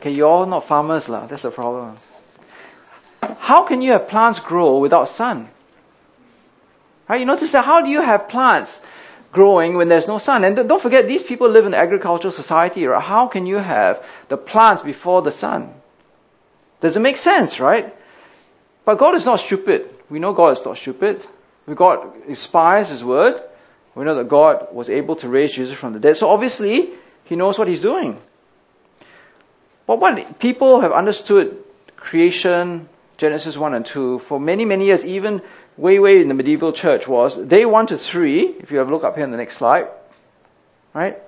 Okay, 0.00 0.12
you're 0.12 0.28
all 0.28 0.46
not 0.46 0.64
farmers, 0.64 1.10
lah. 1.10 1.26
That's 1.26 1.42
the 1.42 1.50
problem. 1.50 1.98
How 3.38 3.64
can 3.64 3.82
you 3.82 3.92
have 3.92 4.08
plants 4.08 4.40
grow 4.40 4.78
without 4.78 5.08
sun? 5.08 5.50
Right? 7.06 7.20
You 7.20 7.26
notice 7.26 7.52
that 7.52 7.66
how 7.66 7.82
do 7.82 7.90
you 7.90 8.00
have 8.00 8.30
plants 8.30 8.80
growing 9.30 9.76
when 9.76 9.88
there's 9.88 10.08
no 10.08 10.16
sun? 10.16 10.44
And 10.44 10.56
don't 10.56 10.80
forget, 10.80 11.06
these 11.06 11.22
people 11.22 11.50
live 11.50 11.66
in 11.66 11.74
agricultural 11.74 12.32
society, 12.32 12.86
right? 12.86 13.02
How 13.02 13.26
can 13.26 13.44
you 13.44 13.56
have 13.56 14.02
the 14.28 14.38
plants 14.38 14.80
before 14.80 15.20
the 15.20 15.30
sun? 15.30 15.74
Does 16.80 16.96
it 16.96 17.00
make 17.00 17.18
sense, 17.18 17.60
right? 17.60 17.94
But 18.86 18.96
God 18.96 19.14
is 19.16 19.26
not 19.26 19.40
stupid. 19.40 19.90
We 20.08 20.18
know 20.18 20.32
God 20.32 20.56
is 20.56 20.64
not 20.64 20.78
stupid. 20.78 21.22
God 21.74 22.26
inspires 22.26 22.88
His 22.88 23.04
word, 23.04 23.38
we 23.94 24.04
know 24.04 24.14
that 24.14 24.28
God 24.28 24.68
was 24.72 24.88
able 24.88 25.16
to 25.16 25.28
raise 25.28 25.52
Jesus 25.52 25.76
from 25.76 25.92
the 25.92 25.98
dead. 25.98 26.16
So 26.16 26.30
obviously, 26.30 26.88
He 27.24 27.36
knows 27.36 27.58
what 27.58 27.68
He's 27.68 27.82
doing. 27.82 28.18
But 29.90 29.98
what 29.98 30.38
people 30.38 30.82
have 30.82 30.92
understood 30.92 31.64
creation, 31.96 32.88
Genesis 33.16 33.58
1 33.58 33.74
and 33.74 33.84
2, 33.84 34.20
for 34.20 34.38
many, 34.38 34.64
many 34.64 34.84
years, 34.84 35.04
even 35.04 35.42
way, 35.76 35.98
way 35.98 36.20
in 36.20 36.28
the 36.28 36.34
medieval 36.34 36.72
church 36.72 37.08
was, 37.08 37.34
day 37.34 37.64
1 37.64 37.88
to 37.88 37.98
3, 37.98 38.40
if 38.60 38.70
you 38.70 38.78
have 38.78 38.88
a 38.88 38.92
look 38.92 39.02
up 39.02 39.16
here 39.16 39.24
on 39.24 39.32
the 39.32 39.36
next 39.36 39.56
slide, 39.56 39.88
right, 40.94 41.18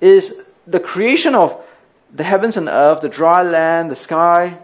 is 0.00 0.36
the 0.66 0.80
creation 0.80 1.36
of 1.36 1.64
the 2.12 2.24
heavens 2.24 2.56
and 2.56 2.68
earth, 2.68 3.02
the 3.02 3.08
dry 3.08 3.44
land, 3.44 3.88
the 3.88 3.94
sky, 3.94 4.58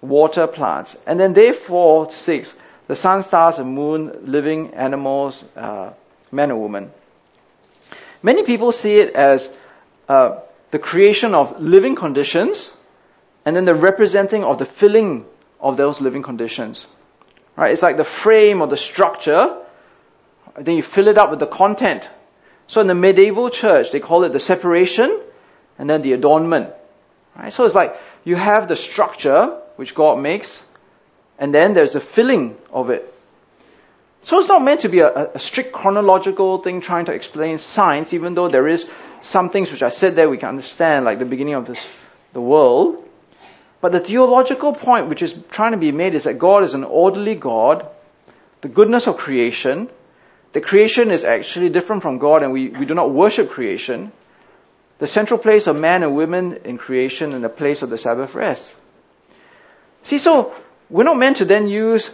water, 0.00 0.46
plants. 0.46 0.96
And 1.04 1.18
then 1.18 1.32
day 1.32 1.50
4 1.50 2.06
to 2.06 2.14
6, 2.14 2.54
the 2.86 2.94
sun, 2.94 3.24
stars, 3.24 3.58
and 3.58 3.74
moon, 3.74 4.30
living 4.30 4.74
animals, 4.74 5.42
uh, 5.56 5.90
man 6.30 6.52
and 6.52 6.60
woman. 6.60 6.92
Many 8.22 8.44
people 8.44 8.70
see 8.70 8.94
it 8.98 9.16
as 9.16 9.52
uh, 10.08 10.38
the 10.70 10.78
creation 10.78 11.34
of 11.34 11.60
living 11.60 11.96
conditions 11.96 12.76
and 13.44 13.54
then 13.54 13.64
the 13.64 13.74
representing 13.74 14.44
of 14.44 14.58
the 14.58 14.64
filling 14.64 15.26
of 15.60 15.76
those 15.76 16.00
living 16.00 16.22
conditions. 16.22 16.86
Right? 17.56 17.72
It's 17.72 17.82
like 17.82 17.96
the 17.96 18.04
frame 18.04 18.60
or 18.60 18.66
the 18.66 18.76
structure, 18.76 19.56
then 20.58 20.76
you 20.76 20.82
fill 20.82 21.08
it 21.08 21.18
up 21.18 21.30
with 21.30 21.38
the 21.38 21.46
content. 21.46 22.08
So 22.66 22.80
in 22.80 22.86
the 22.86 22.94
medieval 22.94 23.50
church, 23.50 23.92
they 23.92 24.00
call 24.00 24.24
it 24.24 24.32
the 24.32 24.40
separation 24.40 25.20
and 25.78 25.88
then 25.88 26.02
the 26.02 26.12
adornment. 26.12 26.70
Right? 27.36 27.52
So 27.52 27.64
it's 27.64 27.74
like 27.74 27.96
you 28.24 28.36
have 28.36 28.68
the 28.68 28.76
structure 28.76 29.58
which 29.76 29.94
God 29.94 30.18
makes, 30.18 30.62
and 31.38 31.52
then 31.52 31.74
there's 31.74 31.94
a 31.94 32.00
filling 32.00 32.56
of 32.72 32.90
it. 32.90 33.12
So 34.22 34.38
it's 34.38 34.48
not 34.48 34.64
meant 34.64 34.80
to 34.80 34.88
be 34.88 35.00
a, 35.00 35.32
a, 35.34 35.38
strict 35.38 35.72
chronological 35.72 36.58
thing 36.58 36.80
trying 36.80 37.06
to 37.06 37.12
explain 37.12 37.58
science, 37.58 38.14
even 38.14 38.34
though 38.34 38.48
there 38.48 38.66
is 38.66 38.90
some 39.20 39.50
things 39.50 39.70
which 39.70 39.82
I 39.82 39.90
said 39.90 40.16
there 40.16 40.30
we 40.30 40.38
can 40.38 40.48
understand, 40.48 41.04
like 41.04 41.18
the 41.18 41.26
beginning 41.26 41.54
of 41.54 41.66
this, 41.66 41.86
the 42.32 42.40
world. 42.40 43.03
But 43.84 43.92
the 43.92 44.00
theological 44.00 44.72
point 44.72 45.10
which 45.10 45.20
is 45.20 45.34
trying 45.50 45.72
to 45.72 45.76
be 45.76 45.92
made 45.92 46.14
is 46.14 46.24
that 46.24 46.38
God 46.38 46.64
is 46.64 46.72
an 46.72 46.84
orderly 46.84 47.34
God, 47.34 47.86
the 48.62 48.68
goodness 48.68 49.06
of 49.06 49.18
creation, 49.18 49.90
the 50.54 50.62
creation 50.62 51.10
is 51.10 51.22
actually 51.22 51.68
different 51.68 52.00
from 52.00 52.16
God 52.16 52.42
and 52.42 52.50
we, 52.50 52.68
we 52.70 52.86
do 52.86 52.94
not 52.94 53.10
worship 53.10 53.50
creation. 53.50 54.10
The 55.00 55.06
central 55.06 55.38
place 55.38 55.66
of 55.66 55.76
man 55.76 56.02
and 56.02 56.16
women 56.16 56.60
in 56.64 56.78
creation 56.78 57.34
and 57.34 57.44
the 57.44 57.50
place 57.50 57.82
of 57.82 57.90
the 57.90 57.98
Sabbath 57.98 58.34
rest. 58.34 58.74
See, 60.02 60.16
so 60.16 60.54
we're 60.88 61.04
not 61.04 61.18
meant 61.18 61.36
to 61.36 61.44
then 61.44 61.68
use 61.68 62.10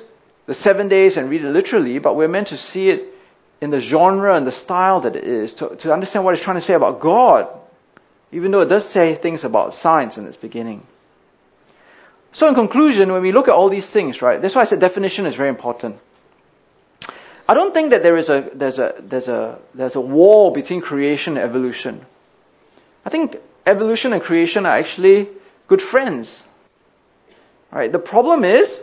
the 0.47 0.55
seven 0.55 0.89
days 0.89 1.18
and 1.18 1.31
read 1.31 1.45
it 1.45 1.53
literally, 1.53 2.01
but 2.01 2.16
we're 2.16 2.27
meant 2.27 2.49
to 2.49 2.57
see 2.57 2.91
it 2.91 3.14
in 3.61 3.71
the 3.71 3.79
genre 3.79 4.35
and 4.35 4.45
the 4.45 4.51
style 4.51 5.03
that 5.03 5.14
it 5.14 5.23
is, 5.23 5.55
to, 5.55 5.77
to 5.77 5.93
understand 5.93 6.25
what 6.25 6.35
it's 6.35 6.43
trying 6.43 6.57
to 6.57 6.68
say 6.73 6.75
about 6.75 6.99
God, 6.99 7.47
even 8.33 8.51
though 8.51 8.62
it 8.62 8.68
does 8.68 8.89
say 8.89 9.14
things 9.14 9.45
about 9.45 9.73
science 9.73 10.18
in 10.18 10.27
its 10.27 10.37
beginning. 10.37 10.85
So 12.33 12.49
in 12.49 12.55
conclusion, 12.55 13.12
when 13.12 13.22
we 13.22 13.33
look 13.33 13.49
at 13.49 13.55
all 13.55 13.68
these 13.68 13.87
things, 13.87 14.22
right, 14.22 14.41
that's 14.41 14.55
why 14.55 14.62
I 14.62 14.64
said 14.64 14.81
definition 14.81 15.26
is 15.26 15.35
very 15.35 15.49
important. 15.49 15.99
I 17.49 17.55
don't 17.55 17.74
think 17.74 17.91
that 17.91 18.05
there 18.05 18.16
is 18.16 18.31
a, 18.31 18.49
there's 18.55 18.78
a, 18.78 18.95
there's 19.01 19.28
a, 19.28 19.59
there's 19.74 19.97
a 19.97 20.01
wall 20.01 20.53
between 20.53 20.81
creation 20.81 21.37
and 21.37 21.45
evolution. 21.45 22.07
I 23.05 23.11
think 23.11 23.37
evolution 23.66 24.12
and 24.12 24.22
creation 24.22 24.66
are 24.66 24.76
actually 24.76 25.28
good 25.66 25.83
friends. 25.83 26.45
Right? 27.72 27.91
The 27.91 27.99
problem 27.99 28.45
is, 28.45 28.81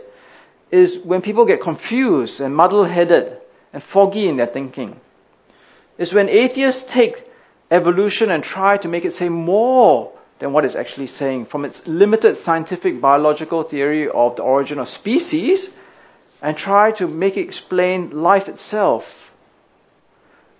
is 0.70 0.98
when 0.98 1.22
people 1.22 1.46
get 1.46 1.62
confused 1.62 2.40
and 2.40 2.54
muddle-headed 2.54 3.38
and 3.72 3.82
foggy 3.82 4.28
in 4.28 4.36
their 4.36 4.46
thinking. 4.46 5.00
Is 5.96 6.12
when 6.12 6.28
atheists 6.28 6.90
take 6.90 7.24
evolution 7.70 8.30
and 8.30 8.44
try 8.44 8.76
to 8.78 8.88
make 8.88 9.04
it 9.04 9.14
say 9.14 9.28
more 9.28 10.12
than 10.38 10.52
what 10.52 10.64
it's 10.64 10.76
actually 10.76 11.08
saying 11.08 11.46
from 11.46 11.64
its 11.64 11.86
limited 11.86 12.36
scientific 12.36 13.00
biological 13.00 13.62
theory 13.62 14.08
of 14.08 14.36
the 14.36 14.42
origin 14.42 14.78
of 14.78 14.88
species 14.88 15.74
and 16.40 16.56
try 16.56 16.92
to 16.92 17.06
make 17.08 17.36
it 17.36 17.40
explain 17.42 18.22
life 18.22 18.48
itself. 18.48 19.30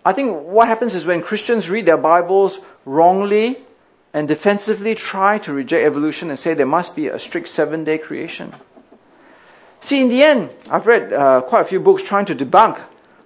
I 0.04 0.12
think 0.12 0.42
what 0.42 0.68
happens 0.68 0.94
is 0.94 1.04
when 1.04 1.22
Christians 1.22 1.70
read 1.70 1.86
their 1.86 1.96
Bibles 1.96 2.58
wrongly 2.84 3.58
and 4.12 4.26
defensively 4.26 4.94
try 4.94 5.38
to 5.38 5.52
reject 5.52 5.84
evolution 5.84 6.30
and 6.30 6.38
say 6.38 6.54
there 6.54 6.66
must 6.66 6.96
be 6.96 7.08
a 7.08 7.18
strict 7.18 7.48
seven 7.48 7.84
day 7.84 7.98
creation. 7.98 8.52
See, 9.80 10.00
in 10.00 10.08
the 10.08 10.22
end, 10.22 10.50
I've 10.70 10.86
read 10.86 11.12
uh, 11.12 11.42
quite 11.42 11.60
a 11.60 11.64
few 11.64 11.78
books 11.78 12.02
trying 12.02 12.26
to 12.26 12.34
debunk 12.34 12.80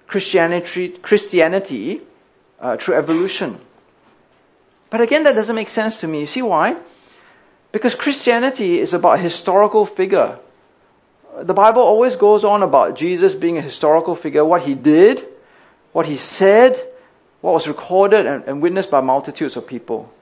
Christianity, 0.07 0.89
Christianity 0.89 2.01
uh, 2.59 2.77
through 2.77 2.95
evolution. 2.95 3.59
But 4.93 5.01
again, 5.01 5.23
that 5.23 5.33
doesn't 5.33 5.55
make 5.55 5.69
sense 5.69 6.01
to 6.01 6.07
me. 6.07 6.19
You 6.19 6.27
see 6.27 6.43
why? 6.43 6.77
Because 7.71 7.95
Christianity 7.95 8.79
is 8.79 8.93
about 8.93 9.19
historical 9.19 9.87
figure. 9.87 10.37
The 11.41 11.55
Bible 11.55 11.81
always 11.81 12.15
goes 12.15 12.45
on 12.45 12.61
about 12.61 12.95
Jesus 12.95 13.33
being 13.33 13.57
a 13.57 13.61
historical 13.61 14.13
figure, 14.13 14.45
what 14.45 14.61
he 14.61 14.75
did, 14.75 15.25
what 15.93 16.05
he 16.05 16.15
said, 16.15 16.79
what 17.41 17.55
was 17.55 17.67
recorded 17.67 18.27
and, 18.27 18.43
and 18.43 18.61
witnessed 18.61 18.91
by 18.91 19.01
multitudes 19.01 19.57
of 19.57 19.65
people. 19.65 20.13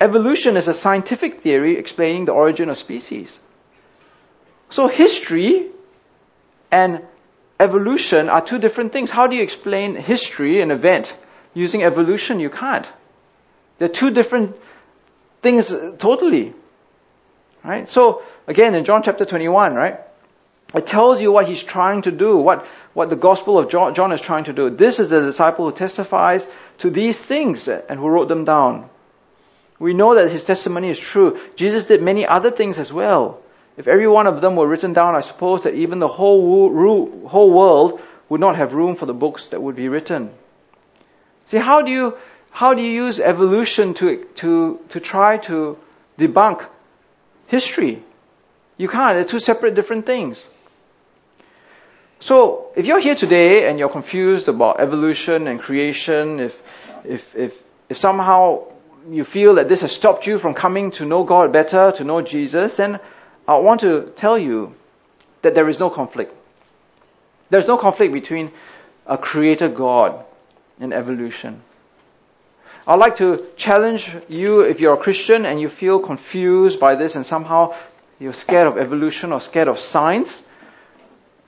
Evolution 0.00 0.56
is 0.56 0.68
a 0.68 0.72
scientific 0.72 1.42
theory 1.42 1.76
explaining 1.76 2.24
the 2.24 2.32
origin 2.32 2.70
of 2.70 2.78
species. 2.78 3.38
So 4.70 4.88
history 4.88 5.66
and 6.70 7.02
evolution 7.60 8.30
are 8.30 8.40
two 8.40 8.58
different 8.58 8.94
things. 8.94 9.10
How 9.10 9.26
do 9.26 9.36
you 9.36 9.42
explain 9.42 9.96
history, 9.96 10.62
an 10.62 10.70
event, 10.70 11.14
using 11.52 11.82
evolution? 11.82 12.40
You 12.40 12.48
can't. 12.48 12.88
They're 13.78 13.88
two 13.88 14.10
different 14.10 14.56
things 15.42 15.70
uh, 15.70 15.94
totally. 15.98 16.54
Right? 17.62 17.88
So, 17.88 18.22
again, 18.46 18.74
in 18.74 18.84
John 18.84 19.02
chapter 19.02 19.24
21, 19.24 19.74
right? 19.74 20.00
It 20.74 20.86
tells 20.86 21.22
you 21.22 21.30
what 21.32 21.48
he's 21.48 21.62
trying 21.62 22.02
to 22.02 22.10
do, 22.10 22.36
what, 22.36 22.66
what 22.92 23.08
the 23.08 23.16
gospel 23.16 23.58
of 23.58 23.70
John, 23.70 23.94
John 23.94 24.12
is 24.12 24.20
trying 24.20 24.44
to 24.44 24.52
do. 24.52 24.70
This 24.70 24.98
is 24.98 25.08
the 25.08 25.20
disciple 25.20 25.70
who 25.70 25.76
testifies 25.76 26.46
to 26.78 26.90
these 26.90 27.22
things 27.22 27.68
and 27.68 27.98
who 27.98 28.08
wrote 28.08 28.28
them 28.28 28.44
down. 28.44 28.88
We 29.78 29.94
know 29.94 30.14
that 30.14 30.30
his 30.30 30.44
testimony 30.44 30.88
is 30.90 30.98
true. 30.98 31.38
Jesus 31.54 31.84
did 31.84 32.02
many 32.02 32.26
other 32.26 32.50
things 32.50 32.78
as 32.78 32.92
well. 32.92 33.40
If 33.76 33.88
every 33.88 34.08
one 34.08 34.26
of 34.26 34.40
them 34.40 34.56
were 34.56 34.66
written 34.66 34.92
down, 34.92 35.14
I 35.14 35.20
suppose 35.20 35.64
that 35.64 35.74
even 35.74 35.98
the 35.98 36.08
whole, 36.08 37.28
whole 37.28 37.50
world 37.50 38.00
would 38.28 38.40
not 38.40 38.56
have 38.56 38.72
room 38.72 38.96
for 38.96 39.06
the 39.06 39.14
books 39.14 39.48
that 39.48 39.62
would 39.62 39.76
be 39.76 39.88
written. 39.88 40.30
See, 41.44 41.58
how 41.58 41.82
do 41.82 41.92
you, 41.92 42.16
how 42.56 42.72
do 42.72 42.80
you 42.80 43.04
use 43.04 43.20
evolution 43.20 43.92
to, 43.92 44.24
to, 44.36 44.80
to 44.88 44.98
try 44.98 45.36
to 45.36 45.76
debunk 46.18 46.64
history? 47.48 48.02
You 48.78 48.88
can't. 48.88 49.14
They're 49.16 49.24
two 49.26 49.40
separate 49.40 49.74
different 49.74 50.06
things. 50.06 50.42
So, 52.18 52.68
if 52.74 52.86
you're 52.86 52.98
here 52.98 53.14
today 53.14 53.68
and 53.68 53.78
you're 53.78 53.90
confused 53.90 54.48
about 54.48 54.80
evolution 54.80 55.48
and 55.48 55.60
creation, 55.60 56.40
if, 56.40 56.62
if, 57.04 57.36
if, 57.36 57.62
if 57.90 57.98
somehow 57.98 58.64
you 59.10 59.24
feel 59.24 59.56
that 59.56 59.68
this 59.68 59.82
has 59.82 59.92
stopped 59.92 60.26
you 60.26 60.38
from 60.38 60.54
coming 60.54 60.92
to 60.92 61.04
know 61.04 61.24
God 61.24 61.52
better, 61.52 61.92
to 61.96 62.04
know 62.04 62.22
Jesus, 62.22 62.78
then 62.78 63.00
I 63.46 63.58
want 63.58 63.82
to 63.82 64.14
tell 64.16 64.38
you 64.38 64.74
that 65.42 65.54
there 65.54 65.68
is 65.68 65.78
no 65.78 65.90
conflict. 65.90 66.32
There's 67.50 67.66
no 67.66 67.76
conflict 67.76 68.14
between 68.14 68.50
a 69.06 69.18
creator 69.18 69.68
God 69.68 70.24
and 70.80 70.94
evolution. 70.94 71.60
I'd 72.86 73.00
like 73.00 73.16
to 73.16 73.44
challenge 73.56 74.14
you 74.28 74.60
if 74.60 74.78
you're 74.78 74.94
a 74.94 74.96
Christian 74.96 75.44
and 75.44 75.60
you 75.60 75.68
feel 75.68 75.98
confused 75.98 76.78
by 76.78 76.94
this 76.94 77.16
and 77.16 77.26
somehow 77.26 77.74
you're 78.20 78.32
scared 78.32 78.68
of 78.68 78.78
evolution 78.78 79.32
or 79.32 79.40
scared 79.40 79.66
of 79.66 79.80
science, 79.80 80.42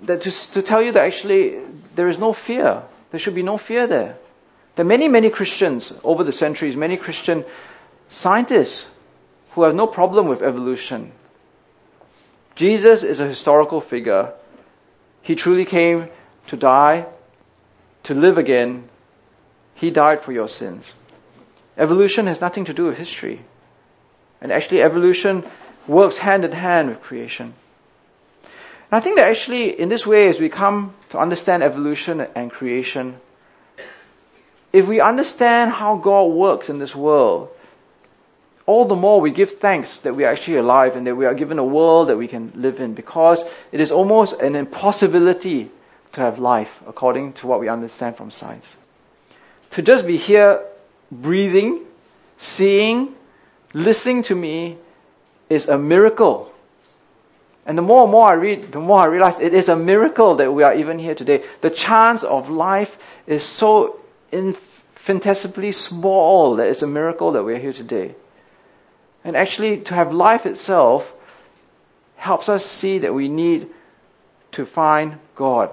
that 0.03 0.23
to, 0.23 0.31
to 0.53 0.63
tell 0.63 0.83
you 0.83 0.93
that 0.93 1.07
actually 1.07 1.61
there 1.95 2.09
is 2.09 2.19
no 2.19 2.33
fear. 2.33 2.83
There 3.11 3.21
should 3.21 3.37
be 3.37 3.45
no 3.45 3.57
fear 3.57 3.87
there. 3.87 4.17
There 4.75 4.85
are 4.85 4.89
many, 4.89 5.07
many 5.07 5.31
Christians 5.31 5.93
over 6.03 6.25
the 6.25 6.33
centuries, 6.33 6.77
many 6.77 6.97
Christian 6.97 7.45
scientists 8.09 8.85
who 9.53 9.63
have 9.63 9.75
no 9.75 9.87
problem 9.87 10.27
with 10.27 10.43
evolution. 10.43 11.13
Jesus 12.57 13.05
is 13.05 13.21
a 13.21 13.27
historical 13.27 13.81
figure. 13.81 14.33
He 15.23 15.37
truly 15.37 15.65
came 15.65 16.09
to 16.49 16.57
die, 16.57 17.07
to 18.05 18.15
live 18.15 18.39
again. 18.39 18.89
He 19.75 19.91
died 19.91 20.21
for 20.21 20.33
your 20.33 20.49
sins. 20.49 20.93
Evolution 21.79 22.27
has 22.27 22.41
nothing 22.41 22.65
to 22.65 22.75
do 22.75 22.87
with 22.87 22.99
history. 22.99 23.41
And 24.41 24.53
actually, 24.53 24.83
evolution 24.83 25.45
works 25.87 26.19
hand 26.19 26.45
in 26.45 26.53
hand 26.53 26.89
with 26.89 27.01
creation. 27.01 27.55
And 28.91 28.99
I 28.99 29.01
think 29.01 29.17
that 29.17 29.29
actually, 29.29 29.79
in 29.79 29.89
this 29.89 30.07
way, 30.07 30.29
as 30.29 30.39
we 30.39 30.49
come 30.49 30.95
to 31.11 31.19
understand 31.19 31.63
evolution 31.63 32.21
and 32.21 32.51
creation, 32.51 33.17
if 34.73 34.87
we 34.87 35.01
understand 35.01 35.71
how 35.71 35.97
God 35.97 36.25
works 36.25 36.69
in 36.69 36.79
this 36.79 36.95
world, 36.95 37.51
all 38.67 38.85
the 38.85 38.97
more 38.97 39.21
we 39.21 39.31
give 39.31 39.59
thanks 39.59 39.99
that 40.01 40.15
we 40.15 40.25
are 40.25 40.33
actually 40.33 40.59
alive 40.59 40.95
and 40.95 41.07
that 41.07 41.17
we 41.17 41.25
are 41.25 41.35
given 41.35 41.59
a 41.59 41.65
world 41.65 42.09
that 42.09 42.19
we 42.19 42.29
can 42.29 42.53
live 42.55 42.81
in 42.81 42.93
because 42.93 43.43
it 43.73 43.81
is 43.81 43.93
almost 43.93 44.41
an 44.41 44.57
impossibility 44.57 45.71
to 46.13 46.21
have 46.21 46.39
life 46.39 46.83
according 46.87 47.33
to 47.35 47.47
what 47.47 47.61
we 47.61 47.69
understand 47.69 48.17
from 48.17 48.31
science. 48.31 48.77
To 49.71 49.83
just 49.83 50.07
be 50.07 50.19
here 50.19 50.61
breathing, 51.11 51.85
seeing, 52.37 53.15
listening 53.73 54.23
to 54.25 54.35
me 54.35 54.79
is 55.49 55.69
a 55.69 55.79
miracle. 55.79 56.53
And 57.67 57.77
the 57.77 57.83
more 57.83 58.05
and 58.05 58.13
more 58.13 58.31
I 58.31 58.35
read, 58.35 58.73
the 58.73 58.81
more 58.81 59.01
I 59.01 59.07
realize 59.07 59.41
it 59.41 59.53
is 59.53 59.69
a 59.69 59.77
miracle 59.77 60.37
that 60.37 60.53
we 60.53 60.63
are 60.63 60.75
even 60.75 60.99
here 60.99 61.15
today. 61.15 61.45
The 61.61 61.71
chance 61.71 62.25
of 62.25 62.49
life 62.49 62.97
is 63.27 63.45
so 63.45 64.01
infinitesimally 64.33 65.73
small 65.73 66.57
that 66.57 66.69
it's 66.69 66.83
a 66.83 66.87
miracle 66.87 67.33
that 67.33 67.45
we're 67.45 67.59
here 67.59 67.75
today. 67.75 68.15
And 69.23 69.37
actually, 69.37 69.81
to 69.81 69.95
have 69.95 70.13
life 70.13 70.47
itself 70.47 71.13
helps 72.17 72.49
us 72.49 72.65
see 72.65 73.01
that 73.01 73.13
we 73.13 73.29
need 73.29 73.69
to 74.53 74.65
find 74.65 75.19
God. 75.35 75.71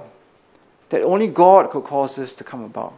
That 0.89 1.01
only 1.01 1.27
God 1.27 1.71
could 1.71 1.85
cause 1.85 2.15
this 2.15 2.35
to 2.35 2.43
come 2.43 2.63
about. 2.63 2.93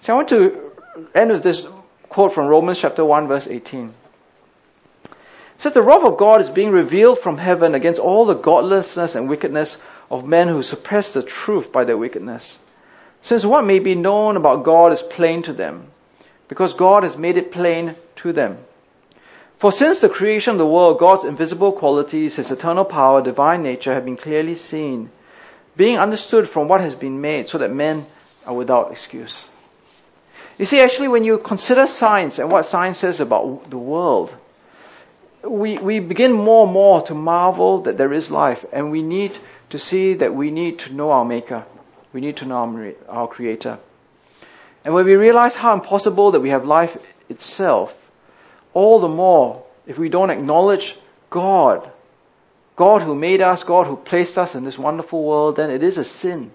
So 0.00 0.12
I 0.12 0.16
want 0.16 0.28
to 0.28 0.67
end 1.14 1.30
with 1.30 1.42
this 1.42 1.66
quote 2.08 2.32
from 2.32 2.46
Romans 2.46 2.78
chapter 2.78 3.04
1 3.04 3.28
verse 3.28 3.46
18. 3.46 3.92
It 5.04 5.62
says, 5.62 5.72
The 5.72 5.82
wrath 5.82 6.04
of 6.04 6.16
God 6.16 6.40
is 6.40 6.50
being 6.50 6.70
revealed 6.70 7.18
from 7.18 7.36
heaven 7.36 7.74
against 7.74 8.00
all 8.00 8.24
the 8.24 8.34
godlessness 8.34 9.14
and 9.14 9.28
wickedness 9.28 9.76
of 10.10 10.26
men 10.26 10.48
who 10.48 10.62
suppress 10.62 11.12
the 11.12 11.22
truth 11.22 11.72
by 11.72 11.84
their 11.84 11.96
wickedness. 11.96 12.56
Since 13.22 13.44
what 13.44 13.66
may 13.66 13.78
be 13.80 13.94
known 13.94 14.36
about 14.36 14.64
God 14.64 14.92
is 14.92 15.02
plain 15.02 15.42
to 15.42 15.52
them, 15.52 15.88
because 16.46 16.74
God 16.74 17.02
has 17.02 17.16
made 17.16 17.36
it 17.36 17.52
plain 17.52 17.96
to 18.16 18.32
them. 18.32 18.58
For 19.58 19.72
since 19.72 20.00
the 20.00 20.08
creation 20.08 20.52
of 20.52 20.58
the 20.58 20.66
world, 20.66 21.00
God's 21.00 21.24
invisible 21.24 21.72
qualities, 21.72 22.36
His 22.36 22.52
eternal 22.52 22.84
power, 22.84 23.20
divine 23.20 23.64
nature 23.64 23.92
have 23.92 24.04
been 24.04 24.16
clearly 24.16 24.54
seen, 24.54 25.10
being 25.76 25.98
understood 25.98 26.48
from 26.48 26.68
what 26.68 26.80
has 26.80 26.94
been 26.94 27.20
made, 27.20 27.48
so 27.48 27.58
that 27.58 27.72
men 27.72 28.06
are 28.46 28.54
without 28.54 28.92
excuse. 28.92 29.44
You 30.58 30.64
see, 30.64 30.80
actually, 30.80 31.08
when 31.08 31.24
you 31.24 31.38
consider 31.38 31.86
science 31.86 32.38
and 32.38 32.50
what 32.50 32.64
science 32.64 32.98
says 32.98 33.20
about 33.20 33.70
the 33.70 33.78
world, 33.78 34.34
we, 35.44 35.78
we 35.78 36.00
begin 36.00 36.32
more 36.32 36.64
and 36.64 36.72
more 36.72 37.02
to 37.02 37.14
marvel 37.14 37.82
that 37.82 37.96
there 37.96 38.12
is 38.12 38.30
life, 38.30 38.64
and 38.72 38.90
we 38.90 39.02
need 39.02 39.36
to 39.70 39.78
see 39.78 40.14
that 40.14 40.34
we 40.34 40.50
need 40.50 40.80
to 40.80 40.92
know 40.92 41.12
our 41.12 41.24
Maker. 41.24 41.64
We 42.12 42.20
need 42.20 42.38
to 42.38 42.46
know 42.46 42.56
our, 42.56 42.92
our 43.08 43.28
Creator. 43.28 43.78
And 44.84 44.94
when 44.94 45.06
we 45.06 45.14
realize 45.14 45.54
how 45.54 45.74
impossible 45.74 46.32
that 46.32 46.40
we 46.40 46.50
have 46.50 46.64
life 46.64 46.96
itself, 47.28 47.96
all 48.74 48.98
the 48.98 49.08
more 49.08 49.64
if 49.86 49.96
we 49.96 50.08
don't 50.08 50.30
acknowledge 50.30 50.96
God, 51.30 51.90
God 52.76 53.02
who 53.02 53.14
made 53.14 53.42
us, 53.42 53.62
God 53.62 53.86
who 53.86 53.96
placed 53.96 54.38
us 54.38 54.54
in 54.54 54.64
this 54.64 54.78
wonderful 54.78 55.22
world, 55.22 55.56
then 55.56 55.70
it 55.70 55.82
is 55.82 55.98
a 55.98 56.04
sin. 56.04 56.50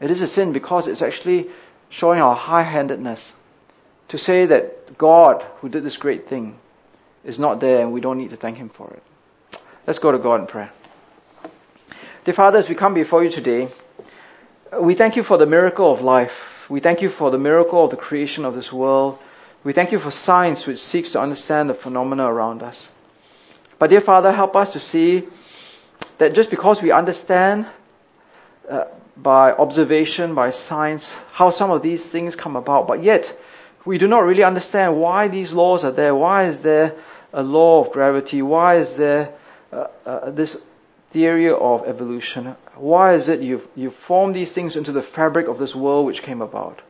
It 0.00 0.10
is 0.10 0.22
a 0.22 0.26
sin 0.26 0.52
because 0.52 0.88
it's 0.88 1.02
actually 1.02 1.48
showing 1.88 2.20
our 2.20 2.34
high 2.34 2.62
handedness 2.62 3.32
to 4.08 4.18
say 4.18 4.46
that 4.46 4.96
God, 4.98 5.42
who 5.60 5.68
did 5.68 5.82
this 5.82 5.96
great 5.96 6.28
thing, 6.28 6.58
is 7.24 7.38
not 7.38 7.60
there 7.60 7.80
and 7.80 7.92
we 7.92 8.00
don't 8.00 8.18
need 8.18 8.30
to 8.30 8.36
thank 8.36 8.56
Him 8.56 8.68
for 8.68 8.90
it. 8.92 9.02
Let's 9.86 9.98
go 9.98 10.12
to 10.12 10.18
God 10.18 10.40
in 10.40 10.46
prayer. 10.46 10.70
Dear 12.24 12.34
Father, 12.34 12.58
as 12.58 12.68
we 12.68 12.74
come 12.74 12.94
before 12.94 13.22
you 13.22 13.30
today, 13.30 13.68
we 14.80 14.94
thank 14.94 15.16
you 15.16 15.22
for 15.22 15.38
the 15.38 15.46
miracle 15.46 15.92
of 15.92 16.00
life. 16.00 16.66
We 16.68 16.80
thank 16.80 17.02
you 17.02 17.08
for 17.08 17.30
the 17.30 17.38
miracle 17.38 17.84
of 17.84 17.90
the 17.90 17.96
creation 17.96 18.44
of 18.44 18.54
this 18.54 18.72
world. 18.72 19.18
We 19.62 19.72
thank 19.72 19.92
you 19.92 19.98
for 19.98 20.10
science 20.10 20.66
which 20.66 20.78
seeks 20.78 21.12
to 21.12 21.20
understand 21.20 21.70
the 21.70 21.74
phenomena 21.74 22.24
around 22.24 22.62
us. 22.62 22.90
But 23.78 23.90
dear 23.90 24.00
Father, 24.00 24.32
help 24.32 24.56
us 24.56 24.72
to 24.72 24.80
see 24.80 25.24
that 26.18 26.34
just 26.34 26.50
because 26.50 26.82
we 26.82 26.90
understand 26.90 27.66
uh, 28.68 28.84
by 29.16 29.52
observation, 29.52 30.34
by 30.34 30.50
science, 30.50 31.14
how 31.32 31.50
some 31.50 31.70
of 31.70 31.82
these 31.82 32.06
things 32.06 32.36
come 32.36 32.56
about. 32.56 32.86
But 32.86 33.02
yet, 33.02 33.36
we 33.84 33.98
do 33.98 34.06
not 34.06 34.24
really 34.24 34.42
understand 34.44 35.00
why 35.00 35.28
these 35.28 35.52
laws 35.52 35.84
are 35.84 35.92
there. 35.92 36.14
Why 36.14 36.44
is 36.44 36.60
there 36.60 36.94
a 37.32 37.42
law 37.42 37.80
of 37.80 37.92
gravity? 37.92 38.42
Why 38.42 38.76
is 38.76 38.94
there 38.94 39.32
uh, 39.72 39.86
uh, 40.04 40.30
this 40.30 40.60
theory 41.10 41.50
of 41.50 41.86
evolution? 41.86 42.56
Why 42.74 43.14
is 43.14 43.28
it 43.28 43.40
you've, 43.40 43.66
you've 43.74 43.94
formed 43.94 44.34
these 44.34 44.52
things 44.52 44.76
into 44.76 44.92
the 44.92 45.02
fabric 45.02 45.48
of 45.48 45.58
this 45.58 45.74
world 45.74 46.04
which 46.04 46.22
came 46.22 46.42
about? 46.42 46.82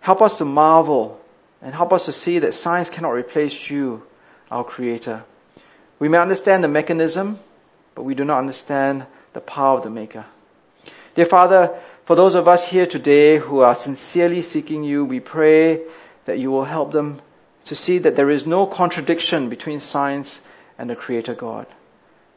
Help 0.00 0.22
us 0.22 0.38
to 0.38 0.44
marvel 0.44 1.20
and 1.60 1.74
help 1.74 1.92
us 1.92 2.04
to 2.06 2.12
see 2.12 2.38
that 2.38 2.54
science 2.54 2.88
cannot 2.88 3.10
replace 3.10 3.70
you, 3.70 4.02
our 4.50 4.64
Creator. 4.64 5.24
We 5.98 6.08
may 6.08 6.18
understand 6.18 6.62
the 6.62 6.68
mechanism, 6.68 7.38
but 7.94 8.04
we 8.04 8.14
do 8.14 8.24
not 8.24 8.38
understand 8.38 9.06
the 9.32 9.40
power 9.40 9.76
of 9.78 9.82
the 9.82 9.90
Maker. 9.90 10.24
Dear 11.16 11.24
Father, 11.24 11.80
for 12.04 12.14
those 12.14 12.34
of 12.34 12.46
us 12.46 12.68
here 12.68 12.84
today 12.84 13.38
who 13.38 13.60
are 13.60 13.74
sincerely 13.74 14.42
seeking 14.42 14.84
you, 14.84 15.02
we 15.02 15.18
pray 15.18 15.80
that 16.26 16.38
you 16.38 16.50
will 16.50 16.66
help 16.66 16.92
them 16.92 17.22
to 17.64 17.74
see 17.74 17.96
that 18.00 18.16
there 18.16 18.28
is 18.28 18.46
no 18.46 18.66
contradiction 18.66 19.48
between 19.48 19.80
science 19.80 20.38
and 20.76 20.90
the 20.90 20.94
Creator 20.94 21.32
God. 21.32 21.66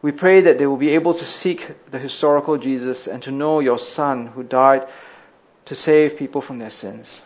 We 0.02 0.14
pray 0.14 0.40
that 0.40 0.60
they 0.60 0.66
will 0.66 0.78
be 0.78 0.92
able 0.92 1.14
to 1.14 1.26
seek 1.26 1.70
the 1.92 2.00
historical 2.00 2.58
Jesus 2.58 3.06
and 3.06 3.22
to 3.24 3.34
know 3.34 3.60
your 3.60 3.78
Son 3.78 4.28
who 4.28 4.44
died 4.44 4.88
to 5.66 5.76
save 5.76 6.16
people 6.16 6.40
from 6.40 6.58
their 6.58 6.70
sins. 6.70 7.22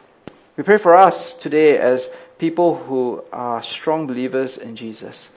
We 0.58 0.64
pray 0.64 0.80
for 0.80 0.96
us 0.96 1.36
today 1.36 1.78
as 1.78 2.10
people 2.40 2.78
who 2.78 3.24
are 3.32 3.62
strong 3.62 4.08
believers 4.08 4.58
in 4.58 4.76
Jesus, 4.76 5.30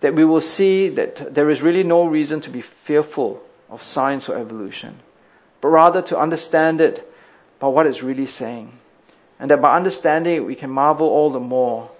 that 0.00 0.16
we 0.16 0.24
will 0.24 0.40
see 0.40 0.88
that 0.88 1.32
there 1.32 1.48
is 1.48 1.62
really 1.62 1.84
no 1.84 2.06
reason 2.06 2.40
to 2.40 2.50
be 2.50 2.60
fearful 2.60 3.40
of 3.68 3.84
science 3.84 4.28
or 4.28 4.36
evolution 4.36 4.98
but 5.60 5.68
rather 5.68 6.02
to 6.02 6.18
understand 6.18 6.80
it 6.80 7.06
by 7.58 7.68
what 7.68 7.86
it's 7.86 8.02
really 8.02 8.26
saying. 8.26 8.72
And 9.38 9.50
that 9.50 9.62
by 9.62 9.76
understanding 9.76 10.36
it, 10.36 10.44
we 10.44 10.54
can 10.54 10.70
marvel 10.70 11.08
all 11.08 11.30
the 11.30 11.40
more 11.40 11.90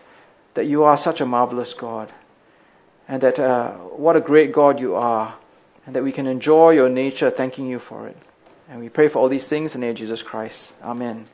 that 0.54 0.66
you 0.66 0.84
are 0.84 0.96
such 0.96 1.20
a 1.20 1.26
marvelous 1.26 1.72
God. 1.74 2.12
And 3.08 3.22
that 3.22 3.38
uh, 3.38 3.72
what 3.72 4.16
a 4.16 4.20
great 4.20 4.52
God 4.52 4.80
you 4.80 4.94
are. 4.96 5.34
And 5.86 5.96
that 5.96 6.04
we 6.04 6.12
can 6.12 6.26
enjoy 6.26 6.70
your 6.70 6.88
nature, 6.88 7.30
thanking 7.30 7.66
you 7.66 7.78
for 7.78 8.08
it. 8.08 8.16
And 8.68 8.80
we 8.80 8.88
pray 8.88 9.08
for 9.08 9.18
all 9.18 9.28
these 9.28 9.48
things 9.48 9.74
in 9.74 9.80
the 9.80 9.86
name 9.86 9.92
of 9.92 9.96
Jesus 9.96 10.22
Christ. 10.22 10.70
Amen. 10.82 11.26